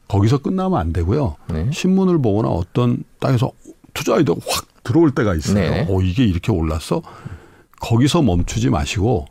거기서 0.09 0.39
끝나면 0.39 0.79
안 0.79 0.91
되고요. 0.91 1.35
네. 1.49 1.69
신문을 1.71 2.21
보거나 2.21 2.49
어떤 2.49 3.03
땅에서 3.19 3.51
투자 3.97 4.13
아이디어가 4.13 4.39
확 4.47 4.67
들어올 4.83 5.09
때가 5.09 5.33
있어요. 5.33 5.55
네. 5.55 5.87
어, 5.89 6.01
이게 6.01 6.23
이렇게 6.23 6.51
올랐어? 6.51 7.01
거기서 7.79 8.21
멈추지 8.21 8.69
마시고 8.69 9.25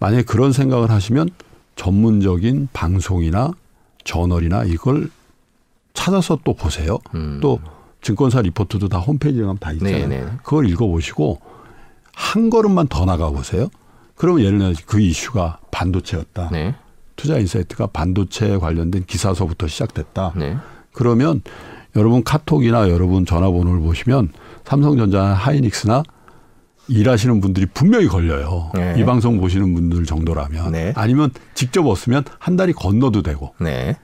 만약에 0.00 0.24
그런 0.24 0.52
생각을 0.52 0.90
하시면 0.90 1.30
전문적인 1.76 2.68
방송이나 2.72 3.52
저널이나 4.02 4.64
이걸 4.64 5.08
찾아서 5.94 6.36
또 6.42 6.52
보세요. 6.54 6.98
음. 7.14 7.38
또 7.40 7.60
증권사 8.02 8.42
리포트도 8.42 8.88
다 8.88 8.98
홈페이지에 8.98 9.42
가면 9.42 9.58
다 9.58 9.70
있잖아요. 9.72 10.08
네네. 10.08 10.24
네. 10.24 10.30
그걸 10.42 10.68
읽어보시고 10.68 11.40
한 12.12 12.50
걸음만 12.50 12.88
더 12.88 13.04
나가 13.04 13.30
보세요. 13.30 13.68
그러면 14.16 14.44
예를 14.44 14.58
들어 14.58 14.72
그 14.86 15.00
이슈가 15.00 15.60
반도체였다. 15.70 16.50
네. 16.50 16.74
투자 17.14 17.38
insight가 17.38 17.88
반도체 17.88 18.58
관련된 18.58 19.04
기사서부터 19.06 19.68
시작됐다. 19.68 20.32
네. 20.36 20.56
그러면 20.92 21.40
여러분 21.96 22.22
카톡이나 22.22 22.88
여러분 22.90 23.26
전화번호를 23.26 23.80
보시면 23.80 24.30
삼성전자, 24.64 25.22
하이닉스나 25.24 26.02
일하시는 26.88 27.40
분들이 27.40 27.66
분명히 27.66 28.06
걸려요. 28.06 28.70
네. 28.74 28.94
이 28.96 29.04
방송 29.04 29.40
보시는 29.40 29.74
분들 29.74 30.04
정도라면 30.04 30.72
네. 30.72 30.92
아니면 30.96 31.30
직접 31.54 31.86
없으면 31.86 32.24
한 32.38 32.56
다리 32.56 32.72
건너도 32.72 33.22
되고 33.22 33.54
네. 33.60 33.96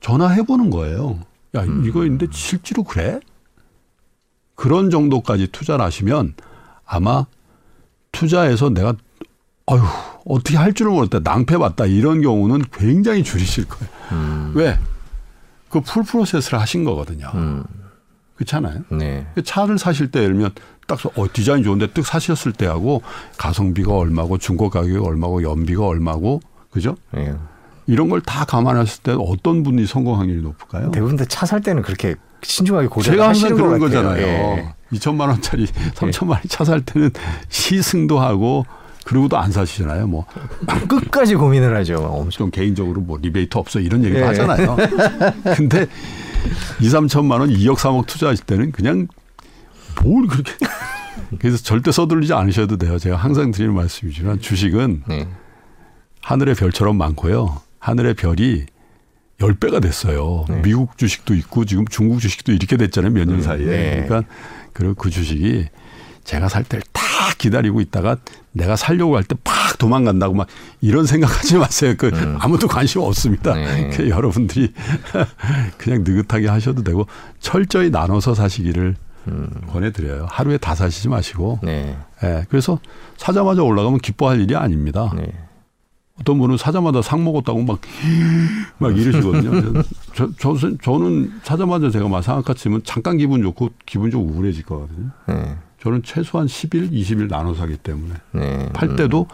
전화해 0.00 0.42
보는 0.42 0.70
거예요. 0.70 1.20
야 1.54 1.62
음. 1.62 1.84
이거 1.86 2.04
있는데 2.04 2.26
실제로 2.30 2.82
그래? 2.82 3.20
그런 4.54 4.90
정도까지 4.90 5.48
투자를 5.48 5.84
하시면 5.84 6.34
아마 6.84 7.26
투자해서 8.12 8.70
내가 8.70 8.94
어휴 9.66 9.82
어떻게 10.24 10.56
할 10.56 10.72
줄을 10.72 10.92
모르겠다 10.92 11.28
낭패 11.28 11.58
봤다 11.58 11.86
이런 11.86 12.22
경우는 12.22 12.64
굉장히 12.72 13.22
줄이실 13.22 13.66
거예요. 13.68 13.90
음. 14.12 14.52
왜? 14.54 14.78
그 15.68 15.80
풀 15.80 16.02
프로세스를 16.04 16.60
하신 16.60 16.84
거거든요. 16.84 17.30
음. 17.34 17.64
그렇잖아요. 18.36 18.82
네. 18.90 19.26
그 19.34 19.42
차를 19.42 19.78
사실 19.78 20.10
때 20.10 20.20
예를 20.20 20.34
들면 20.34 20.50
딱 20.86 20.98
어, 21.18 21.26
디자인 21.32 21.62
좋은데 21.62 21.88
뜩 21.92 22.04
사셨을 22.06 22.52
때하고 22.52 23.02
가성비가 23.38 23.94
얼마고 23.94 24.38
중고 24.38 24.68
가격이 24.70 24.98
얼마고 24.98 25.42
연비가 25.42 25.86
얼마고 25.86 26.40
그죠? 26.70 26.96
네. 27.12 27.34
이런 27.86 28.08
걸 28.10 28.20
다 28.20 28.44
감안했을 28.44 29.02
때 29.02 29.16
어떤 29.18 29.62
분이 29.62 29.86
성공 29.86 30.18
확률이 30.18 30.42
높을까요? 30.42 30.90
대부분 30.90 31.16
차 31.28 31.46
살 31.46 31.60
때는 31.62 31.82
그렇게 31.82 32.14
신중하게 32.42 32.88
고려를 32.88 33.12
제가 33.12 33.28
항상 33.28 33.54
그런 33.54 33.78
거잖아요. 33.78 34.20
예. 34.26 34.74
2천만 34.92 35.28
원짜리, 35.28 35.66
3천만 35.94 36.30
원짜리 36.30 36.48
차 36.48 36.64
살 36.64 36.80
때는 36.82 37.10
시승도 37.48 38.18
하고 38.20 38.66
그리고도 39.06 39.38
안 39.38 39.52
사시잖아요. 39.52 40.08
뭐 40.08 40.26
끝까지 40.88 41.36
고민을 41.36 41.76
하죠. 41.76 41.98
엄청 41.98 42.50
개인적으로 42.50 43.00
뭐 43.00 43.18
리베이트 43.22 43.56
없어 43.56 43.78
이런 43.78 44.02
얘기도 44.02 44.20
예. 44.20 44.24
하잖아요. 44.24 44.76
근데 45.56 45.86
2, 46.80 46.88
3천만 46.88 47.38
원, 47.38 47.50
2억, 47.50 47.76
3억 47.76 48.06
투자하실 48.06 48.44
때는 48.46 48.72
그냥 48.72 49.06
뭘 50.02 50.26
그렇게 50.26 50.52
그래서 51.38 51.56
절대 51.58 51.92
서둘리지 51.92 52.34
않으셔도 52.34 52.78
돼요. 52.78 52.98
제가 52.98 53.16
항상 53.16 53.52
드리는 53.52 53.72
말씀이지만 53.74 54.40
주식은 54.40 55.04
네. 55.06 55.28
하늘의 56.22 56.56
별처럼 56.56 56.98
많고요. 56.98 57.62
하늘의 57.78 58.14
별이 58.14 58.66
10배가 59.38 59.80
됐어요. 59.80 60.46
네. 60.48 60.62
미국 60.62 60.98
주식도 60.98 61.34
있고 61.34 61.64
지금 61.64 61.86
중국 61.86 62.18
주식도 62.18 62.50
이렇게 62.50 62.76
됐잖아요. 62.76 63.12
몇년 63.12 63.36
네. 63.36 63.42
사이에. 63.42 63.66
네. 63.66 64.04
그러니까 64.08 64.28
그리고 64.72 64.94
그 64.94 65.10
주식이 65.10 65.68
제가 66.24 66.48
살 66.48 66.64
때를 66.64 66.82
딱 66.92 67.04
기다리고 67.38 67.80
있다가 67.80 68.16
내가 68.56 68.74
살려고 68.76 69.16
할 69.16 69.24
때 69.24 69.36
팍 69.44 69.78
도망간다고 69.78 70.34
막 70.34 70.46
이런 70.80 71.04
생각하지 71.06 71.58
마세요. 71.58 71.94
그 71.98 72.08
음. 72.08 72.36
아무도 72.40 72.66
관심 72.66 73.02
없습니다. 73.02 73.54
네. 73.54 73.90
그 73.90 74.08
여러분들이 74.08 74.72
그냥 75.76 76.02
느긋하게 76.04 76.48
하셔도 76.48 76.82
되고 76.82 77.06
철저히 77.40 77.90
나눠서 77.90 78.34
사시기를 78.34 78.96
음. 79.28 79.50
권해드려요. 79.72 80.26
하루에 80.30 80.56
다 80.56 80.74
사시지 80.74 81.08
마시고. 81.08 81.58
네. 81.62 81.96
네. 82.22 82.44
그래서 82.48 82.78
사자마자 83.16 83.62
올라가면 83.62 83.98
기뻐할 83.98 84.40
일이 84.40 84.56
아닙니다. 84.56 85.12
네. 85.16 85.26
어떤 86.18 86.38
분은 86.38 86.56
사자마자 86.56 87.02
상 87.02 87.24
먹었다고 87.24 87.62
막, 87.64 87.78
막 88.78 88.96
이러시거든요. 88.96 89.82
저, 90.14 90.30
저, 90.38 90.56
저는 90.80 91.40
사자마자 91.42 91.90
제가 91.90 92.08
막 92.08 92.22
상한가 92.22 92.54
치면 92.54 92.82
잠깐 92.84 93.18
기분 93.18 93.42
좋고 93.42 93.70
기분 93.84 94.10
좀 94.10 94.26
우울해질 94.30 94.64
거거든요. 94.64 95.10
네. 95.28 95.56
저는 95.82 96.02
최소한 96.04 96.46
10일, 96.46 96.90
20일 96.92 97.28
나눠서 97.28 97.62
하기 97.62 97.76
때문에. 97.76 98.14
네. 98.32 98.68
팔 98.72 98.96
때도 98.96 99.26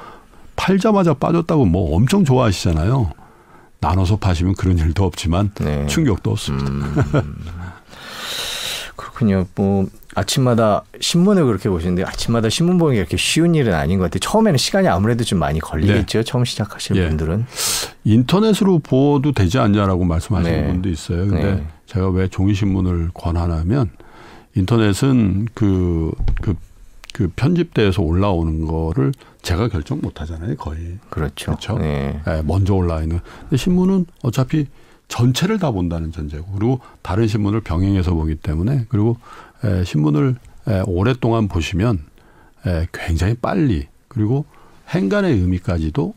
팔자마자 0.56 1.14
빠졌다고 1.14 1.64
뭐 1.64 1.96
엄청 1.96 2.24
좋아하시잖아요. 2.24 3.12
나눠서 3.80 4.16
파시면 4.16 4.54
그런 4.54 4.78
일도 4.78 5.04
없지만 5.04 5.52
네. 5.60 5.86
충격도 5.86 6.30
없습니다. 6.30 6.70
음. 6.70 6.94
그렇군요. 8.96 9.46
뭐 9.54 9.86
아침마다 10.14 10.84
신문을 11.00 11.44
그렇게 11.46 11.68
보시는데 11.68 12.04
아침마다 12.04 12.48
신문 12.48 12.78
보는 12.78 12.94
게 12.94 13.00
이렇게 13.00 13.16
쉬운 13.16 13.54
일은 13.54 13.74
아닌 13.74 13.98
것 13.98 14.04
같아요. 14.04 14.20
처음에는 14.20 14.58
시간이 14.58 14.86
아무래도 14.88 15.24
좀 15.24 15.38
많이 15.38 15.58
걸리겠죠. 15.58 16.18
네. 16.18 16.24
처음 16.24 16.44
시작하실 16.44 16.96
네. 16.96 17.08
분들은. 17.08 17.46
인터넷으로 18.04 18.78
보도 18.80 19.32
되지 19.32 19.58
않냐라고 19.58 20.04
말씀하시는 20.04 20.60
네. 20.60 20.66
분도 20.68 20.88
있어요. 20.88 21.26
근데 21.26 21.54
네. 21.54 21.66
제가 21.86 22.10
왜 22.10 22.28
종이 22.28 22.54
신문을 22.54 23.10
권하냐면 23.14 23.90
인터넷은 24.54 25.48
그, 25.54 26.12
그, 26.40 26.54
그 27.12 27.30
편집돼서 27.34 28.02
올라오는 28.02 28.64
거를 28.66 29.12
제가 29.42 29.68
결정 29.68 30.00
못 30.00 30.20
하잖아요, 30.20 30.56
거의. 30.56 30.98
그렇죠. 31.10 31.46
그렇죠. 31.46 31.78
네. 31.78 32.20
네 32.24 32.42
먼저 32.42 32.74
올라와 32.74 33.02
있는. 33.02 33.20
근데 33.42 33.56
신문은 33.56 34.06
어차피 34.22 34.66
전체를 35.08 35.58
다 35.58 35.70
본다는 35.70 36.10
전제고 36.10 36.46
그리고 36.52 36.80
다른 37.02 37.28
신문을 37.28 37.60
병행해서 37.60 38.14
보기 38.14 38.36
때문에 38.36 38.86
그리고 38.88 39.18
에, 39.62 39.84
신문을 39.84 40.36
에, 40.68 40.82
오랫동안 40.86 41.48
보시면 41.48 41.98
에, 42.66 42.86
굉장히 42.92 43.34
빨리 43.34 43.88
그리고 44.08 44.46
행간의 44.88 45.34
의미까지도 45.34 46.14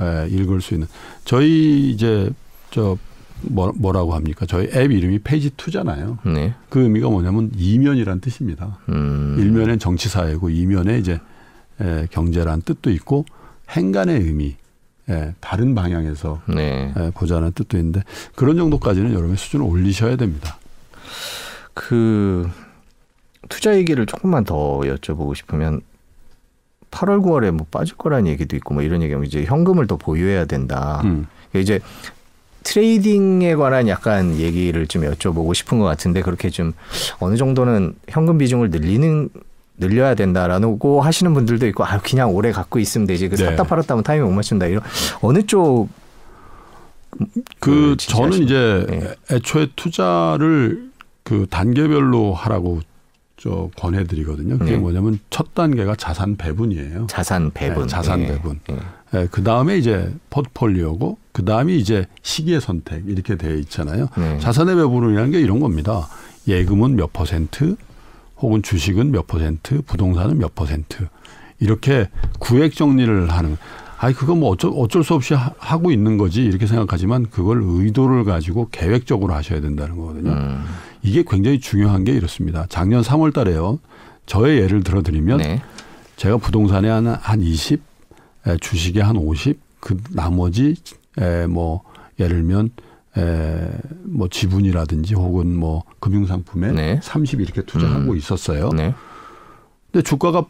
에, 0.00 0.28
읽을 0.30 0.62
수 0.62 0.74
있는 0.74 0.86
저희 1.24 1.90
이제 1.90 2.30
저 2.70 2.96
뭐, 3.42 3.72
뭐라고 3.76 4.14
합니까? 4.14 4.46
저희 4.46 4.68
앱 4.74 4.90
이름이 4.90 5.20
페이지 5.20 5.50
투잖아요. 5.50 6.18
네. 6.26 6.54
그 6.68 6.80
의미가 6.80 7.08
뭐냐면 7.08 7.50
이면이란 7.56 8.20
뜻입니다. 8.20 8.78
음. 8.88 9.36
일면엔 9.38 9.78
정치 9.78 10.08
사회고 10.08 10.50
이면에 10.50 10.98
이제 10.98 11.20
에, 11.80 12.06
경제란 12.10 12.62
뜻도 12.62 12.90
있고 12.90 13.24
행간의 13.70 14.20
의미, 14.20 14.56
에, 15.08 15.34
다른 15.40 15.74
방향에서 15.74 16.42
네. 16.48 16.92
에, 16.96 17.10
보자는 17.12 17.52
뜻도 17.52 17.76
있는데 17.78 18.02
그런 18.34 18.56
정도까지는 18.56 19.12
여러분의 19.12 19.36
수준을 19.36 19.64
올리셔야 19.64 20.16
됩니다. 20.16 20.58
그 21.74 22.48
투자 23.48 23.76
얘기를 23.76 24.04
조금만 24.06 24.44
더 24.44 24.80
여쭤보고 24.80 25.34
싶으면 25.36 25.80
8월 26.90 27.22
9월에 27.22 27.50
뭐 27.50 27.66
빠질 27.70 27.96
거라는 27.96 28.26
얘기도 28.26 28.56
있고 28.56 28.74
뭐 28.74 28.82
이런 28.82 29.02
얘기하면 29.02 29.26
이제 29.26 29.44
현금을 29.44 29.86
더 29.86 29.96
보유해야 29.96 30.46
된다. 30.46 31.02
음. 31.04 31.26
이제 31.54 31.80
트레이딩에 32.68 33.54
관한 33.54 33.88
약간 33.88 34.36
얘기를 34.36 34.86
좀 34.86 35.02
여쭤보고 35.02 35.54
싶은 35.54 35.78
것 35.78 35.86
같은데 35.86 36.20
그렇게 36.20 36.50
좀 36.50 36.74
어느 37.18 37.36
정도는 37.36 37.94
현금 38.08 38.36
비중을 38.36 38.68
늘리는 38.68 39.30
늘려야 39.78 40.14
된다라고 40.14 41.00
하시는 41.00 41.32
분들도 41.32 41.66
있고 41.68 41.84
아 41.86 41.98
그냥 42.00 42.34
오래 42.34 42.52
갖고 42.52 42.78
있으면 42.78 43.06
되지 43.06 43.28
그 43.28 43.36
네. 43.36 43.44
샀다 43.46 43.62
팔았다 43.64 43.94
면 43.94 44.04
타이밍 44.04 44.26
못 44.26 44.32
맞춘다 44.32 44.66
이런 44.66 44.82
어느 45.22 45.46
쪽그 45.46 45.88
그 47.58 47.96
저는 47.96 48.42
이제 48.42 48.86
네. 48.86 49.14
애초에 49.34 49.68
투자를 49.74 50.90
그 51.22 51.46
단계별로 51.48 52.34
하라고 52.34 52.80
저 53.38 53.70
권해드리거든요. 53.76 54.58
그게 54.58 54.72
네. 54.72 54.76
뭐냐면 54.76 55.20
첫 55.30 55.54
단계가 55.54 55.94
자산 55.94 56.36
배분이에요. 56.36 57.06
자산 57.06 57.50
배분. 57.52 57.84
네, 57.84 57.88
자산 57.88 58.20
네. 58.20 58.26
배분. 58.26 58.60
네. 58.68 58.76
네. 59.12 59.28
그 59.30 59.42
다음에 59.42 59.78
이제 59.78 60.12
포트폴리오고 60.28 61.16
그 61.38 61.44
다음이 61.44 61.78
이제 61.78 62.04
시기의 62.22 62.60
선택 62.60 63.08
이렇게 63.08 63.36
되어 63.36 63.54
있잖아요. 63.58 64.08
네. 64.16 64.40
자산의 64.40 64.74
배분이라는 64.74 65.30
게 65.30 65.40
이런 65.40 65.60
겁니다. 65.60 66.08
예금은 66.48 66.96
몇 66.96 67.12
퍼센트, 67.12 67.76
혹은 68.38 68.60
주식은 68.60 69.12
몇 69.12 69.28
퍼센트, 69.28 69.80
부동산은 69.82 70.38
몇 70.38 70.56
퍼센트 70.56 71.06
이렇게 71.60 72.08
구획 72.40 72.74
정리를 72.74 73.30
하는. 73.30 73.56
아이 73.98 74.14
그거 74.14 74.34
뭐 74.34 74.50
어쩔, 74.50 74.72
어쩔 74.74 75.04
수 75.04 75.14
없이 75.14 75.34
하, 75.34 75.78
고 75.78 75.92
있는 75.92 76.18
거지 76.18 76.42
이렇게 76.42 76.66
생각하지만 76.66 77.30
그걸 77.30 77.60
의도를 77.62 78.24
가지고 78.24 78.68
계획적으로 78.72 79.32
하셔야 79.32 79.60
된다는 79.60 79.96
거거든요. 79.96 80.32
음. 80.32 80.64
이게 81.02 81.22
굉장히 81.24 81.60
중요한 81.60 82.02
게 82.02 82.10
이렇습니다. 82.10 82.66
작년 82.68 83.02
3월 83.02 83.32
달에요. 83.32 83.78
저의 84.26 84.58
예를 84.58 84.82
들어 84.82 85.02
드리면 85.02 85.38
네. 85.38 85.62
제가 86.16 86.38
부동산에 86.38 86.88
한, 86.88 87.06
한 87.06 87.40
20, 87.40 87.80
주식에 88.60 89.00
한 89.00 89.16
50, 89.16 89.60
그 89.78 89.96
나머지 90.10 90.74
에, 91.20 91.46
뭐 91.46 91.82
예를 92.18 92.36
들면 92.36 92.70
에, 93.16 93.68
뭐 94.04 94.28
지분이라든지 94.28 95.14
혹은 95.14 95.56
뭐 95.56 95.84
금융상품에 96.00 96.72
네. 96.72 97.00
30 97.02 97.40
이렇게 97.40 97.62
투자하고 97.62 98.12
음. 98.12 98.16
있었어요. 98.16 98.70
네. 98.70 98.94
근데 99.90 100.02
주가가 100.02 100.44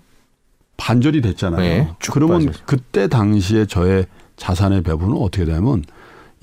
반절이 0.76 1.20
됐잖아요. 1.22 1.60
네, 1.60 1.94
그러면 2.12 2.46
빠져서. 2.46 2.64
그때 2.66 3.08
당시에 3.08 3.66
저의 3.66 4.06
자산의 4.36 4.82
배분은 4.82 5.16
어떻게 5.16 5.44
되냐면 5.44 5.84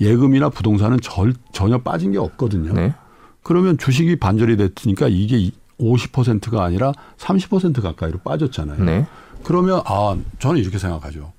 예금이나 0.00 0.50
부동산은 0.50 0.98
절, 1.00 1.32
전혀 1.52 1.78
빠진 1.78 2.12
게 2.12 2.18
없거든요. 2.18 2.72
네. 2.74 2.94
그러면 3.42 3.78
주식이 3.78 4.16
반절이 4.16 4.56
됐으니까 4.56 5.08
이게 5.08 5.50
50%가 5.80 6.64
아니라 6.64 6.92
30% 7.16 7.80
가까이로 7.80 8.18
빠졌잖아요. 8.18 8.84
네. 8.84 9.06
그러면 9.44 9.80
아 9.86 10.16
저는 10.38 10.60
이렇게 10.60 10.78
생각하죠. 10.78 11.32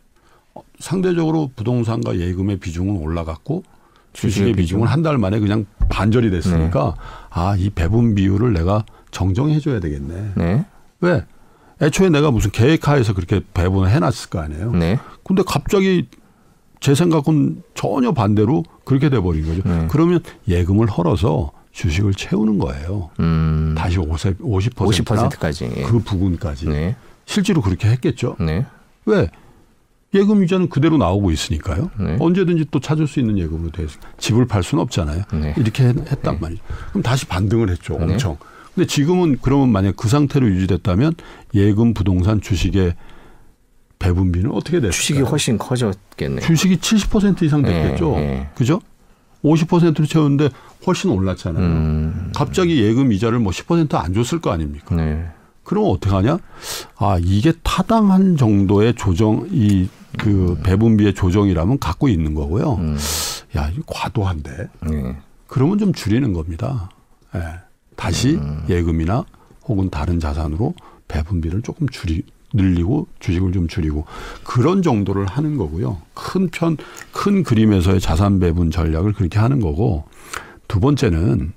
어, 0.77 0.79
상대적으로 0.79 1.51
부동산과 1.55 2.17
예금의 2.19 2.57
비중은 2.57 2.97
올라갔고 2.97 3.63
주식의 4.13 4.53
비중 4.53 4.81
은 4.83 4.87
한 4.87 5.03
달 5.03 5.17
만에 5.17 5.39
그냥 5.39 5.65
반절이 5.89 6.31
됐으니까 6.31 6.93
네. 6.95 7.01
아이 7.29 7.69
배분 7.69 8.15
비율을 8.15 8.53
내가 8.53 8.83
정정해 9.11 9.59
줘야 9.59 9.79
되겠네. 9.79 10.31
네. 10.35 10.65
왜? 11.01 11.23
애초에 11.81 12.09
내가 12.09 12.31
무슨 12.31 12.49
계획하에서 12.51 13.13
그렇게 13.13 13.41
배분을 13.53 13.89
해놨을 13.91 14.29
거 14.31 14.39
아니에요. 14.39 14.71
네. 14.71 14.99
근데 15.23 15.43
갑자기 15.45 16.07
제 16.79 16.95
생각은 16.95 17.61
전혀 17.75 18.11
반대로 18.11 18.63
그렇게 18.85 19.09
돼버린 19.09 19.45
거죠. 19.45 19.61
네. 19.67 19.87
그러면 19.89 20.19
예금을 20.47 20.87
헐어서 20.87 21.51
주식을 21.71 22.13
채우는 22.15 22.57
거예요. 22.57 23.11
음. 23.19 23.75
다시 23.77 23.99
50, 23.99 24.39
50%나 24.39 25.29
50%까지. 25.29 25.71
예. 25.77 25.83
그 25.83 25.99
부분까지. 25.99 26.67
네. 26.69 26.95
실제로 27.25 27.61
그렇게 27.61 27.87
했겠죠. 27.89 28.35
네. 28.39 28.65
왜? 29.05 29.29
예금 30.13 30.43
이자는 30.43 30.69
그대로 30.69 30.97
나오고 30.97 31.31
있으니까요. 31.31 31.91
네. 31.99 32.17
언제든지 32.19 32.67
또 32.71 32.79
찾을 32.79 33.07
수 33.07 33.19
있는 33.19 33.37
예금으로 33.37 33.71
돼서 33.71 33.99
집을 34.17 34.47
팔 34.47 34.63
수는 34.63 34.81
없잖아요. 34.83 35.23
네. 35.33 35.53
이렇게 35.57 35.83
했단 35.85 36.35
네. 36.35 36.39
말이죠. 36.39 36.63
그럼 36.89 37.03
다시 37.03 37.25
반등을 37.25 37.69
했죠. 37.69 37.97
네. 37.97 38.05
엄청. 38.13 38.37
근데 38.73 38.87
지금은 38.87 39.39
그러면 39.41 39.69
만약 39.69 39.97
그 39.97 40.07
상태로 40.07 40.47
유지됐다면 40.47 41.13
예금, 41.55 41.93
부동산, 41.93 42.39
주식의 42.41 42.95
배분비는 43.99 44.51
어떻게 44.51 44.79
됐을까요? 44.79 44.91
주식이 44.91 45.21
훨씬 45.21 45.57
커졌겠네요. 45.57 46.45
주식이 46.45 46.77
70% 46.77 47.41
이상 47.41 47.63
됐겠죠. 47.63 48.11
네, 48.11 48.49
그죠? 48.55 48.79
50%로 49.43 50.05
채웠는데 50.05 50.49
훨씬 50.85 51.09
올랐잖아요. 51.09 51.63
음. 51.63 52.31
갑자기 52.35 52.81
예금 52.81 53.11
이자를 53.11 53.39
뭐 53.39 53.51
10%안 53.51 54.13
줬을 54.13 54.39
거 54.39 54.51
아닙니까? 54.51 54.95
네. 55.67 55.69
그러면 55.69 55.91
어떻게 55.91 56.15
하냐? 56.15 56.39
아, 56.95 57.19
이게 57.21 57.51
타당한 57.61 58.37
정도의 58.37 58.95
조정, 58.95 59.47
이, 59.51 59.89
그 60.17 60.55
음. 60.57 60.63
배분비의 60.63 61.13
조정이라면 61.13 61.79
갖고 61.79 62.07
있는 62.07 62.33
거고요. 62.33 62.75
음. 62.75 62.97
야, 63.57 63.69
이거 63.73 63.83
과도한데. 63.85 64.69
네. 64.89 65.17
그러면 65.45 65.77
좀 65.77 65.93
줄이는 65.93 66.33
겁니다. 66.33 66.89
예. 67.35 67.39
네. 67.39 67.45
다시 67.95 68.35
음. 68.35 68.63
예금이나 68.69 69.25
혹은 69.65 69.89
다른 69.89 70.19
자산으로 70.19 70.73
배분비를 71.07 71.61
조금 71.63 71.89
줄이, 71.89 72.23
늘리고 72.53 73.07
주식을 73.19 73.51
좀 73.51 73.67
줄이고 73.67 74.05
그런 74.43 74.81
정도를 74.81 75.25
하는 75.25 75.57
거고요. 75.57 75.97
큰 76.13 76.49
편, 76.49 76.77
큰 77.11 77.43
그림에서의 77.43 77.99
자산 77.99 78.39
배분 78.39 78.71
전략을 78.71 79.13
그렇게 79.13 79.39
하는 79.39 79.59
거고 79.59 80.05
두 80.67 80.79
번째는 80.79 81.53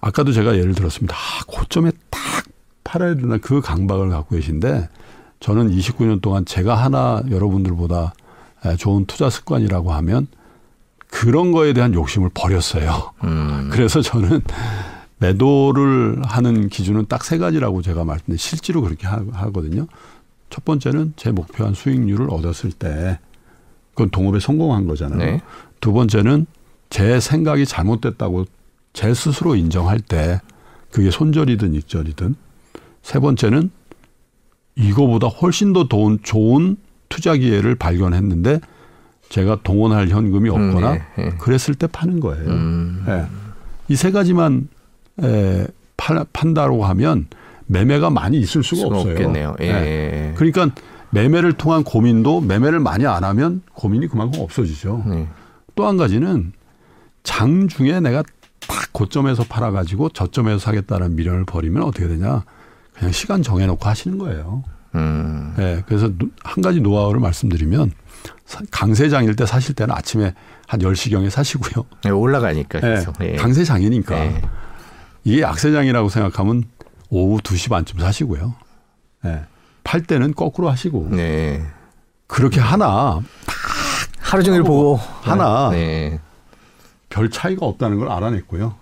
아까도 0.00 0.32
제가 0.32 0.56
예를 0.58 0.74
들었습니다. 0.74 1.14
아, 1.16 1.44
고점에 1.46 1.90
딱 1.90 2.01
팔아야 2.92 3.14
된다 3.14 3.38
그 3.40 3.62
강박을 3.62 4.10
갖고 4.10 4.36
계신데 4.36 4.88
저는 5.40 5.70
29년 5.70 6.20
동안 6.20 6.44
제가 6.44 6.74
하나 6.74 7.22
여러분들보다 7.30 8.12
좋은 8.78 9.06
투자 9.06 9.30
습관이라고 9.30 9.92
하면 9.92 10.26
그런 11.08 11.52
거에 11.52 11.72
대한 11.72 11.94
욕심을 11.94 12.30
버렸어요. 12.34 13.12
음. 13.24 13.70
그래서 13.72 14.02
저는 14.02 14.42
매도를 15.18 16.20
하는 16.24 16.68
기준은 16.68 17.06
딱 17.06 17.24
세 17.24 17.38
가지라고 17.38 17.80
제가 17.80 18.04
말씀드린 18.04 18.36
실제로 18.36 18.82
그렇게 18.82 19.06
하거든요. 19.06 19.86
첫 20.50 20.64
번째는 20.66 21.14
제 21.16 21.32
목표한 21.32 21.72
수익률을 21.72 22.28
얻었을 22.30 22.72
때 22.72 23.18
그건 23.94 24.10
동업에 24.10 24.38
성공한 24.38 24.86
거잖아요. 24.86 25.18
네. 25.18 25.40
두 25.80 25.94
번째는 25.94 26.46
제 26.90 27.20
생각이 27.20 27.64
잘못됐다고 27.64 28.44
제 28.92 29.14
스스로 29.14 29.54
인정할 29.56 29.98
때 29.98 30.40
그게 30.90 31.10
손절이든 31.10 31.74
익절이든 31.74 32.36
세 33.02 33.18
번째는 33.18 33.70
이거보다 34.76 35.26
훨씬 35.26 35.72
더 35.72 35.88
좋은, 35.88 36.18
좋은 36.22 36.76
투자 37.08 37.36
기회를 37.36 37.74
발견했는데 37.74 38.60
제가 39.28 39.60
동원할 39.62 40.08
현금이 40.08 40.48
없거나 40.48 40.92
음, 40.92 40.98
네, 41.16 41.24
네. 41.24 41.30
그랬을 41.38 41.74
때 41.74 41.86
파는 41.86 42.20
거예요. 42.20 42.48
음. 42.48 43.04
네. 43.06 43.26
이세 43.88 44.10
가지만 44.10 44.68
에, 45.22 45.66
팔, 45.96 46.24
판다고 46.32 46.84
하면 46.84 47.26
매매가 47.66 48.10
많이 48.10 48.38
있을 48.38 48.62
수가, 48.62 48.80
수가 48.80 48.96
없어요. 48.96 49.12
없겠네요. 49.12 49.56
예. 49.60 49.72
네. 49.72 50.34
그러니까 50.36 50.70
매매를 51.10 51.54
통한 51.54 51.84
고민도 51.84 52.40
매매를 52.42 52.80
많이 52.80 53.06
안 53.06 53.24
하면 53.24 53.62
고민이 53.74 54.08
그만큼 54.08 54.40
없어지죠. 54.40 55.04
네. 55.06 55.28
또한 55.74 55.96
가지는 55.96 56.52
장 57.22 57.68
중에 57.68 58.00
내가 58.00 58.22
딱 58.60 58.92
고점에서 58.92 59.44
팔아가지고 59.44 60.10
저점에서 60.10 60.58
사겠다는 60.58 61.16
미련을 61.16 61.44
버리면 61.44 61.82
어떻게 61.82 62.08
되냐. 62.08 62.44
그냥 63.02 63.10
시간 63.10 63.42
정해놓고 63.42 63.88
하시는 63.88 64.16
거예요. 64.16 64.62
음. 64.94 65.54
네, 65.56 65.82
그래서 65.86 66.08
한 66.44 66.62
가지 66.62 66.80
노하우를 66.80 67.18
말씀드리면 67.18 67.90
강세장일 68.70 69.34
때 69.34 69.44
사실 69.44 69.74
때는 69.74 69.92
아침에 69.92 70.34
한 70.68 70.80
10시경에 70.80 71.28
사시고요. 71.28 71.84
네, 72.04 72.10
올라가니까. 72.10 72.78
네, 72.78 73.04
네. 73.18 73.34
강세장이니까. 73.34 74.14
네. 74.14 74.42
이게 75.24 75.44
악세장이라고 75.44 76.10
생각하면 76.10 76.62
오후 77.08 77.40
2시 77.40 77.70
반쯤 77.70 77.98
사시고요. 77.98 78.54
네. 79.24 79.42
팔 79.82 80.02
때는 80.02 80.34
거꾸로 80.34 80.70
하시고. 80.70 81.08
네. 81.10 81.60
그렇게 82.28 82.60
하나 82.60 83.20
하루 84.20 84.44
종일 84.44 84.62
보고 84.62 84.94
하나 85.22 85.70
네. 85.70 86.20
별 87.08 87.30
차이가 87.30 87.66
없다는 87.66 87.98
걸 87.98 88.12
알아냈고요. 88.12 88.76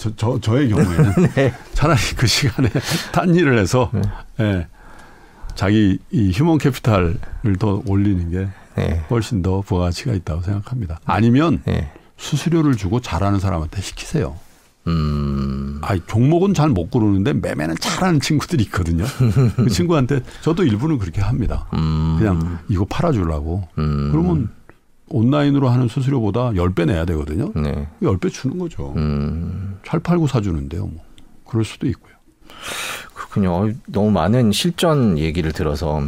저, 0.00 0.10
저 0.16 0.40
저의 0.40 0.70
경우에는 0.70 1.12
네. 1.36 1.52
차라리 1.74 2.00
그 2.16 2.26
시간에 2.26 2.70
딴 3.12 3.34
일을 3.34 3.58
해서 3.58 3.90
네. 3.92 4.00
네. 4.38 4.66
자기 5.54 5.98
이 6.10 6.30
휴먼 6.32 6.56
캐피탈을 6.56 7.18
더 7.58 7.82
올리는 7.86 8.30
게 8.30 8.48
네. 8.76 9.04
훨씬 9.10 9.42
더 9.42 9.60
부가가치가 9.60 10.14
있다고 10.14 10.40
생각합니다. 10.40 11.00
아니면 11.04 11.60
네. 11.66 11.92
수수료를 12.16 12.76
주고 12.76 13.00
잘하는 13.00 13.40
사람한테 13.40 13.82
시키세요. 13.82 14.36
음. 14.86 15.78
아, 15.82 15.98
종목은 16.06 16.54
잘 16.54 16.70
못 16.70 16.90
고르는데 16.90 17.34
매매는 17.34 17.74
잘하는 17.78 18.20
친구들이 18.20 18.64
있거든요. 18.64 19.04
그 19.56 19.68
친구한테 19.68 20.20
저도 20.40 20.64
일부는 20.64 20.98
그렇게 20.98 21.20
합니다. 21.20 21.66
음. 21.74 22.16
그냥 22.18 22.58
이거 22.70 22.86
팔아주려고. 22.86 23.68
음. 23.76 24.08
그러면 24.12 24.48
온라인으로 25.08 25.68
하는 25.68 25.88
수수료보다 25.88 26.52
10배 26.52 26.86
내야 26.86 27.04
되거든요. 27.04 27.52
네. 27.54 27.86
10배 28.00 28.32
주는 28.32 28.58
거죠. 28.58 28.94
음. 28.96 29.69
잘 29.86 30.00
팔고 30.00 30.26
사주는데요. 30.26 30.86
뭐. 30.86 31.04
그럴 31.46 31.64
수도 31.64 31.86
있고요. 31.88 32.14
그렇군요. 33.14 33.72
너무 33.86 34.10
많은 34.10 34.52
실전 34.52 35.18
얘기를 35.18 35.52
들어서 35.52 36.02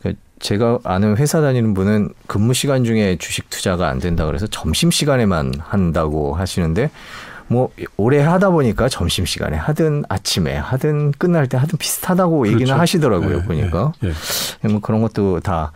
그 0.00 0.14
제가 0.40 0.78
아는 0.84 1.16
회사 1.16 1.40
다니는 1.40 1.74
분은 1.74 2.10
근무 2.26 2.54
시간 2.54 2.84
중에 2.84 3.16
주식 3.18 3.50
투자가 3.50 3.88
안 3.88 3.98
된다 3.98 4.26
그래서 4.26 4.46
점심 4.46 4.90
시간에만 4.90 5.54
한다고 5.58 6.34
하시는데 6.34 6.90
뭐 7.48 7.70
오래 7.96 8.20
하다 8.20 8.50
보니까 8.50 8.88
점심 8.88 9.24
시간에 9.26 9.56
하든 9.56 10.04
아침에 10.08 10.54
하든 10.56 11.12
끝날 11.12 11.48
때 11.48 11.56
하든 11.56 11.78
비슷하다고 11.78 12.40
그렇죠. 12.40 12.54
얘기는 12.54 12.78
하시더라고요 12.78 13.38
네, 13.40 13.44
보니까 13.44 13.92
네, 14.00 14.12
네. 14.62 14.68
뭐 14.70 14.80
그런 14.80 15.00
것도 15.00 15.40
다 15.40 15.72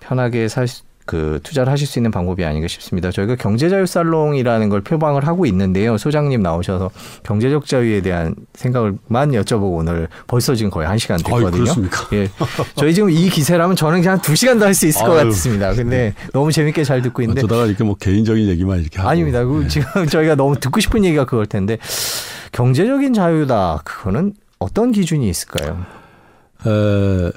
편하게 0.00 0.48
살수 0.48 0.84
그 1.06 1.38
투자를 1.44 1.72
하실 1.72 1.86
수 1.86 1.98
있는 2.00 2.10
방법이 2.10 2.44
아닌가 2.44 2.66
싶습니다. 2.68 3.10
저희가 3.12 3.36
경제자유 3.36 3.86
살롱이라는 3.86 4.68
걸 4.68 4.80
표방을 4.82 5.26
하고 5.26 5.46
있는데요. 5.46 5.96
소장님 5.96 6.42
나오셔서 6.42 6.90
경제적 7.22 7.64
자유에 7.66 8.00
대한 8.02 8.34
생각을만 8.54 9.30
여쭤보고 9.30 9.76
오늘 9.78 10.08
벌써 10.26 10.54
지금 10.56 10.70
거의 10.70 10.88
한 10.88 10.98
시간 10.98 11.16
됐거든요. 11.18 11.70
아 11.70 12.08
예. 12.14 12.28
저희 12.74 12.92
지금 12.92 13.08
이 13.08 13.28
기세라면 13.30 13.76
저는 13.76 14.00
그냥 14.02 14.20
두 14.20 14.34
시간도 14.34 14.64
할 14.64 14.74
수 14.74 14.86
있을 14.86 15.02
아유. 15.04 15.10
것 15.10 15.14
같습니다. 15.24 15.72
근데 15.72 16.12
너무 16.32 16.50
재밌게 16.52 16.82
잘 16.84 17.00
듣고 17.00 17.22
있는데. 17.22 17.40
어쩌다가 17.40 17.66
이렇게 17.66 17.82
뭐 17.84 17.94
개인적인 17.94 18.48
얘기만 18.48 18.80
이렇게 18.80 18.98
하고. 18.98 19.08
아닙니다. 19.08 19.42
네. 19.44 19.68
지금 19.68 20.06
저희가 20.06 20.34
너무 20.34 20.58
듣고 20.60 20.80
싶은 20.80 21.04
얘기가 21.04 21.24
그걸 21.24 21.46
텐데 21.46 21.78
경제적인 22.52 23.14
자유다. 23.14 23.82
그거는 23.84 24.34
어떤 24.58 24.90
기준이 24.92 25.28
있을까요? 25.28 25.86
에, 26.66 27.30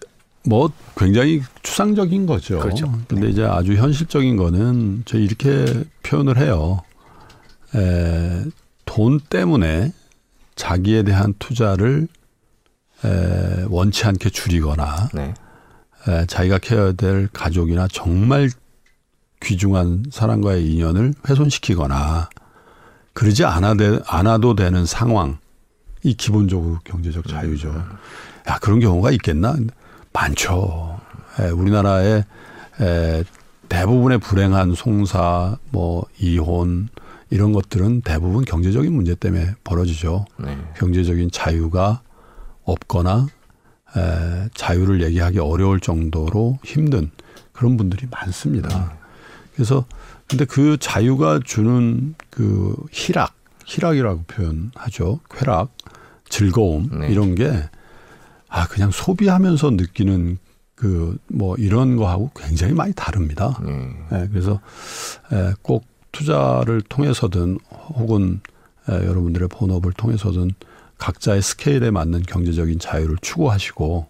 뭐 0.46 0.72
굉장히 0.98 1.42
추상적인 1.64 2.26
거죠. 2.26 2.60
그렇죠. 2.60 2.92
근데 3.08 3.26
네. 3.26 3.30
이제 3.32 3.44
아주 3.44 3.74
현실적인 3.74 4.38
거는 4.38 5.04
저 5.06 5.18
이렇게 5.18 5.84
표현을 6.04 6.38
해요. 6.38 6.82
에, 7.76 8.46
돈 8.86 9.20
때문에 9.20 9.94
자기에 10.56 11.04
대한 11.04 11.34
투자를 11.40 12.08
에, 13.06 13.66
원치 13.70 14.06
않게 14.06 14.30
줄이거나 14.30 15.10
네. 15.14 15.34
에, 16.08 16.26
자기가 16.26 16.58
케어해야 16.60 16.94
될 16.94 17.28
가족이나 17.32 17.88
정말 17.92 18.50
귀중한 19.42 20.06
사람과의 20.12 20.70
인연을 20.70 21.14
훼손시키거나 21.30 22.30
그러지 23.14 23.46
않아 23.46 23.76
되, 23.76 24.00
않아도 24.08 24.56
되는 24.56 24.86
상황 24.86 25.38
이 26.04 26.14
기본적으로 26.14 26.80
경제적 26.86 27.28
자유죠. 27.28 27.70
야 28.48 28.58
그런 28.60 28.80
경우가 28.80 29.12
있겠나? 29.12 29.56
많죠. 30.20 31.00
에, 31.40 31.46
예, 31.46 31.50
우리나라의 31.50 32.26
에, 32.82 33.24
대부분의 33.70 34.18
불행한 34.18 34.76
송사, 34.76 35.58
뭐 35.72 36.06
이혼 36.20 36.90
이런 37.30 37.54
것들은 37.54 38.02
대부분 38.02 38.44
경제적인 38.44 38.92
문제 38.92 39.16
때문에 39.16 39.54
벌어지죠. 39.64 40.26
네. 40.38 40.58
경제적인 40.76 41.30
자유가 41.32 42.02
없거나 42.64 43.28
에, 43.96 44.50
자유를 44.54 45.04
얘기하기 45.04 45.40
어려울 45.40 45.80
정도로 45.80 46.60
힘든 46.64 47.12
그런 47.54 47.78
분들이 47.78 48.08
많습니다. 48.10 48.68
네. 48.68 48.86
그래서 49.54 49.86
근데 50.28 50.46
그 50.46 50.78
자유가 50.80 51.40
주는 51.44 52.16
그 52.30 52.76
희락, 52.92 53.34
희락이라고 53.66 54.24
표현하죠. 54.24 55.20
쾌락, 55.30 55.72
즐거움 56.28 56.90
네. 57.00 57.08
이런 57.10 57.36
게 57.36 57.70
아, 58.50 58.68
그냥 58.68 58.92
소비하면서 58.92 59.72
느끼는 59.72 60.38
그 60.76 61.18
뭐 61.28 61.56
이런 61.58 61.96
거하고 61.98 62.32
굉장히 62.36 62.74
많이 62.74 62.94
다릅니다. 62.94 63.60
네. 63.64 63.90
네, 64.12 64.28
그래서 64.32 64.60
에, 65.32 65.54
꼭 65.62 65.86
투자를 66.12 66.82
통해서든 66.82 67.60
혹은 67.96 68.42
에, 68.90 68.94
여러분들의 68.94 69.48
본업을 69.50 69.94
통해서든 69.94 70.52
각자의 70.98 71.42
스케일에 71.42 71.92
맞는 71.92 72.24
경제적인 72.24 72.80
자유를 72.80 73.18
추구하시고 73.22 74.08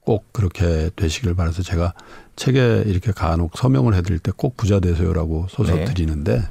꼭 0.00 0.32
그렇게 0.32 0.90
되시길 0.96 1.34
바라서 1.34 1.62
제가 1.62 1.94
책에 2.36 2.82
이렇게 2.86 3.12
간혹 3.12 3.56
서명을 3.56 3.94
해드릴 3.94 4.18
때 4.18 4.32
꼭 4.36 4.56
부자 4.56 4.80
되세요라고 4.80 5.46
써서 5.50 5.74
네. 5.74 5.84
드리는데 5.84 6.42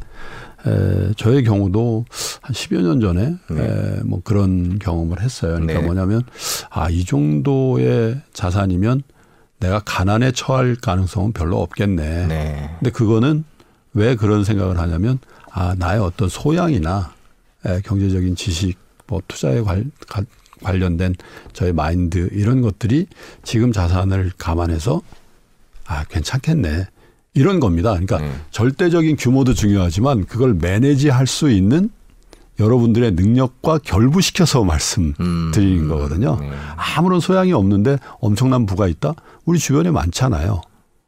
에, 0.66 1.14
저의 1.16 1.43
경우도 1.43 2.05
한 2.41 2.53
10여 2.53 2.82
년 2.82 2.99
전에 2.99 3.36
네. 3.49 3.64
에, 3.64 4.01
뭐 4.03 4.22
그런 4.24 4.80
경험을 4.80 5.22
했어요. 5.22 5.53
그러니까 5.53 5.80
네. 5.80 5.86
뭐냐면 5.86 6.24
아, 6.70 6.89
이 6.89 7.03
정도의 7.05 8.22
자산이면 8.34 9.03
내가 9.59 9.80
가난에 9.80 10.32
처할 10.32 10.76
가능성은 10.76 11.34
별로 11.34 11.62
없겠네. 11.62 12.28
네. 12.28 12.76
근데 12.80 12.91
그거는 12.91 13.43
왜 13.93 14.16
그런 14.16 14.43
생각을 14.43 14.80
하냐면 14.80 15.20
아, 15.51 15.76
나의 15.78 15.99
어떤 15.99 16.30
소양이나 16.30 17.14
에, 17.66 17.82
경제적인 17.82 18.36
지식, 18.36 18.78
뭐 19.07 19.22
투자에 19.28 19.62
관, 19.62 19.91
가, 20.07 20.24
관련된 20.64 21.16
저의 21.53 21.74
마인드 21.74 22.30
이런 22.32 22.62
것들이 22.62 23.07
지금 23.43 23.72
자산을 23.72 24.32
감안해서 24.38 25.01
아, 25.86 26.05
괜찮겠네. 26.05 26.88
이런 27.34 27.59
겁니다. 27.59 27.91
그러니까 27.91 28.19
네. 28.19 28.32
절대적인 28.51 29.15
규모도 29.15 29.53
중요하지만 29.53 30.25
그걸 30.25 30.53
매니지 30.53 31.09
할 31.09 31.27
수 31.27 31.49
있는 31.49 31.89
여러분들의 32.59 33.13
능력과 33.13 33.79
결부시켜서 33.79 34.63
말씀드리는 34.63 35.84
음, 35.84 35.88
거거든요. 35.88 36.38
네. 36.39 36.51
아무런 36.75 37.19
소양이 37.19 37.53
없는데 37.53 37.97
엄청난 38.19 38.65
부가 38.65 38.88
있다? 38.88 39.13
우리 39.45 39.57
주변에 39.57 39.89
많잖아요. 39.91 40.61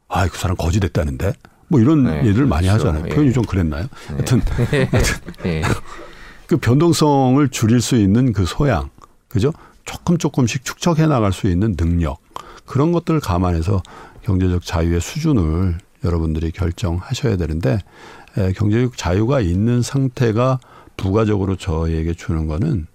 아, 0.08 0.26
그 0.28 0.38
사람 0.38 0.56
거지 0.56 0.80
됐다는데? 0.80 1.34
뭐 1.68 1.80
이런 1.80 2.04
네, 2.04 2.22
많이 2.44 2.66
그렇죠. 2.66 2.88
하잖아요. 2.88 3.04
표현이 3.04 3.28
예. 3.28 3.32
좀 3.32 3.44
그랬나요? 3.44 3.82
네. 3.82 4.14
하여튼, 4.14 4.40
하여튼 4.90 5.14
네. 5.42 5.62
그 6.46 6.56
변동성을 6.56 7.46
줄일 7.50 7.80
수 7.80 7.96
있는 7.96 8.32
그 8.32 8.46
소양, 8.46 8.88
그죠? 9.28 9.52
조금 9.84 10.16
조금씩 10.18 10.64
축적해 10.64 11.06
나갈 11.06 11.32
수 11.32 11.48
있는 11.48 11.76
능력 11.76 12.18
그런 12.64 12.92
것들을 12.92 13.20
감안해서 13.20 13.82
경제적 14.22 14.64
자유의 14.64 15.00
수준을 15.00 15.78
여러분들이 16.04 16.50
결정하셔야 16.50 17.36
되는데 17.36 17.78
에, 18.36 18.52
경제적 18.52 18.96
자유가 18.96 19.40
있는 19.40 19.82
상태가 19.82 20.60
부가적으로 20.96 21.56
저에게 21.56 22.14
주는 22.14 22.46
거는 22.46 22.86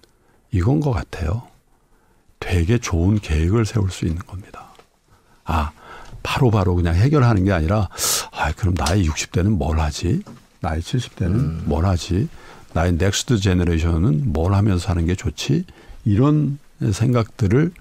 이건 0.52 0.80
것 0.80 0.90
같아요. 0.90 1.42
되게 2.38 2.78
좋은 2.78 3.18
계획을 3.18 3.66
세울 3.66 3.90
수 3.90 4.06
있는 4.06 4.20
겁니다. 4.20 4.72
아, 5.44 5.72
바로바로 6.22 6.50
바로 6.50 6.74
그냥 6.74 6.94
해결하는 6.94 7.44
게 7.44 7.52
아니라, 7.52 7.88
아, 8.32 8.52
그럼 8.52 8.74
나이 8.74 9.06
60대는 9.06 9.50
뭘 9.50 9.78
하지? 9.78 10.22
나이 10.60 10.80
70대는 10.80 11.34
음. 11.34 11.62
뭘 11.66 11.84
하지? 11.86 12.28
나의 12.72 12.92
next 12.94 13.38
generation은 13.38 14.32
뭘 14.32 14.54
하면서 14.54 14.78
사는 14.78 15.04
게 15.04 15.14
좋지? 15.14 15.64
이런 16.04 16.58
생각들을 16.92 17.72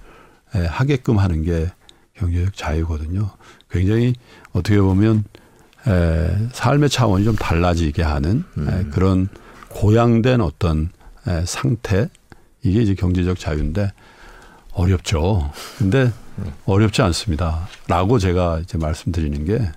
하게끔 0.52 1.20
하는 1.20 1.44
게 1.44 1.72
경제적 2.16 2.56
자유거든요. 2.56 3.30
굉장히 3.70 4.16
어떻게 4.54 4.80
보면 4.80 5.24
에, 5.88 6.47
삶의 6.52 6.89
차원이 6.89 7.24
좀 7.24 7.36
달라지게 7.36 8.04
하는 8.04 8.43
음. 8.58 8.70
에, 8.70 8.89
그런 8.91 9.30
고양된 9.70 10.41
어떤 10.41 10.89
에, 11.28 11.45
상태 11.45 12.10
이게 12.62 12.82
이제 12.82 12.95
경제적 12.95 13.39
자유인데 13.39 13.91
어렵죠. 14.74 15.52
근데 15.78 16.12
음. 16.39 16.52
어렵지 16.66 17.02
않습니다. 17.02 17.68
라고 17.88 18.20
제가 18.20 18.60
이제 18.60 18.78
말씀드리는 18.78 19.45
게 19.45 19.72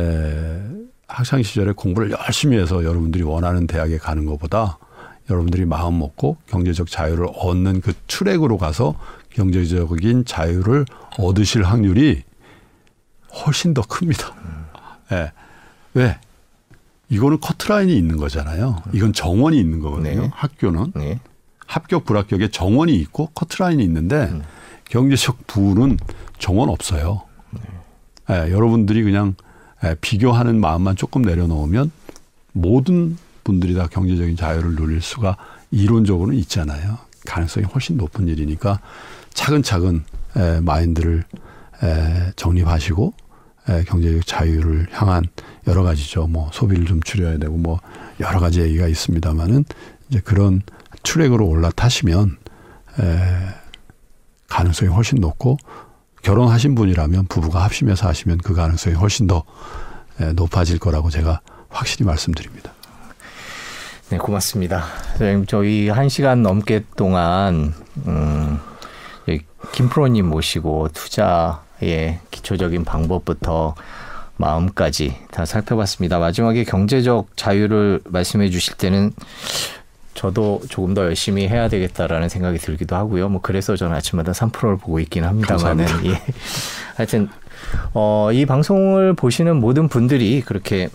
에, 0.00 0.60
학창 1.06 1.42
시절에 1.42 1.72
공부를 1.72 2.10
열심히 2.10 2.58
해서 2.58 2.82
여러분들이 2.84 3.22
원하는 3.22 3.66
대학에 3.66 3.98
가는 3.98 4.24
것보다 4.24 4.78
여러분들이 5.30 5.64
마음 5.64 5.98
먹고 5.98 6.36
경제적 6.46 6.90
자유를 6.90 7.28
얻는 7.34 7.80
그 7.80 7.92
트랙으로 8.08 8.58
가서 8.58 8.98
경제적인 9.30 10.24
자유를 10.24 10.84
얻으실 11.18 11.62
확률이 11.62 12.22
훨씬 13.34 13.74
더 13.74 13.82
큽니다. 13.82 14.34
예. 15.12 15.14
네. 15.14 15.32
왜? 15.94 16.18
이거는 17.08 17.40
커트라인이 17.40 17.96
있는 17.96 18.16
거잖아요. 18.16 18.82
이건 18.92 19.12
정원이 19.12 19.58
있는 19.58 19.80
거거든요. 19.80 20.22
네. 20.22 20.30
학교는. 20.32 20.92
네. 20.94 21.20
합격, 21.66 22.04
불합격에 22.04 22.48
정원이 22.48 22.94
있고 22.96 23.26
커트라인이 23.34 23.82
있는데 23.84 24.28
음. 24.30 24.42
경제적 24.88 25.46
부는 25.46 25.98
정원 26.38 26.68
없어요. 26.68 27.22
네. 27.50 27.60
네, 28.28 28.52
여러분들이 28.52 29.02
그냥 29.02 29.34
예, 29.84 29.94
비교하는 30.00 30.60
마음만 30.60 30.96
조금 30.96 31.22
내려놓으면 31.22 31.90
모든 32.52 33.18
분들이 33.42 33.74
다 33.74 33.86
경제적인 33.86 34.36
자유를 34.36 34.76
누릴 34.76 35.02
수가 35.02 35.36
이론적으로는 35.70 36.38
있잖아요. 36.40 36.98
가능성이 37.26 37.66
훨씬 37.66 37.96
높은 37.96 38.28
일이니까 38.28 38.80
차근차근 39.34 40.04
에, 40.36 40.60
마인드를 40.60 41.24
에, 41.82 42.32
정립하시고 42.36 43.12
에, 43.16 43.23
경제적 43.86 44.26
자유를 44.26 44.88
향한 44.92 45.24
여러 45.66 45.82
가지죠. 45.82 46.26
뭐 46.26 46.50
소비를 46.52 46.84
좀 46.84 47.02
줄여야 47.02 47.38
되고 47.38 47.56
뭐 47.56 47.80
여러 48.20 48.38
가지 48.40 48.60
얘기가 48.60 48.86
있습니다만은 48.86 49.64
이제 50.08 50.20
그런 50.20 50.62
트랙으로 51.02 51.46
올라타시면 51.46 52.36
에, 53.00 53.04
가능성이 54.48 54.90
훨씬 54.90 55.20
높고 55.20 55.56
결혼하신 56.22 56.74
분이라면 56.74 57.26
부부가 57.26 57.64
합심해서 57.64 58.08
하시면 58.08 58.38
그 58.38 58.54
가능성이 58.54 58.96
훨씬 58.96 59.26
더 59.26 59.44
에, 60.20 60.32
높아질 60.32 60.78
거라고 60.78 61.10
제가 61.10 61.40
확실히 61.68 62.06
말씀드립니다. 62.06 62.72
네, 64.10 64.18
고맙습니다. 64.18 64.84
저희 65.48 65.88
한 65.88 66.08
시간 66.08 66.42
넘게 66.42 66.84
동안 66.96 67.74
음, 68.06 68.60
김프로님 69.72 70.26
모시고 70.28 70.90
투자 70.92 71.63
의 71.80 72.18
기초적인 72.30 72.84
방법부터 72.84 73.74
마음까지 74.36 75.16
다 75.30 75.44
살펴봤습니다. 75.44 76.18
마지막에 76.18 76.64
경제적 76.64 77.36
자유를 77.36 78.00
말씀해 78.04 78.50
주실 78.50 78.76
때는 78.76 79.12
저도 80.14 80.60
조금 80.68 80.94
더 80.94 81.04
열심히 81.04 81.48
해야 81.48 81.68
되겠다라는 81.68 82.28
생각이 82.28 82.58
들기도 82.58 82.96
하고요. 82.96 83.28
뭐 83.28 83.40
그래서 83.42 83.76
저는 83.76 83.96
아침마다 83.96 84.32
3%를 84.32 84.76
보고 84.76 85.00
있긴 85.00 85.24
합니다만은 85.24 85.86
예. 86.06 86.20
하여튼 86.96 87.28
어, 87.92 88.30
이 88.32 88.46
방송을 88.46 89.14
보시는 89.14 89.56
모든 89.56 89.88
분들이 89.88 90.40
그렇게 90.40 90.88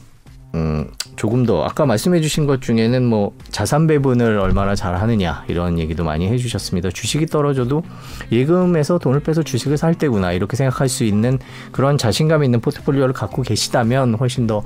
음, 0.55 0.89
조금 1.15 1.45
더 1.45 1.63
아까 1.63 1.85
말씀해 1.85 2.21
주신 2.21 2.47
것 2.47 2.61
중에는 2.61 3.05
뭐 3.05 3.33
자산 3.49 3.85
배분을 3.87 4.39
얼마나 4.39 4.73
잘 4.73 4.95
하느냐 4.95 5.43
이런 5.47 5.77
얘기도 5.77 6.03
많이 6.03 6.27
해 6.27 6.37
주셨습니다. 6.37 6.89
주식이 6.89 7.27
떨어져도 7.27 7.83
예금에서 8.31 8.97
돈을 8.97 9.19
빼서 9.19 9.43
주식을 9.43 9.77
살 9.77 9.93
때구나 9.93 10.31
이렇게 10.31 10.55
생각할 10.55 10.89
수 10.89 11.03
있는 11.03 11.37
그런 11.71 11.97
자신감 11.97 12.43
있는 12.43 12.61
포트폴리오를 12.61 13.13
갖고 13.13 13.43
계시다면 13.43 14.15
훨씬 14.15 14.47
더 14.47 14.63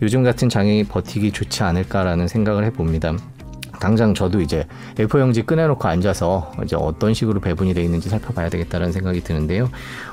요즘 0.00 0.22
같은 0.22 0.48
장이 0.48 0.84
버티기 0.84 1.32
좋지 1.32 1.62
않을까라는 1.62 2.28
생각을 2.28 2.64
해 2.64 2.70
봅니다. 2.70 3.14
당장 3.78 4.14
저도 4.14 4.40
이제 4.40 4.66
F 4.98 5.18
형지 5.18 5.44
꺼내놓고 5.44 5.86
앉아서 5.86 6.52
이제 6.64 6.76
어떤 6.76 7.12
식으로 7.12 7.40
배분이 7.40 7.74
되어 7.74 7.84
있는지 7.84 8.08
살펴봐야 8.08 8.48
되겠다는 8.48 8.90
생각이 8.90 9.22
드는데요. 9.22 9.68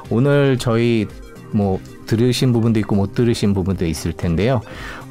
오늘 0.09 0.57
저희 0.57 1.07
뭐 1.51 1.79
들으신 2.05 2.53
부분도 2.53 2.79
있고 2.81 2.95
못 2.95 3.13
들으신 3.13 3.53
부분도 3.53 3.85
있을 3.85 4.13
텐데요. 4.13 4.61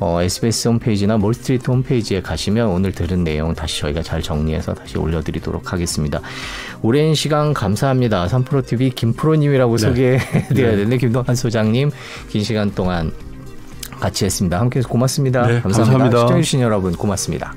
어, 0.00 0.20
SBS 0.22 0.68
홈페이지나 0.68 1.16
몰스트리트 1.18 1.70
홈페이지에 1.70 2.22
가시면 2.22 2.68
오늘 2.68 2.92
들은 2.92 3.24
내용 3.24 3.54
다시 3.54 3.80
저희가 3.80 4.02
잘 4.02 4.22
정리해서 4.22 4.74
다시 4.74 4.98
올려드리도록 4.98 5.72
하겠습니다. 5.72 6.20
오랜 6.82 7.14
시간 7.14 7.54
감사합니다. 7.54 8.26
3프로TV 8.26 8.94
김프로님이라고 8.94 9.76
네. 9.76 9.86
소개해드려야 9.86 10.70
네. 10.70 10.76
되는데 10.76 10.96
김동환 10.98 11.34
소장님 11.34 11.90
긴 12.28 12.42
시간 12.42 12.74
동안 12.74 13.12
같이 14.00 14.24
했습니다. 14.24 14.58
함께해서 14.58 14.88
고맙습니다. 14.88 15.46
네, 15.46 15.60
감사합니다. 15.60 15.92
감사합니다. 15.92 16.20
시청해주신 16.20 16.60
여러분 16.60 16.92
고맙습니다. 16.92 17.54